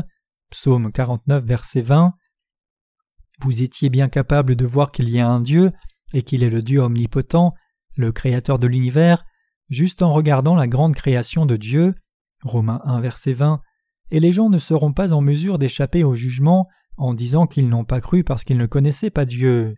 Psaume 0.50 0.92
49, 0.92 1.44
verset 1.44 1.82
20. 1.82 2.14
Vous 3.42 3.62
étiez 3.62 3.90
bien 3.90 4.10
capable 4.10 4.56
de 4.56 4.66
voir 4.66 4.92
qu'il 4.92 5.10
y 5.10 5.20
a 5.20 5.28
un 5.28 5.42
Dieu, 5.42 5.72
et 6.14 6.24
qu'il 6.24 6.44
est 6.44 6.50
le 6.50 6.62
Dieu 6.62 6.80
omnipotent, 6.80 7.54
le 7.96 8.12
Créateur 8.12 8.60
de 8.60 8.68
l'univers, 8.68 9.26
juste 9.70 10.02
en 10.02 10.12
regardant 10.12 10.56
la 10.56 10.68
grande 10.68 10.96
création 10.96 11.46
de 11.46 11.56
Dieu. 11.56 11.94
Romains 12.44 12.82
1, 12.86 13.02
verset 13.02 13.34
20. 13.34 13.62
Et 14.12 14.20
les 14.20 14.32
gens 14.32 14.50
ne 14.50 14.58
seront 14.58 14.94
pas 14.94 15.14
en 15.14 15.22
mesure 15.22 15.58
d'échapper 15.58 16.04
au 16.04 16.16
jugement 16.16 16.68
en 16.96 17.14
disant 17.14 17.46
qu'ils 17.46 17.70
n'ont 17.70 17.86
pas 17.86 18.02
cru 18.02 18.24
parce 18.24 18.44
qu'ils 18.44 18.58
ne 18.58 18.66
connaissaient 18.66 19.10
pas 19.10 19.26
Dieu. 19.26 19.76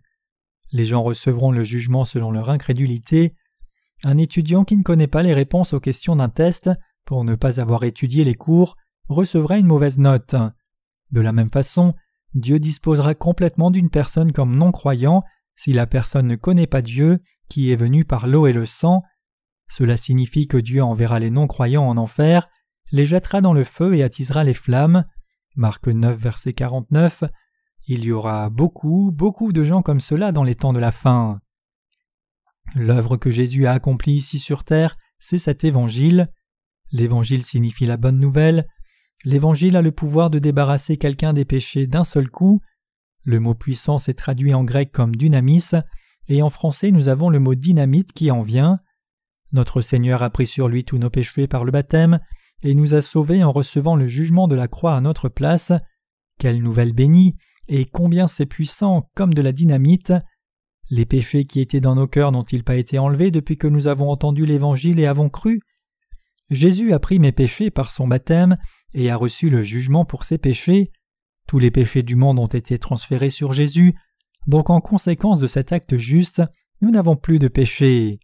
Les 0.72 0.84
gens 0.84 1.02
recevront 1.02 1.50
le 1.50 1.64
jugement 1.64 2.04
selon 2.04 2.30
leur 2.30 2.48
incrédulité. 2.48 3.34
Un 4.04 4.16
étudiant 4.16 4.64
qui 4.64 4.76
ne 4.76 4.82
connaît 4.82 5.08
pas 5.08 5.22
les 5.22 5.34
réponses 5.34 5.72
aux 5.72 5.80
questions 5.80 6.16
d'un 6.16 6.28
test, 6.28 6.70
pour 7.04 7.24
ne 7.24 7.34
pas 7.34 7.60
avoir 7.60 7.84
étudié 7.84 8.24
les 8.24 8.36
cours, 8.36 8.76
recevra 9.08 9.58
une 9.58 9.66
mauvaise 9.66 9.98
note. 9.98 10.36
De 11.10 11.20
la 11.20 11.32
même 11.32 11.50
façon, 11.50 11.94
Dieu 12.34 12.58
disposera 12.58 13.14
complètement 13.14 13.70
d'une 13.70 13.90
personne 13.90 14.32
comme 14.32 14.56
non-croyant 14.56 15.24
si 15.56 15.72
la 15.72 15.86
personne 15.86 16.26
ne 16.26 16.36
connaît 16.36 16.66
pas 16.66 16.82
Dieu, 16.82 17.20
qui 17.48 17.70
est 17.70 17.76
venu 17.76 18.04
par 18.04 18.26
l'eau 18.26 18.46
et 18.46 18.52
le 18.52 18.66
sang. 18.66 19.02
Cela 19.68 19.96
signifie 19.96 20.46
que 20.46 20.56
Dieu 20.56 20.82
enverra 20.82 21.18
les 21.18 21.30
non-croyants 21.30 21.86
en 21.86 21.96
enfer, 21.96 22.48
les 22.92 23.06
jettera 23.06 23.40
dans 23.40 23.52
le 23.52 23.64
feu 23.64 23.94
et 23.94 24.02
attisera 24.02 24.42
les 24.44 24.54
flammes. 24.54 25.04
Marc 25.56 25.86
9, 25.86 26.16
verset 26.16 26.52
49. 26.52 27.24
Il 27.86 28.04
y 28.04 28.12
aura 28.12 28.50
beaucoup, 28.50 29.10
beaucoup 29.12 29.52
de 29.52 29.64
gens 29.64 29.82
comme 29.82 30.00
cela 30.00 30.32
dans 30.32 30.44
les 30.44 30.54
temps 30.54 30.72
de 30.72 30.80
la 30.80 30.92
fin. 30.92 31.40
L'œuvre 32.74 33.16
que 33.16 33.30
Jésus 33.30 33.66
a 33.66 33.72
accomplie 33.72 34.14
ici 34.14 34.38
sur 34.38 34.64
terre, 34.64 34.94
c'est 35.18 35.38
cet 35.38 35.64
évangile. 35.64 36.32
L'évangile 36.92 37.44
signifie 37.44 37.86
la 37.86 37.96
bonne 37.96 38.18
nouvelle. 38.18 38.66
L'évangile 39.24 39.76
a 39.76 39.82
le 39.82 39.92
pouvoir 39.92 40.30
de 40.30 40.38
débarrasser 40.38 40.96
quelqu'un 40.96 41.32
des 41.32 41.44
péchés 41.44 41.86
d'un 41.86 42.04
seul 42.04 42.30
coup. 42.30 42.60
Le 43.22 43.38
mot 43.38 43.54
puissance 43.54 44.08
est 44.08 44.14
traduit 44.14 44.54
en 44.54 44.64
grec 44.64 44.92
comme 44.92 45.14
dynamis, 45.14 45.72
et 46.28 46.42
en 46.42 46.48
français 46.48 46.90
nous 46.90 47.08
avons 47.08 47.28
le 47.28 47.38
mot 47.38 47.54
dynamite 47.54 48.12
qui 48.12 48.30
en 48.30 48.40
vient. 48.40 48.78
Notre 49.52 49.82
Seigneur 49.82 50.22
a 50.22 50.30
pris 50.30 50.46
sur 50.46 50.68
lui 50.68 50.84
tous 50.84 50.96
nos 50.96 51.10
péchés 51.10 51.46
par 51.46 51.64
le 51.64 51.72
baptême, 51.72 52.20
et 52.62 52.74
nous 52.74 52.94
a 52.94 53.02
sauvés 53.02 53.44
en 53.44 53.52
recevant 53.52 53.96
le 53.96 54.06
jugement 54.06 54.48
de 54.48 54.54
la 54.54 54.68
croix 54.68 54.94
à 54.94 55.00
notre 55.00 55.28
place. 55.28 55.72
Quelle 56.38 56.62
nouvelle 56.62 56.94
bénie, 56.94 57.36
et 57.68 57.84
combien 57.84 58.26
c'est 58.26 58.46
puissant 58.46 59.10
comme 59.14 59.34
de 59.34 59.42
la 59.42 59.52
dynamite. 59.52 60.14
Les 60.88 61.04
péchés 61.04 61.44
qui 61.44 61.60
étaient 61.60 61.80
dans 61.80 61.94
nos 61.94 62.08
cœurs 62.08 62.32
n'ont-ils 62.32 62.64
pas 62.64 62.76
été 62.76 62.98
enlevés 62.98 63.30
depuis 63.30 63.58
que 63.58 63.66
nous 63.66 63.86
avons 63.86 64.10
entendu 64.10 64.46
l'Évangile 64.46 64.98
et 64.98 65.06
avons 65.06 65.28
cru? 65.28 65.60
Jésus 66.50 66.92
a 66.92 66.98
pris 66.98 67.18
mes 67.18 67.32
péchés 67.32 67.70
par 67.70 67.90
son 67.90 68.08
baptême 68.08 68.56
et 68.94 69.10
a 69.10 69.16
reçu 69.16 69.50
le 69.50 69.62
jugement 69.62 70.04
pour 70.04 70.24
ses 70.24 70.38
péchés. 70.38 70.92
Tous 71.46 71.58
les 71.58 71.70
péchés 71.70 72.02
du 72.02 72.16
monde 72.16 72.38
ont 72.38 72.46
été 72.46 72.78
transférés 72.78 73.30
sur 73.30 73.52
Jésus, 73.52 73.94
donc 74.46 74.70
en 74.70 74.80
conséquence 74.80 75.38
de 75.38 75.46
cet 75.46 75.72
acte 75.72 75.96
juste, 75.96 76.42
nous 76.80 76.90
n'avons 76.90 77.16
plus 77.16 77.38
de 77.38 77.48
péché. 77.48 78.20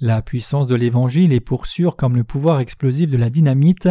La 0.00 0.22
puissance 0.22 0.66
de 0.66 0.74
l'Évangile 0.74 1.32
est 1.32 1.40
pour 1.40 1.66
sûr 1.66 1.96
comme 1.96 2.16
le 2.16 2.24
pouvoir 2.24 2.60
explosif 2.60 3.10
de 3.10 3.18
la 3.18 3.30
dynamite. 3.30 3.88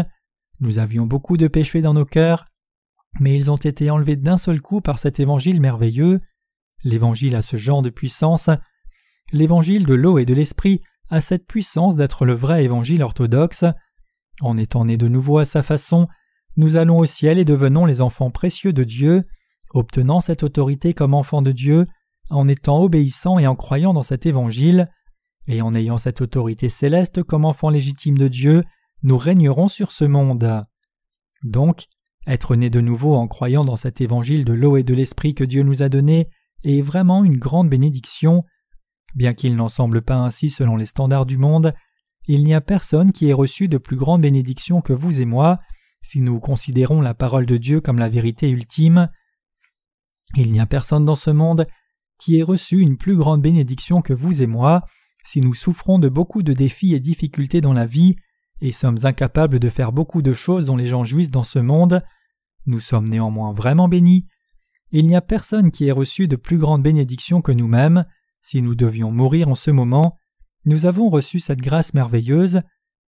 Nous 0.59 0.79
avions 0.79 1.05
beaucoup 1.05 1.37
de 1.37 1.47
péchés 1.47 1.81
dans 1.81 1.93
nos 1.93 2.05
cœurs, 2.05 2.45
mais 3.19 3.37
ils 3.37 3.51
ont 3.51 3.57
été 3.57 3.89
enlevés 3.89 4.15
d'un 4.15 4.37
seul 4.37 4.61
coup 4.61 4.81
par 4.81 4.99
cet 4.99 5.19
Évangile 5.19 5.61
merveilleux. 5.61 6.19
L'Évangile 6.83 7.35
a 7.35 7.41
ce 7.41 7.57
genre 7.57 7.81
de 7.81 7.89
puissance. 7.89 8.49
L'Évangile 9.31 9.85
de 9.85 9.93
l'eau 9.93 10.17
et 10.17 10.25
de 10.25 10.33
l'Esprit 10.33 10.81
a 11.09 11.21
cette 11.21 11.47
puissance 11.47 11.95
d'être 11.95 12.25
le 12.25 12.33
vrai 12.33 12.63
évangile 12.63 13.03
orthodoxe. 13.03 13.65
En 14.41 14.57
étant 14.57 14.85
nés 14.85 14.97
de 14.97 15.07
nouveau 15.07 15.37
à 15.37 15.45
sa 15.45 15.63
façon, 15.63 16.07
nous 16.55 16.75
allons 16.75 16.99
au 16.99 17.05
ciel 17.05 17.39
et 17.39 17.45
devenons 17.45 17.85
les 17.85 18.01
enfants 18.01 18.31
précieux 18.31 18.73
de 18.73 18.83
Dieu, 18.83 19.23
obtenant 19.71 20.21
cette 20.21 20.43
autorité 20.43 20.93
comme 20.93 21.13
enfants 21.13 21.41
de 21.41 21.51
Dieu, 21.51 21.85
en 22.29 22.47
étant 22.47 22.81
obéissants 22.81 23.39
et 23.39 23.47
en 23.47 23.55
croyant 23.55 23.93
dans 23.93 24.03
cet 24.03 24.25
évangile, 24.25 24.89
et 25.47 25.61
en 25.61 25.73
ayant 25.73 25.97
cette 25.97 26.21
autorité 26.21 26.69
céleste 26.69 27.23
comme 27.23 27.45
enfants 27.45 27.69
légitimes 27.69 28.17
de 28.17 28.27
Dieu, 28.27 28.63
nous 29.03 29.17
régnerons 29.17 29.67
sur 29.67 29.91
ce 29.91 30.05
monde. 30.05 30.65
Donc, 31.43 31.85
être 32.27 32.55
nés 32.55 32.69
de 32.69 32.81
nouveau 32.81 33.15
en 33.15 33.27
croyant 33.27 33.65
dans 33.65 33.77
cet 33.77 34.01
évangile 34.01 34.45
de 34.45 34.53
l'eau 34.53 34.77
et 34.77 34.83
de 34.83 34.93
l'esprit 34.93 35.33
que 35.33 35.43
Dieu 35.43 35.63
nous 35.63 35.81
a 35.81 35.89
donné 35.89 36.27
est 36.63 36.81
vraiment 36.81 37.23
une 37.23 37.37
grande 37.37 37.69
bénédiction, 37.69 38.43
Bien 39.15 39.33
qu'il 39.33 39.55
n'en 39.55 39.69
semble 39.69 40.01
pas 40.01 40.17
ainsi 40.17 40.49
selon 40.49 40.75
les 40.75 40.85
standards 40.85 41.25
du 41.25 41.37
monde, 41.37 41.73
il 42.31 42.43
n'y 42.43 42.53
a 42.53 42.61
personne 42.61 43.11
qui 43.11 43.27
ait 43.27 43.33
reçu 43.33 43.67
de 43.67 43.79
plus 43.79 43.95
grande 43.95 44.21
bénédiction 44.21 44.81
que 44.81 44.93
vous 44.93 45.19
et 45.19 45.25
moi, 45.25 45.59
si 46.03 46.21
nous 46.21 46.39
considérons 46.39 47.01
la 47.01 47.15
parole 47.15 47.47
de 47.47 47.57
Dieu 47.57 47.81
comme 47.81 47.97
la 47.97 48.07
vérité 48.07 48.51
ultime. 48.51 49.09
Il 50.35 50.51
n'y 50.51 50.59
a 50.59 50.67
personne 50.67 51.05
dans 51.05 51.15
ce 51.15 51.31
monde 51.31 51.65
qui 52.19 52.37
ait 52.37 52.43
reçu 52.43 52.81
une 52.81 52.97
plus 52.97 53.15
grande 53.15 53.41
bénédiction 53.41 54.03
que 54.03 54.13
vous 54.13 54.43
et 54.43 54.45
moi, 54.45 54.83
si 55.25 55.41
nous 55.41 55.55
souffrons 55.55 55.97
de 55.97 56.07
beaucoup 56.07 56.43
de 56.43 56.53
défis 56.53 56.93
et 56.93 56.99
difficultés 56.99 57.61
dans 57.61 57.73
la 57.73 57.87
vie, 57.87 58.15
et 58.61 58.71
sommes 58.71 58.99
incapables 59.05 59.57
de 59.57 59.69
faire 59.69 59.91
beaucoup 59.91 60.21
de 60.21 60.33
choses 60.33 60.65
dont 60.65 60.77
les 60.77 60.85
gens 60.85 61.03
jouissent 61.03 61.31
dans 61.31 61.43
ce 61.43 61.57
monde, 61.57 62.03
nous 62.67 62.79
sommes 62.79 63.09
néanmoins 63.09 63.53
vraiment 63.53 63.87
bénis. 63.87 64.27
Il 64.91 65.07
n'y 65.07 65.15
a 65.15 65.21
personne 65.21 65.71
qui 65.71 65.87
ait 65.87 65.91
reçu 65.91 66.27
de 66.27 66.35
plus 66.35 66.59
grande 66.59 66.83
bénédiction 66.83 67.41
que 67.41 67.51
nous-mêmes, 67.51 68.05
si 68.43 68.61
nous 68.61 68.75
devions 68.75 69.11
mourir 69.11 69.47
en 69.47 69.55
ce 69.55 69.71
moment, 69.71 70.18
nous 70.69 70.85
avons 70.85 71.09
reçu 71.09 71.39
cette 71.39 71.61
grâce 71.61 71.95
merveilleuse, 71.95 72.61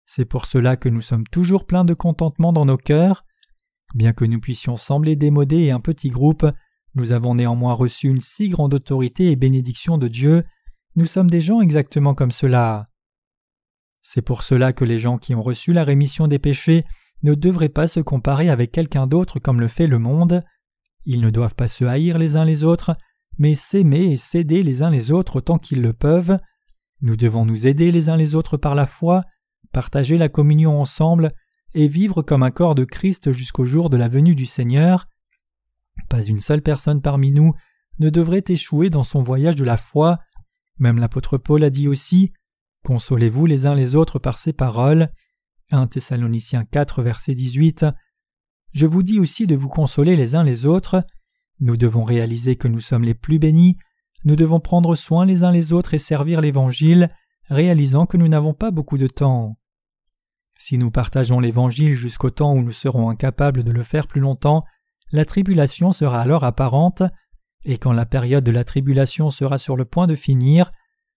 c'est 0.06 0.24
pour 0.24 0.46
cela 0.46 0.76
que 0.76 0.88
nous 0.88 1.02
sommes 1.02 1.26
toujours 1.26 1.66
pleins 1.66 1.84
de 1.84 1.92
contentement 1.92 2.54
dans 2.54 2.64
nos 2.64 2.78
cœurs. 2.78 3.26
Bien 3.94 4.14
que 4.14 4.24
nous 4.24 4.40
puissions 4.40 4.76
sembler 4.76 5.14
démodés 5.14 5.64
et 5.64 5.70
un 5.70 5.78
petit 5.78 6.08
groupe, 6.08 6.46
nous 6.94 7.12
avons 7.12 7.34
néanmoins 7.34 7.74
reçu 7.74 8.08
une 8.08 8.22
si 8.22 8.48
grande 8.48 8.72
autorité 8.72 9.30
et 9.30 9.36
bénédiction 9.36 9.98
de 9.98 10.08
Dieu, 10.08 10.44
nous 10.96 11.04
sommes 11.04 11.28
des 11.28 11.42
gens 11.42 11.60
exactement 11.60 12.14
comme 12.14 12.30
cela. 12.30 12.88
C'est 14.00 14.22
pour 14.22 14.42
cela 14.42 14.72
que 14.72 14.86
les 14.86 14.98
gens 14.98 15.18
qui 15.18 15.34
ont 15.34 15.42
reçu 15.42 15.74
la 15.74 15.84
rémission 15.84 16.28
des 16.28 16.38
péchés 16.38 16.86
ne 17.22 17.34
devraient 17.34 17.68
pas 17.68 17.86
se 17.86 18.00
comparer 18.00 18.48
avec 18.48 18.72
quelqu'un 18.72 19.06
d'autre 19.06 19.38
comme 19.38 19.60
le 19.60 19.68
fait 19.68 19.86
le 19.86 19.98
monde. 19.98 20.42
Ils 21.04 21.20
ne 21.20 21.28
doivent 21.28 21.54
pas 21.54 21.68
se 21.68 21.84
haïr 21.84 22.16
les 22.16 22.36
uns 22.36 22.46
les 22.46 22.64
autres, 22.64 22.96
mais 23.36 23.54
s'aimer 23.54 24.06
et 24.12 24.16
s'aider 24.16 24.62
les 24.62 24.82
uns 24.82 24.90
les 24.90 25.12
autres 25.12 25.36
autant 25.36 25.58
qu'ils 25.58 25.82
le 25.82 25.92
peuvent. 25.92 26.38
Nous 27.02 27.16
devons 27.16 27.44
nous 27.44 27.66
aider 27.66 27.92
les 27.92 28.08
uns 28.08 28.16
les 28.16 28.34
autres 28.34 28.56
par 28.56 28.74
la 28.74 28.86
foi, 28.86 29.24
partager 29.72 30.18
la 30.18 30.28
communion 30.28 30.80
ensemble 30.80 31.32
et 31.74 31.88
vivre 31.88 32.22
comme 32.22 32.42
un 32.42 32.50
corps 32.50 32.74
de 32.74 32.84
Christ 32.84 33.32
jusqu'au 33.32 33.64
jour 33.64 33.90
de 33.90 33.96
la 33.96 34.08
venue 34.08 34.34
du 34.34 34.46
Seigneur. 34.46 35.08
Pas 36.08 36.22
une 36.22 36.40
seule 36.40 36.62
personne 36.62 37.00
parmi 37.00 37.30
nous 37.30 37.54
ne 38.00 38.10
devrait 38.10 38.44
échouer 38.48 38.90
dans 38.90 39.04
son 39.04 39.22
voyage 39.22 39.56
de 39.56 39.64
la 39.64 39.76
foi. 39.76 40.18
Même 40.78 40.98
l'apôtre 40.98 41.38
Paul 41.38 41.64
a 41.64 41.70
dit 41.70 41.88
aussi 41.88 42.32
Consolez-vous 42.84 43.46
les 43.46 43.66
uns 43.66 43.74
les 43.74 43.94
autres 43.94 44.18
par 44.18 44.38
ces 44.38 44.52
paroles. 44.52 45.12
1 45.70 45.86
Thessaloniciens 45.86 46.64
4, 46.64 47.02
verset 47.02 47.34
18. 47.34 47.86
Je 48.72 48.86
vous 48.86 49.02
dis 49.02 49.20
aussi 49.20 49.46
de 49.46 49.54
vous 49.54 49.68
consoler 49.68 50.16
les 50.16 50.34
uns 50.34 50.42
les 50.42 50.66
autres. 50.66 51.04
Nous 51.60 51.76
devons 51.76 52.04
réaliser 52.04 52.56
que 52.56 52.68
nous 52.68 52.80
sommes 52.80 53.04
les 53.04 53.14
plus 53.14 53.38
bénis, 53.38 53.76
nous 54.24 54.36
devons 54.36 54.60
prendre 54.60 54.94
soin 54.96 55.24
les 55.24 55.44
uns 55.44 55.52
les 55.52 55.72
autres 55.72 55.94
et 55.94 55.98
servir 55.98 56.40
l'Évangile, 56.40 57.10
réalisant 57.48 58.06
que 58.06 58.16
nous 58.16 58.28
n'avons 58.28 58.54
pas 58.54 58.70
beaucoup 58.70 58.98
de 58.98 59.08
temps. 59.08 59.56
Si 60.56 60.76
nous 60.76 60.90
partageons 60.90 61.40
l'Évangile 61.40 61.94
jusqu'au 61.94 62.30
temps 62.30 62.54
où 62.54 62.62
nous 62.62 62.72
serons 62.72 63.08
incapables 63.08 63.64
de 63.64 63.72
le 63.72 63.82
faire 63.82 64.06
plus 64.06 64.20
longtemps, 64.20 64.64
la 65.10 65.24
tribulation 65.24 65.90
sera 65.90 66.20
alors 66.20 66.44
apparente, 66.44 67.02
et 67.64 67.78
quand 67.78 67.92
la 67.92 68.06
période 68.06 68.44
de 68.44 68.50
la 68.50 68.64
tribulation 68.64 69.30
sera 69.30 69.58
sur 69.58 69.76
le 69.76 69.84
point 69.84 70.06
de 70.06 70.14
finir, 70.14 70.70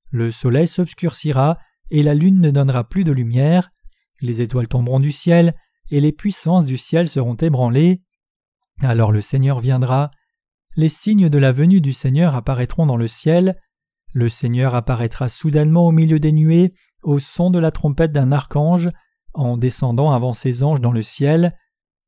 le 0.09 0.31
soleil 0.31 0.67
s'obscurcira 0.67 1.57
et 1.91 2.03
la 2.03 2.13
lune 2.13 2.39
ne 2.39 2.51
donnera 2.51 2.83
plus 2.85 3.03
de 3.03 3.11
lumière, 3.11 3.71
les 4.21 4.41
étoiles 4.41 4.67
tomberont 4.67 4.99
du 4.99 5.11
ciel, 5.11 5.53
et 5.91 5.99
les 5.99 6.11
puissances 6.11 6.65
du 6.65 6.77
ciel 6.77 7.07
seront 7.07 7.35
ébranlées. 7.35 8.01
Alors 8.79 9.11
le 9.11 9.21
Seigneur 9.21 9.59
viendra, 9.59 10.11
les 10.75 10.89
signes 10.89 11.29
de 11.29 11.37
la 11.37 11.51
venue 11.51 11.81
du 11.81 11.93
Seigneur 11.93 12.35
apparaîtront 12.35 12.85
dans 12.85 12.97
le 12.97 13.07
ciel, 13.07 13.57
le 14.13 14.29
Seigneur 14.29 14.75
apparaîtra 14.75 15.29
soudainement 15.29 15.87
au 15.87 15.91
milieu 15.91 16.19
des 16.19 16.31
nuées, 16.31 16.73
au 17.01 17.19
son 17.19 17.49
de 17.49 17.59
la 17.59 17.71
trompette 17.71 18.11
d'un 18.11 18.31
archange, 18.31 18.89
en 19.33 19.57
descendant 19.57 20.11
avant 20.11 20.33
ses 20.33 20.63
anges 20.63 20.81
dans 20.81 20.91
le 20.91 21.01
ciel. 21.01 21.57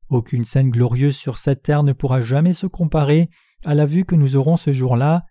Aucune 0.08 0.44
scène 0.44 0.70
glorieuse 0.70 1.16
sur 1.16 1.38
cette 1.38 1.64
terre 1.64 1.82
ne 1.82 1.92
pourra 1.92 2.20
jamais 2.20 2.52
se 2.52 2.66
comparer 2.66 3.28
à 3.64 3.74
la 3.74 3.86
vue 3.86 4.04
que 4.04 4.14
nous 4.14 4.36
aurons 4.36 4.56
ce 4.56 4.72
jour-là. 4.72 5.24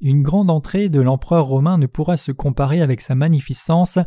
Une 0.00 0.22
grande 0.22 0.50
entrée 0.50 0.88
de 0.90 1.00
l'empereur 1.00 1.46
romain 1.46 1.78
ne 1.78 1.86
pourra 1.86 2.16
se 2.16 2.32
comparer 2.32 2.82
avec 2.82 3.00
sa 3.00 3.14
magnificence, 3.14 3.98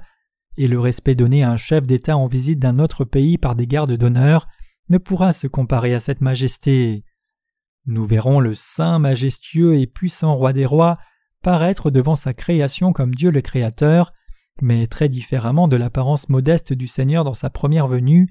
et 0.58 0.68
le 0.68 0.80
respect 0.80 1.16
donné 1.16 1.44
à 1.44 1.52
un 1.52 1.58
chef 1.58 1.86
d'État 1.88 2.16
en 2.16 2.28
visite 2.28 2.60
d'un 2.60 2.78
autre 2.78 3.06
pays 3.06 3.40
par 3.40 3.56
des 3.56 3.66
gardes 3.66 3.94
d'honneur 3.94 4.48
ne 4.90 5.00
pourra 5.00 5.34
se 5.34 5.48
comparer 5.48 5.96
à 5.96 6.00
cette 6.00 6.22
majesté. 6.22 7.04
Nous 7.86 8.06
verrons 8.06 8.40
le 8.40 8.56
saint, 8.56 9.00
majestueux 9.00 9.76
et 9.78 9.88
puissant 9.88 10.36
roi 10.36 10.54
des 10.54 10.66
rois 10.66 10.98
paraître 11.42 11.92
devant 11.92 12.16
sa 12.16 12.34
création 12.34 12.94
comme 12.94 13.14
Dieu 13.14 13.30
le 13.30 13.42
Créateur, 13.42 14.14
mais 14.62 14.88
très 14.88 15.10
différemment 15.10 15.68
de 15.68 15.76
l'apparence 15.76 16.30
modeste 16.30 16.74
du 16.74 16.88
Seigneur 16.88 17.24
dans 17.24 17.34
sa 17.34 17.50
première 17.50 17.88
venue. 17.88 18.30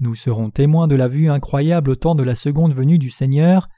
Nous 0.00 0.14
serons 0.14 0.50
témoins 0.50 0.86
de 0.86 0.94
la 0.94 1.08
vue 1.08 1.30
incroyable 1.30 1.90
au 1.90 1.96
temps 1.96 2.14
de 2.14 2.22
la 2.22 2.34
seconde 2.34 2.74
venue 2.74 2.98
du 2.98 3.10
Seigneur. 3.10 3.68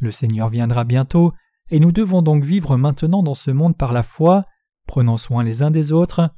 Le 0.00 0.10
Seigneur 0.10 0.48
viendra 0.48 0.84
bientôt, 0.84 1.32
et 1.70 1.80
nous 1.80 1.92
devons 1.92 2.22
donc 2.22 2.44
vivre 2.44 2.76
maintenant 2.76 3.22
dans 3.22 3.34
ce 3.34 3.50
monde 3.50 3.76
par 3.76 3.92
la 3.92 4.02
foi, 4.02 4.44
prenant 4.86 5.16
soin 5.16 5.42
les 5.42 5.62
uns 5.62 5.70
des 5.70 5.92
autres, 5.92 6.30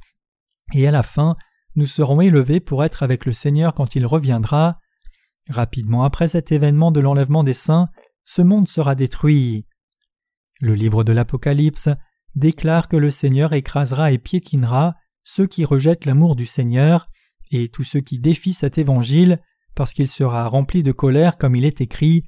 et 0.73 0.87
à 0.87 0.91
la 0.91 1.03
fin, 1.03 1.35
nous 1.75 1.85
serons 1.85 2.21
élevés 2.21 2.59
pour 2.59 2.83
être 2.83 3.03
avec 3.03 3.25
le 3.25 3.31
Seigneur 3.31 3.73
quand 3.73 3.95
il 3.95 4.05
reviendra. 4.05 4.79
Rapidement 5.49 6.03
après 6.03 6.27
cet 6.27 6.51
événement 6.51 6.91
de 6.91 6.99
l'enlèvement 6.99 7.43
des 7.43 7.53
saints, 7.53 7.89
ce 8.23 8.41
monde 8.41 8.67
sera 8.67 8.95
détruit. 8.95 9.65
Le 10.61 10.75
livre 10.75 11.03
de 11.03 11.11
l'Apocalypse 11.11 11.89
déclare 12.35 12.87
que 12.87 12.97
le 12.97 13.09
Seigneur 13.09 13.53
écrasera 13.53 14.11
et 14.11 14.19
piétinera 14.19 14.95
ceux 15.23 15.47
qui 15.47 15.65
rejettent 15.65 16.05
l'amour 16.05 16.35
du 16.35 16.45
Seigneur 16.45 17.09
et 17.51 17.67
tous 17.67 17.83
ceux 17.83 18.01
qui 18.01 18.19
défient 18.19 18.53
cet 18.53 18.77
évangile 18.77 19.41
parce 19.73 19.93
qu'il 19.93 20.07
sera 20.07 20.47
rempli 20.47 20.83
de 20.83 20.91
colère 20.91 21.37
comme 21.37 21.55
il 21.55 21.65
est 21.65 21.81
écrit. 21.81 22.23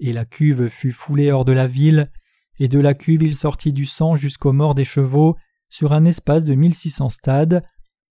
Et 0.00 0.12
la 0.12 0.24
cuve 0.24 0.68
fut 0.68 0.92
foulée 0.92 1.30
hors 1.30 1.44
de 1.44 1.52
la 1.52 1.66
ville, 1.66 2.10
et 2.58 2.68
de 2.68 2.80
la 2.80 2.94
cuve 2.94 3.22
il 3.22 3.36
sortit 3.36 3.72
du 3.72 3.86
sang 3.86 4.16
jusqu'aux 4.16 4.52
morts 4.52 4.74
des 4.74 4.84
chevaux 4.84 5.36
sur 5.68 5.92
un 5.92 6.04
espace 6.04 6.44
de 6.44 6.54
mille 6.54 6.74
six 6.74 6.90
cents 6.90 7.10
stades. 7.10 7.62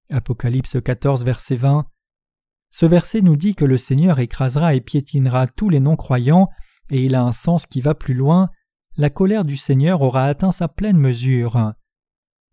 Apocalypse 0.10 0.78
14, 0.82 1.26
verset 1.26 1.56
20. 1.56 1.88
Ce 2.70 2.86
verset 2.86 3.22
nous 3.22 3.36
dit 3.36 3.56
que 3.56 3.66
le 3.66 3.78
Seigneur 3.78 4.20
écrasera 4.20 4.76
et 4.76 4.82
piétinera 4.82 5.48
tous 5.48 5.70
les 5.70 5.80
non-croyants, 5.80 6.50
et 6.90 7.04
il 7.04 7.16
a 7.16 7.24
un 7.24 7.32
sens 7.32 7.66
qui 7.66 7.82
va 7.82 7.96
plus 7.96 8.14
loin. 8.14 8.50
La 8.98 9.10
colère 9.10 9.46
du 9.46 9.58
Seigneur 9.58 10.02
aura 10.02 10.26
atteint 10.26 10.52
sa 10.52 10.68
pleine 10.68 10.98
mesure. 10.98 11.74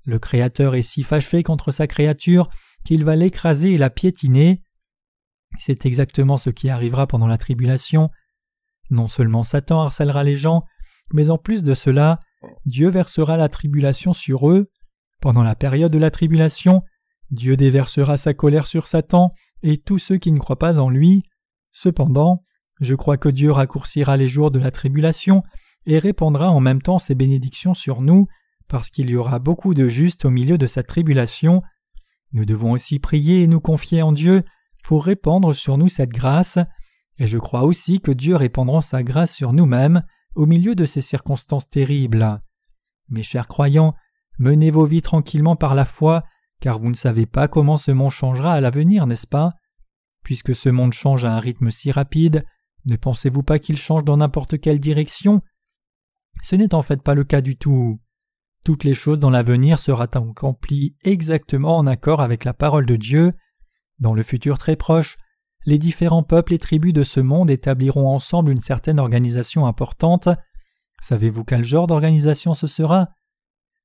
Le 0.05 0.19
Créateur 0.19 0.75
est 0.75 0.83
si 0.83 1.03
fâché 1.03 1.43
contre 1.43 1.73
sa 1.73 1.87
créature 1.87 2.49
qu'il 2.85 3.05
va 3.05 3.17
l'écraser 3.17 3.73
et 3.73 3.79
la 3.79 3.91
piétiner. 3.91 4.63
C'est 5.59 5.87
exactement 5.87 6.37
ce 6.37 6.51
qui 6.51 6.71
arrivera 6.71 7.07
pendant 7.07 7.27
la 7.27 7.39
tribulation. 7.39 8.11
Non 8.91 9.09
seulement 9.09 9.43
Satan 9.43 9.83
harcèlera 9.83 10.23
les 10.23 10.37
gens, 10.37 10.65
mais 11.13 11.31
en 11.31 11.39
plus 11.39 11.63
de 11.63 11.75
cela, 11.75 12.21
Dieu 12.65 12.89
versera 12.89 13.37
la 13.37 13.49
tribulation 13.49 14.13
sur 14.13 14.49
eux. 14.49 14.71
Pendant 15.21 15.43
la 15.43 15.57
période 15.57 15.93
de 15.93 15.99
la 15.99 16.11
tribulation, 16.11 16.83
Dieu 17.31 17.57
déversera 17.57 18.17
sa 18.17 18.35
colère 18.35 18.67
sur 18.67 18.87
Satan 18.87 19.33
et 19.63 19.79
tous 19.79 19.99
ceux 19.99 20.17
qui 20.17 20.33
ne 20.33 20.39
croient 20.39 20.59
pas 20.59 20.79
en 20.79 20.89
lui. 20.89 21.23
Cependant, 21.71 22.45
je 22.81 22.95
crois 22.95 23.17
que 23.17 23.29
Dieu 23.29 23.51
raccourcira 23.51 24.17
les 24.17 24.29
jours 24.29 24.51
de 24.51 24.59
la 24.59 24.71
tribulation 24.71 25.43
et 25.87 25.99
répandra 25.99 26.51
en 26.51 26.61
même 26.61 26.83
temps 26.83 26.99
ses 26.99 27.15
bénédictions 27.15 27.75
sur 27.75 28.03
nous, 28.03 28.27
parce 28.69 28.91
qu'il 28.91 29.11
y 29.11 29.17
aura 29.17 29.39
beaucoup 29.39 29.75
de 29.75 29.89
justes 29.89 30.25
au 30.25 30.31
milieu 30.31 30.59
de 30.59 30.67
cette 30.67 30.89
tribulation. 30.89 31.63
Nous 32.33 32.45
devons 32.45 32.73
aussi 32.73 32.99
prier 32.99 33.43
et 33.43 33.47
nous 33.47 33.61
confier 33.61 34.03
en 34.03 34.13
Dieu 34.13 34.43
pour 34.83 35.05
répandre 35.05 35.55
sur 35.55 35.79
nous 35.79 35.89
cette 35.89 36.11
grâce, 36.11 36.59
et 37.19 37.27
je 37.27 37.39
crois 37.39 37.63
aussi 37.63 38.01
que 38.01 38.11
Dieu 38.11 38.37
répandra 38.37 38.83
sa 38.83 39.03
grâce 39.03 39.35
sur 39.35 39.53
nous-mêmes 39.53 40.03
au 40.35 40.47
milieu 40.47 40.75
de 40.75 40.85
ces 40.85 41.01
circonstances 41.01 41.69
terribles. 41.69 42.41
Mes 43.09 43.23
chers 43.23 43.49
croyants, 43.49 43.95
menez 44.39 44.71
vos 44.71 44.85
vies 44.85 45.03
tranquillement 45.03 45.57
par 45.57 45.75
la 45.75 45.85
foi 45.85 46.25
car 46.61 46.79
vous 46.79 46.91
ne 46.91 46.95
savez 46.95 47.27
pas 47.27 47.49
comment 47.49 47.77
ce 47.77 47.91
monde 47.91 48.11
changera 48.11 48.53
à 48.53 48.61
l'avenir, 48.61 49.07
n'est-ce 49.07 49.27
pas? 49.27 49.55
Puisque 50.23 50.55
ce 50.55 50.69
monde 50.69 50.93
change 50.93 51.25
à 51.25 51.33
un 51.33 51.39
rythme 51.39 51.71
si 51.71 51.91
rapide, 51.93 52.45
ne 52.85 52.97
pensez-vous 52.97 53.43
pas 53.43 53.59
qu'il 53.59 53.77
change 53.77 54.05
dans 54.05 54.17
n'importe 54.17 54.61
quelle 54.61 54.81
direction? 54.81 55.43
Ce 56.43 56.57
n'est 56.57 56.75
en 56.75 56.83
fait 56.83 57.03
pas 57.03 57.15
le 57.15 57.25
cas 57.25 57.41
du 57.41 57.57
tout. 57.57 58.01
Toutes 58.65 58.85
les 58.85 58.95
choses 58.95 59.19
dans 59.19 59.31
l'avenir 59.31 59.79
seront 59.79 60.03
accomplies 60.03 60.97
exactement 61.05 61.77
en 61.77 61.87
accord 61.87 62.21
avec 62.21 62.45
la 62.45 62.53
parole 62.53 62.87
de 62.87 62.97
Dieu. 62.97 63.33
Dans 63.99 64.15
le 64.15 64.23
futur 64.23 64.59
très 64.59 64.77
proche, 64.77 65.17
les 65.67 65.79
différents 65.79 66.23
peuples 66.23 66.55
et 66.55 66.59
tribus 66.59 66.93
de 66.93 67.03
ce 67.03 67.21
monde 67.21 67.51
établiront 67.51 68.09
ensemble 68.09 68.53
une 68.53 68.61
certaine 68.61 69.01
organisation 69.01 69.67
importante. 69.67 70.29
Savez-vous 71.01 71.45
quel 71.45 71.65
genre 71.65 71.87
d'organisation 71.87 72.55
ce 72.55 72.67
sera? 72.67 73.09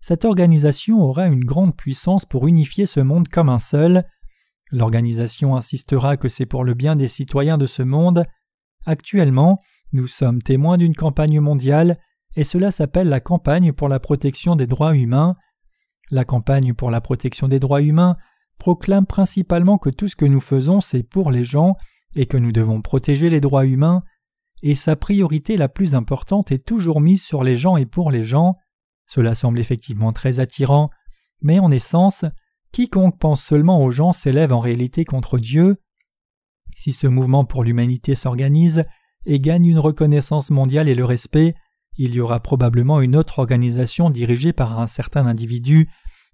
Cette 0.02 0.26
organisation 0.26 1.00
aura 1.00 1.28
une 1.28 1.44
grande 1.44 1.76
puissance 1.76 2.26
pour 2.26 2.48
unifier 2.48 2.86
ce 2.86 3.00
monde 3.00 3.28
comme 3.28 3.50
un 3.50 3.60
seul. 3.60 4.04
L'organisation 4.72 5.56
insistera 5.56 6.18
que 6.18 6.30
c'est 6.30 6.46
pour 6.46 6.64
le 6.64 6.74
bien 6.74 6.96
des 6.96 7.08
citoyens 7.08 7.58
de 7.58 7.68
ce 7.68 7.84
monde. 7.84 8.26
Actuellement, 8.86 9.60
nous 9.94 10.08
sommes 10.08 10.42
témoins 10.42 10.78
d'une 10.78 10.96
campagne 10.96 11.40
mondiale, 11.40 12.00
et 12.36 12.44
cela 12.44 12.72
s'appelle 12.72 13.10
la 13.10 13.20
campagne 13.20 13.74
pour 13.74 13.90
la 13.90 14.00
protection 14.00 14.56
des 14.56 14.68
droits 14.68 14.96
humains. 14.96 15.36
La 16.10 16.26
campagne 16.26 16.74
pour 16.74 16.90
la 16.90 17.02
protection 17.02 17.48
des 17.48 17.60
droits 17.60 17.82
humains 17.82 18.18
proclame 18.58 19.06
principalement 19.06 19.78
que 19.78 19.90
tout 19.90 20.08
ce 20.08 20.16
que 20.16 20.26
nous 20.26 20.40
faisons 20.40 20.82
c'est 20.82 21.04
pour 21.04 21.32
les 21.32 21.44
gens 21.44 21.76
et 22.16 22.26
que 22.26 22.38
nous 22.38 22.52
devons 22.52 22.82
protéger 22.82 23.30
les 23.30 23.42
droits 23.42 23.66
humains, 23.66 24.04
et 24.64 24.76
sa 24.76 24.96
priorité 24.96 25.58
la 25.58 25.70
plus 25.70 25.96
importante 25.96 26.52
est 26.52 26.66
toujours 26.66 27.02
mise 27.02 27.24
sur 27.24 27.44
les 27.44 27.58
gens 27.58 27.78
et 27.78 27.86
pour 27.86 28.12
les 28.12 28.24
gens. 28.24 28.56
Cela 29.14 29.36
semble 29.36 29.60
effectivement 29.60 30.14
très 30.14 30.40
attirant, 30.40 30.90
mais 31.42 31.60
en 31.60 31.70
essence, 31.70 32.24
quiconque 32.72 33.20
pense 33.20 33.44
seulement 33.44 33.84
aux 33.84 33.92
gens 33.92 34.14
s'élève 34.14 34.54
en 34.54 34.62
réalité 34.62 35.04
contre 35.04 35.38
Dieu. 35.38 35.82
Si 36.78 36.94
ce 36.94 37.08
mouvement 37.08 37.44
pour 37.44 37.66
l'humanité 37.66 38.16
s'organise 38.16 38.86
et 39.26 39.42
gagne 39.42 39.66
une 39.66 39.80
reconnaissance 39.80 40.50
mondiale 40.50 40.88
et 40.88 40.96
le 40.96 41.04
respect, 41.04 41.56
il 41.98 42.16
y 42.16 42.22
aura 42.22 42.40
probablement 42.40 43.02
une 43.02 43.18
autre 43.18 43.40
organisation 43.40 44.10
dirigée 44.10 44.54
par 44.54 44.80
un 44.80 44.88
certain 44.88 45.26
individu 45.26 45.90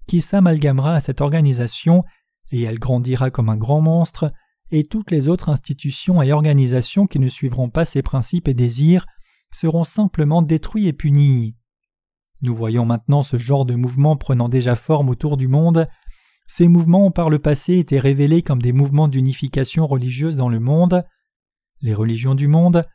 qui 0.06 0.20
s'amalgamera 0.20 0.94
à 0.94 1.00
cette 1.00 1.20
organisation 1.20 2.04
et 2.52 2.62
elle 2.62 2.78
grandira 2.78 3.32
comme 3.32 3.48
un 3.48 3.56
grand 3.56 3.80
monstre, 3.80 4.32
et 4.70 4.84
toutes 4.84 5.10
les 5.10 5.26
autres 5.26 5.48
institutions 5.48 6.22
et 6.22 6.32
organisations 6.32 7.08
qui 7.08 7.18
ne 7.18 7.28
suivront 7.28 7.70
pas 7.70 7.84
ses 7.84 8.02
principes 8.02 8.46
et 8.46 8.54
désirs 8.54 9.04
seront 9.52 9.82
simplement 9.82 10.42
détruits 10.42 10.86
et 10.86 10.92
punis. 10.92 11.56
Nous 12.40 12.54
voyons 12.54 12.84
maintenant 12.84 13.22
ce 13.22 13.36
genre 13.36 13.64
de 13.64 13.74
mouvement 13.74 14.16
prenant 14.16 14.48
déjà 14.48 14.76
forme 14.76 15.08
autour 15.08 15.36
du 15.36 15.48
monde. 15.48 15.88
Ces 16.46 16.68
mouvements 16.68 17.06
ont 17.06 17.10
par 17.10 17.30
le 17.30 17.40
passé 17.40 17.78
été 17.78 17.98
révélés 17.98 18.42
comme 18.42 18.62
des 18.62 18.72
mouvements 18.72 19.08
d'unification 19.08 19.86
religieuse 19.86 20.36
dans 20.36 20.48
le 20.48 20.60
monde. 20.60 21.04
Les 21.80 21.94
religions 21.94 22.34
du 22.34 22.48
monde, 22.48 22.86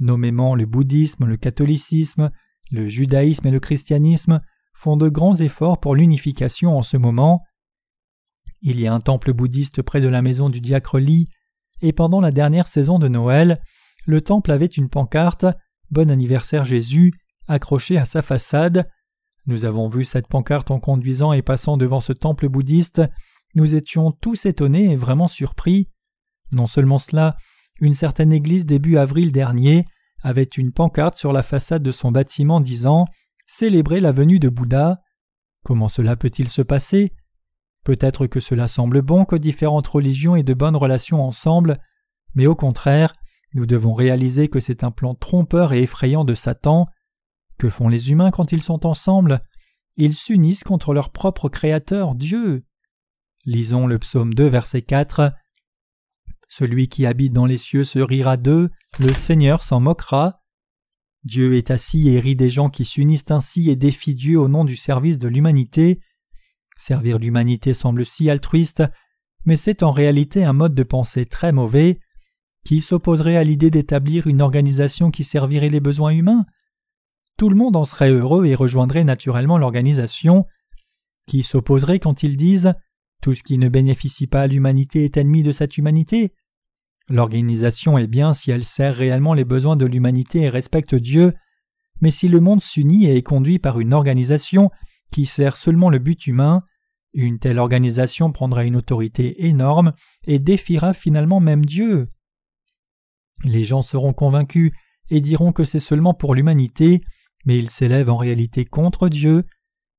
nommément 0.00 0.54
le 0.54 0.66
bouddhisme, 0.66 1.26
le 1.26 1.36
catholicisme, 1.36 2.30
le 2.70 2.88
judaïsme 2.88 3.48
et 3.48 3.50
le 3.50 3.60
christianisme, 3.60 4.40
font 4.74 4.96
de 4.96 5.08
grands 5.08 5.36
efforts 5.36 5.80
pour 5.80 5.94
l'unification 5.94 6.76
en 6.76 6.82
ce 6.82 6.96
moment. 6.96 7.42
Il 8.62 8.80
y 8.80 8.86
a 8.86 8.94
un 8.94 9.00
temple 9.00 9.32
bouddhiste 9.32 9.82
près 9.82 10.00
de 10.00 10.08
la 10.08 10.22
maison 10.22 10.48
du 10.48 10.60
diacre 10.60 10.98
Li, 10.98 11.26
et 11.82 11.92
pendant 11.92 12.20
la 12.20 12.30
dernière 12.30 12.66
saison 12.66 12.98
de 12.98 13.08
Noël, 13.08 13.60
le 14.06 14.20
temple 14.20 14.52
avait 14.52 14.66
une 14.66 14.88
pancarte 14.88 15.46
Bon 15.90 16.10
anniversaire 16.10 16.64
Jésus 16.64 17.12
accrochée 17.48 17.98
à 17.98 18.04
sa 18.04 18.22
façade. 18.22 18.88
Nous 19.46 19.64
avons 19.64 19.88
vu 19.88 20.04
cette 20.04 20.28
pancarte 20.28 20.70
en 20.70 20.80
conduisant 20.80 21.32
et 21.32 21.42
passant 21.42 21.76
devant 21.76 22.00
ce 22.00 22.12
temple 22.12 22.48
bouddhiste. 22.48 23.02
Nous 23.54 23.74
étions 23.74 24.10
tous 24.10 24.46
étonnés 24.46 24.92
et 24.92 24.96
vraiment 24.96 25.28
surpris. 25.28 25.88
Non 26.52 26.66
seulement 26.66 26.98
cela, 26.98 27.36
une 27.80 27.94
certaine 27.94 28.32
église 28.32 28.66
début 28.66 28.96
avril 28.96 29.32
dernier 29.32 29.84
avait 30.22 30.42
une 30.42 30.72
pancarte 30.72 31.18
sur 31.18 31.32
la 31.32 31.42
façade 31.42 31.82
de 31.82 31.92
son 31.92 32.10
bâtiment 32.10 32.60
disant 32.60 33.06
Célébrer 33.46 34.00
la 34.00 34.12
venue 34.12 34.38
de 34.38 34.48
Bouddha. 34.48 35.02
Comment 35.64 35.88
cela 35.88 36.16
peut-il 36.16 36.48
se 36.48 36.62
passer? 36.62 37.12
Peut-être 37.84 38.26
que 38.26 38.40
cela 38.40 38.66
semble 38.66 39.02
bon 39.02 39.26
que 39.26 39.36
différentes 39.36 39.86
religions 39.86 40.34
aient 40.34 40.42
de 40.42 40.54
bonnes 40.54 40.76
relations 40.76 41.22
ensemble, 41.22 41.78
mais 42.34 42.46
au 42.46 42.54
contraire, 42.54 43.14
nous 43.52 43.66
devons 43.66 43.92
réaliser 43.92 44.48
que 44.48 44.60
c'est 44.60 44.82
un 44.82 44.90
plan 44.90 45.14
trompeur 45.14 45.74
et 45.74 45.82
effrayant 45.82 46.24
de 46.24 46.34
Satan. 46.34 46.88
Que 47.58 47.70
font 47.70 47.88
les 47.88 48.10
humains 48.10 48.30
quand 48.30 48.52
ils 48.52 48.62
sont 48.62 48.86
ensemble? 48.86 49.42
Ils 49.96 50.14
s'unissent 50.14 50.64
contre 50.64 50.92
leur 50.92 51.10
propre 51.10 51.48
Créateur, 51.48 52.14
Dieu. 52.14 52.64
Lisons 53.44 53.86
le 53.86 53.98
psaume 53.98 54.34
2, 54.34 54.46
verset 54.46 54.82
4. 54.82 55.32
Celui 56.48 56.88
qui 56.88 57.06
habite 57.06 57.32
dans 57.32 57.46
les 57.46 57.58
cieux 57.58 57.84
se 57.84 57.98
rira 57.98 58.36
d'eux, 58.36 58.70
le 58.98 59.12
Seigneur 59.12 59.62
s'en 59.62 59.80
moquera. 59.80 60.42
Dieu 61.24 61.56
est 61.56 61.70
assis 61.70 62.08
et 62.08 62.20
rit 62.20 62.36
des 62.36 62.50
gens 62.50 62.68
qui 62.68 62.84
s'unissent 62.84 63.30
ainsi 63.30 63.70
et 63.70 63.76
défient 63.76 64.14
Dieu 64.14 64.38
au 64.38 64.48
nom 64.48 64.64
du 64.64 64.76
service 64.76 65.18
de 65.18 65.28
l'humanité. 65.28 66.00
Servir 66.76 67.18
l'humanité 67.18 67.72
semble 67.72 68.04
si 68.04 68.28
altruiste, 68.28 68.82
mais 69.44 69.56
c'est 69.56 69.82
en 69.82 69.90
réalité 69.90 70.44
un 70.44 70.52
mode 70.52 70.74
de 70.74 70.82
pensée 70.82 71.24
très 71.24 71.52
mauvais. 71.52 72.00
Qui 72.64 72.80
s'opposerait 72.80 73.36
à 73.36 73.44
l'idée 73.44 73.70
d'établir 73.70 74.26
une 74.26 74.42
organisation 74.42 75.10
qui 75.10 75.22
servirait 75.22 75.68
les 75.68 75.80
besoins 75.80 76.12
humains 76.12 76.46
Tout 77.36 77.48
le 77.48 77.56
monde 77.56 77.76
en 77.76 77.84
serait 77.84 78.10
heureux 78.10 78.46
et 78.46 78.54
rejoindrait 78.54 79.04
naturellement 79.04 79.58
l'organisation. 79.58 80.46
Qui 81.26 81.42
s'opposerait 81.42 81.98
quand 81.98 82.22
ils 82.22 82.36
disent 82.36 82.74
Tout 83.22 83.34
ce 83.34 83.42
qui 83.42 83.58
ne 83.58 83.68
bénéficie 83.68 84.26
pas 84.26 84.42
à 84.42 84.46
l'humanité 84.46 85.04
est 85.04 85.16
ennemi 85.16 85.42
de 85.42 85.52
cette 85.52 85.78
humanité 85.78 86.32
L'organisation 87.08 87.98
est 87.98 88.06
bien 88.06 88.32
si 88.32 88.50
elle 88.50 88.64
sert 88.64 88.94
réellement 88.94 89.34
les 89.34 89.44
besoins 89.44 89.76
de 89.76 89.84
l'humanité 89.84 90.42
et 90.42 90.48
respecte 90.48 90.94
Dieu, 90.94 91.34
mais 92.00 92.10
si 92.10 92.28
le 92.28 92.40
monde 92.40 92.62
s'unit 92.62 93.06
et 93.06 93.16
est 93.16 93.22
conduit 93.22 93.58
par 93.58 93.78
une 93.78 93.92
organisation 93.92 94.70
qui 95.12 95.26
sert 95.26 95.56
seulement 95.56 95.90
le 95.90 95.98
but 95.98 96.26
humain, 96.26 96.62
une 97.12 97.38
telle 97.38 97.58
organisation 97.58 98.32
prendra 98.32 98.64
une 98.64 98.76
autorité 98.76 99.46
énorme 99.46 99.92
et 100.26 100.38
défiera 100.38 100.94
finalement 100.94 101.40
même 101.40 101.64
Dieu. 101.64 102.08
Les 103.44 103.64
gens 103.64 103.82
seront 103.82 104.14
convaincus 104.14 104.72
et 105.10 105.20
diront 105.20 105.52
que 105.52 105.64
c'est 105.64 105.80
seulement 105.80 106.14
pour 106.14 106.34
l'humanité, 106.34 107.02
mais 107.44 107.58
ils 107.58 107.70
s'élèvent 107.70 108.10
en 108.10 108.16
réalité 108.16 108.64
contre 108.64 109.08
Dieu. 109.08 109.44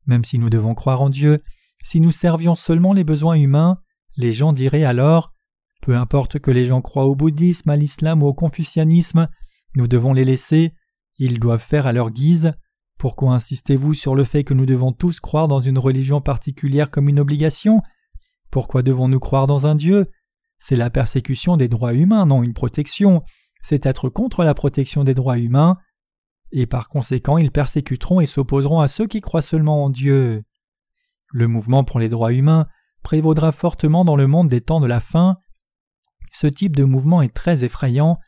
Même 0.05 0.23
si 0.23 0.39
nous 0.39 0.49
devons 0.49 0.75
croire 0.75 1.01
en 1.01 1.09
Dieu, 1.09 1.43
si 1.83 1.99
nous 1.99 2.11
servions 2.11 2.55
seulement 2.55 2.93
les 2.93 3.03
besoins 3.03 3.35
humains, 3.35 3.79
les 4.17 4.33
gens 4.33 4.53
diraient 4.53 4.85
alors 4.85 5.33
Peu 5.81 5.95
importe 5.95 6.39
que 6.39 6.51
les 6.51 6.65
gens 6.65 6.81
croient 6.81 7.05
au 7.05 7.15
bouddhisme, 7.15 7.69
à 7.69 7.75
l'islam 7.75 8.23
ou 8.23 8.27
au 8.27 8.33
confucianisme, 8.33 9.27
nous 9.75 9.87
devons 9.87 10.13
les 10.13 10.25
laisser, 10.25 10.73
ils 11.17 11.39
doivent 11.39 11.63
faire 11.63 11.87
à 11.87 11.93
leur 11.93 12.09
guise. 12.09 12.53
Pourquoi 12.97 13.33
insistez-vous 13.33 13.93
sur 13.93 14.15
le 14.15 14.23
fait 14.23 14.43
que 14.43 14.53
nous 14.53 14.65
devons 14.65 14.93
tous 14.93 15.19
croire 15.19 15.47
dans 15.47 15.59
une 15.59 15.77
religion 15.77 16.21
particulière 16.21 16.89
comme 16.89 17.09
une 17.09 17.19
obligation? 17.19 17.81
Pourquoi 18.51 18.83
devons-nous 18.83 19.19
croire 19.19 19.47
dans 19.47 19.67
un 19.67 19.75
Dieu? 19.75 20.09
C'est 20.59 20.77
la 20.77 20.89
persécution 20.89 21.57
des 21.57 21.67
droits 21.67 21.93
humains, 21.93 22.25
non 22.25 22.41
une 22.41 22.53
protection. 22.53 23.21
C'est 23.61 23.85
être 23.85 24.09
contre 24.09 24.43
la 24.43 24.53
protection 24.53 25.03
des 25.03 25.13
droits 25.13 25.37
humains. 25.37 25.77
Et 26.51 26.65
par 26.65 26.89
conséquent, 26.89 27.37
ils 27.37 27.51
persécuteront 27.51 28.21
et 28.21 28.25
s'opposeront 28.25 28.79
à 28.79 28.87
ceux 28.87 29.07
qui 29.07 29.21
croient 29.21 29.41
seulement 29.41 29.83
en 29.83 29.89
Dieu. 29.89 30.43
Le 31.31 31.47
mouvement 31.47 31.83
pour 31.83 31.99
les 31.99 32.09
droits 32.09 32.33
humains 32.33 32.67
prévaudra 33.03 33.51
fortement 33.51 34.05
dans 34.05 34.15
le 34.15 34.27
monde 34.27 34.49
des 34.49 34.61
temps 34.61 34.79
de 34.79 34.87
la 34.87 34.99
fin. 34.99 35.37
Ce 36.33 36.47
type 36.47 36.75
de 36.75 36.83
mouvement 36.83 37.21
est 37.21 37.33
très 37.33 37.63
effrayant. 37.63 38.19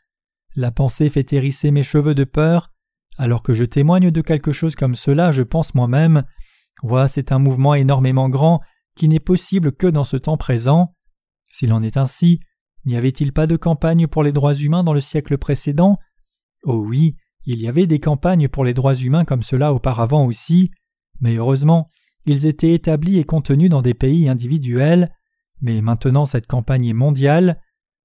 La 0.54 0.70
pensée 0.70 1.10
fait 1.10 1.32
hérisser 1.32 1.70
mes 1.70 1.82
cheveux 1.82 2.14
de 2.14 2.24
peur. 2.24 2.70
Alors 3.16 3.42
que 3.42 3.54
je 3.54 3.64
témoigne 3.64 4.10
de 4.10 4.20
quelque 4.20 4.52
chose 4.52 4.76
comme 4.76 4.94
cela, 4.94 5.32
je 5.32 5.42
pense 5.42 5.74
moi-même 5.74 6.24
Ouais, 6.82 7.08
c'est 7.08 7.32
un 7.32 7.38
mouvement 7.38 7.74
énormément 7.74 8.28
grand 8.28 8.60
qui 8.96 9.08
n'est 9.08 9.20
possible 9.20 9.72
que 9.72 9.86
dans 9.86 10.04
ce 10.04 10.16
temps 10.16 10.36
présent. 10.36 10.94
S'il 11.50 11.72
en 11.72 11.82
est 11.82 11.96
ainsi, 11.96 12.40
n'y 12.84 12.96
avait-il 12.96 13.32
pas 13.32 13.46
de 13.46 13.56
campagne 13.56 14.06
pour 14.06 14.22
les 14.22 14.32
droits 14.32 14.54
humains 14.54 14.84
dans 14.84 14.92
le 14.92 15.00
siècle 15.00 15.38
précédent? 15.38 15.98
Oh 16.62 16.84
oui, 16.86 17.16
il 17.50 17.62
y 17.62 17.66
avait 17.66 17.86
des 17.86 17.98
campagnes 17.98 18.46
pour 18.46 18.62
les 18.62 18.74
droits 18.74 18.94
humains 18.94 19.24
comme 19.24 19.42
cela 19.42 19.72
auparavant 19.72 20.26
aussi, 20.26 20.70
mais 21.18 21.36
heureusement, 21.36 21.90
ils 22.26 22.44
étaient 22.44 22.74
établis 22.74 23.18
et 23.18 23.24
contenus 23.24 23.70
dans 23.70 23.80
des 23.80 23.94
pays 23.94 24.28
individuels, 24.28 25.14
mais 25.62 25.80
maintenant 25.80 26.26
cette 26.26 26.46
campagne 26.46 26.84
est 26.84 26.92
mondiale. 26.92 27.58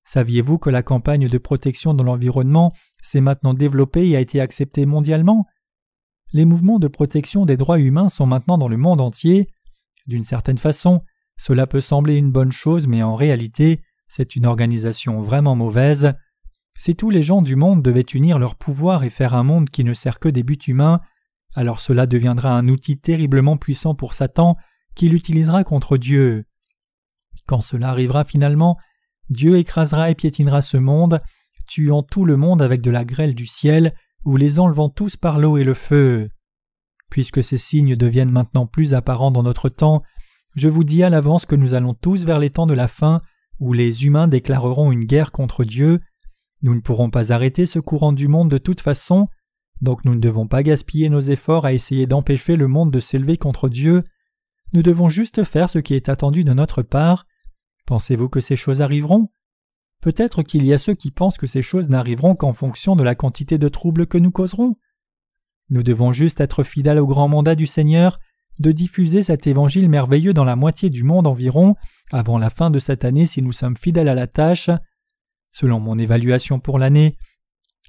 Saviez-vous 0.06 0.60
que 0.60 0.70
la 0.70 0.82
campagne 0.82 1.28
de 1.28 1.38
protection 1.38 1.94
de 1.94 2.04
l'environnement 2.04 2.72
s'est 3.02 3.20
maintenant 3.20 3.54
développé 3.54 4.08
et 4.08 4.16
a 4.16 4.22
été 4.22 4.40
accepté 4.40 4.86
mondialement? 4.86 5.46
Les 6.32 6.46
mouvements 6.46 6.80
de 6.80 6.88
protection 6.88 7.46
des 7.46 7.58
droits 7.58 7.82
humains 7.82 8.08
sont 8.08 8.26
maintenant 8.26 8.58
dans 8.58 8.70
le 8.70 8.78
monde 8.78 9.02
entier. 9.02 9.50
D'une 10.08 10.24
certaine 10.24 10.58
façon, 10.58 11.02
cela 11.38 11.68
peut 11.68 11.82
sembler 11.82 12.16
une 12.16 12.32
bonne 12.32 12.54
chose, 12.54 12.88
mais 12.88 13.04
en 13.04 13.16
réalité, 13.16 13.82
c'est 14.08 14.38
une 14.38 14.46
organisation 14.46 15.20
vraiment 15.20 15.58
mauvaise. 15.58 16.14
Si 16.76 16.96
tous 16.96 17.10
les 17.10 17.24
gens 17.24 17.42
du 17.42 17.56
monde 17.56 17.82
devaient 17.82 18.02
unir 18.02 18.40
leur 18.40 18.56
pouvoir 18.56 19.04
et 19.04 19.10
faire 19.10 19.34
un 19.34 19.44
monde 19.44 19.70
qui 19.70 19.84
ne 19.84 19.94
sert 19.94 20.20
que 20.20 20.30
des 20.30 20.44
buts 20.44 20.60
humains, 20.68 21.02
alors 21.56 21.80
cela 21.80 22.08
deviendra 22.08 22.52
un 22.52 22.68
outil 22.68 22.98
terriblement 22.98 23.58
puissant 23.58 23.96
pour 23.96 24.14
Satan 24.14 24.58
qui 24.96 25.10
l'utilisera 25.10 25.64
contre 25.64 25.98
Dieu. 25.98 26.46
Quand 27.46 27.62
cela 27.62 27.90
arrivera 27.90 28.26
finalement, 28.26 28.78
Dieu 29.30 29.58
écrasera 29.58 30.10
et 30.10 30.16
piétinera 30.16 30.62
ce 30.62 30.78
monde 30.78 31.22
tuant 31.68 32.04
tout 32.04 32.26
le 32.26 32.38
monde 32.38 32.62
avec 32.62 32.82
de 32.82 32.92
la 32.92 33.06
grêle 33.06 33.34
du 33.34 33.46
ciel, 33.46 33.94
ou 34.26 34.38
les 34.38 34.60
enlevant 34.60 34.90
tous 34.90 35.18
par 35.18 35.40
l'eau 35.40 35.58
et 35.58 35.64
le 35.64 35.74
feu. 35.74 36.30
Puisque 37.10 37.44
ces 37.44 37.58
signes 37.58 37.96
deviennent 37.96 38.32
maintenant 38.32 38.68
plus 38.68 38.94
apparents 38.94 39.32
dans 39.32 39.44
notre 39.44 39.70
temps, 39.70 40.02
je 40.56 40.70
vous 40.70 40.84
dis 40.84 41.04
à 41.04 41.10
l'avance 41.10 41.46
que 41.46 41.56
nous 41.56 41.74
allons 41.74 41.94
tous 41.94 42.26
vers 42.26 42.40
les 42.40 42.50
temps 42.50 42.68
de 42.68 42.74
la 42.74 42.88
fin, 42.88 43.22
où 43.60 43.74
les 43.74 44.06
humains 44.06 44.28
déclareront 44.28 44.92
une 44.92 45.06
guerre 45.06 45.32
contre 45.32 45.64
Dieu. 45.64 46.00
Nous 46.64 46.74
ne 46.74 46.80
pourrons 46.80 47.10
pas 47.10 47.32
arrêter 47.34 47.66
ce 47.66 47.80
courant 47.80 48.14
du 48.14 48.28
monde 48.28 48.50
de 48.50 48.58
toute 48.58 48.82
façon, 48.82 49.28
donc 49.82 50.06
nous 50.06 50.16
ne 50.16 50.20
devons 50.20 50.48
pas 50.48 50.64
gaspiller 50.64 51.10
nos 51.10 51.20
efforts 51.20 51.66
à 51.66 51.74
essayer 51.74 52.08
d'empêcher 52.08 52.56
le 52.56 52.68
monde 52.68 52.92
de 52.92 53.02
s'élever 53.02 53.38
contre 53.38 53.68
Dieu. 53.68 54.02
Nous 54.72 54.82
devons 54.82 55.10
juste 55.10 55.44
faire 55.44 55.70
ce 55.70 55.80
qui 55.80 55.94
est 55.94 56.08
attendu 56.08 56.46
de 56.46 56.54
notre 56.54 56.82
part. 56.82 57.26
Pensez-vous 57.86 58.30
que 58.30 58.40
ces 58.40 58.56
choses 58.56 58.82
arriveront? 58.82 59.30
Peut-être 60.02 60.42
qu'il 60.42 60.66
y 60.66 60.74
a 60.74 60.78
ceux 60.78 60.96
qui 60.96 61.12
pensent 61.12 61.38
que 61.38 61.48
ces 61.48 61.62
choses 61.62 61.90
n'arriveront 61.90 62.36
qu'en 62.36 62.54
fonction 62.54 62.96
de 62.96 63.04
la 63.04 63.16
quantité 63.16 63.58
de 63.58 63.70
troubles 63.70 64.08
que 64.08 64.18
nous 64.18 64.32
causerons. 64.32 64.76
Nous 65.70 65.84
devons 65.84 66.14
juste 66.14 66.40
être 66.40 66.64
fidèles 66.64 67.00
au 67.00 67.08
grand 67.08 67.28
mandat 67.28 67.56
du 67.56 67.68
Seigneur 67.68 68.20
de 68.60 68.72
diffuser 68.72 69.24
cet 69.24 69.48
évangile 69.48 69.90
merveilleux 69.90 70.34
dans 70.34 70.44
la 70.46 70.56
moitié 70.56 70.90
du 70.90 71.04
monde 71.04 71.28
environ 71.28 71.76
avant 72.12 72.38
la 72.38 72.50
fin 72.50 72.70
de 72.70 72.80
cette 72.80 73.04
année 73.06 73.26
si 73.26 73.42
nous 73.42 73.54
sommes 73.54 73.78
fidèles 73.78 74.10
à 74.10 74.16
la 74.16 74.28
tâche. 74.28 74.70
Selon 75.54 75.80
mon 75.80 75.98
évaluation 75.98 76.60
pour 76.60 76.80
l'année, 76.80 77.16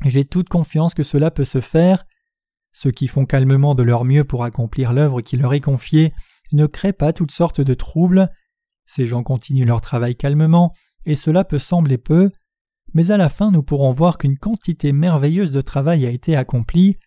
j'ai 0.04 0.24
toute 0.24 0.48
confiance 0.48 0.94
que 0.94 1.02
cela 1.02 1.30
peut 1.30 1.44
se 1.44 1.60
faire. 1.60 2.04
Ceux 2.72 2.90
qui 2.90 3.08
font 3.08 3.24
calmement 3.24 3.74
de 3.74 3.82
leur 3.82 4.04
mieux 4.04 4.24
pour 4.24 4.44
accomplir 4.44 4.92
l'œuvre 4.92 5.22
qui 5.22 5.36
leur 5.36 5.54
est 5.54 5.60
confiée 5.60 6.12
ne 6.52 6.66
créent 6.66 6.92
pas 6.92 7.14
toutes 7.14 7.32
sortes 7.32 7.62
de 7.62 7.74
troubles. 7.74 8.30
Ces 8.84 9.06
gens 9.06 9.22
continuent 9.22 9.66
leur 9.66 9.80
travail 9.80 10.14
calmement 10.14 10.74
et 11.06 11.14
cela 11.14 11.42
peut 11.42 11.58
sembler 11.58 11.96
peu, 11.96 12.30
mais 12.92 13.10
à 13.10 13.16
la 13.16 13.30
fin 13.30 13.50
nous 13.50 13.62
pourrons 13.62 13.92
voir 13.92 14.18
qu'une 14.18 14.38
quantité 14.38 14.92
merveilleuse 14.92 15.50
de 15.50 15.62
travail 15.62 16.04
a 16.06 16.10
été 16.10 16.36
accomplie, 16.36 16.98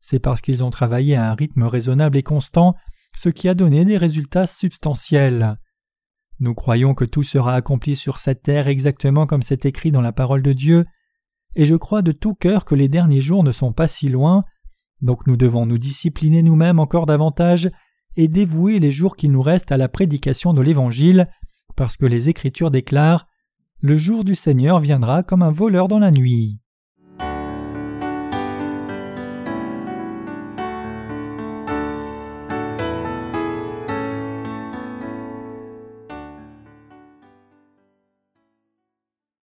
c'est 0.00 0.20
parce 0.20 0.40
qu'ils 0.40 0.62
ont 0.62 0.70
travaillé 0.70 1.16
à 1.16 1.28
un 1.30 1.34
rythme 1.34 1.64
raisonnable 1.64 2.16
et 2.18 2.22
constant, 2.22 2.76
ce 3.16 3.30
qui 3.30 3.48
a 3.48 3.54
donné 3.54 3.84
des 3.84 3.96
résultats 3.96 4.46
substantiels. 4.46 5.56
Nous 6.40 6.54
croyons 6.54 6.94
que 6.94 7.04
tout 7.04 7.22
sera 7.22 7.54
accompli 7.54 7.96
sur 7.96 8.18
cette 8.18 8.42
terre 8.42 8.68
exactement 8.68 9.26
comme 9.26 9.42
c'est 9.42 9.66
écrit 9.66 9.92
dans 9.92 10.00
la 10.00 10.12
parole 10.12 10.42
de 10.42 10.52
Dieu, 10.52 10.84
et 11.54 11.66
je 11.66 11.76
crois 11.76 12.02
de 12.02 12.12
tout 12.12 12.34
cœur 12.34 12.64
que 12.64 12.74
les 12.74 12.88
derniers 12.88 13.20
jours 13.20 13.44
ne 13.44 13.52
sont 13.52 13.72
pas 13.72 13.86
si 13.86 14.08
loin, 14.08 14.42
donc 15.00 15.26
nous 15.26 15.36
devons 15.36 15.66
nous 15.66 15.78
discipliner 15.78 16.42
nous-mêmes 16.42 16.80
encore 16.80 17.06
davantage 17.06 17.70
et 18.16 18.28
dévouer 18.28 18.78
les 18.78 18.90
jours 18.90 19.16
qui 19.16 19.28
nous 19.28 19.42
restent 19.42 19.72
à 19.72 19.76
la 19.76 19.88
prédication 19.88 20.54
de 20.54 20.62
l'Évangile, 20.62 21.28
parce 21.76 21.96
que 21.96 22.06
les 22.06 22.28
Écritures 22.28 22.70
déclarent 22.70 23.26
le 23.80 23.96
jour 23.96 24.24
du 24.24 24.34
Seigneur 24.34 24.80
viendra 24.80 25.22
comme 25.22 25.42
un 25.42 25.50
voleur 25.50 25.88
dans 25.88 25.98
la 25.98 26.10
nuit. 26.10 26.58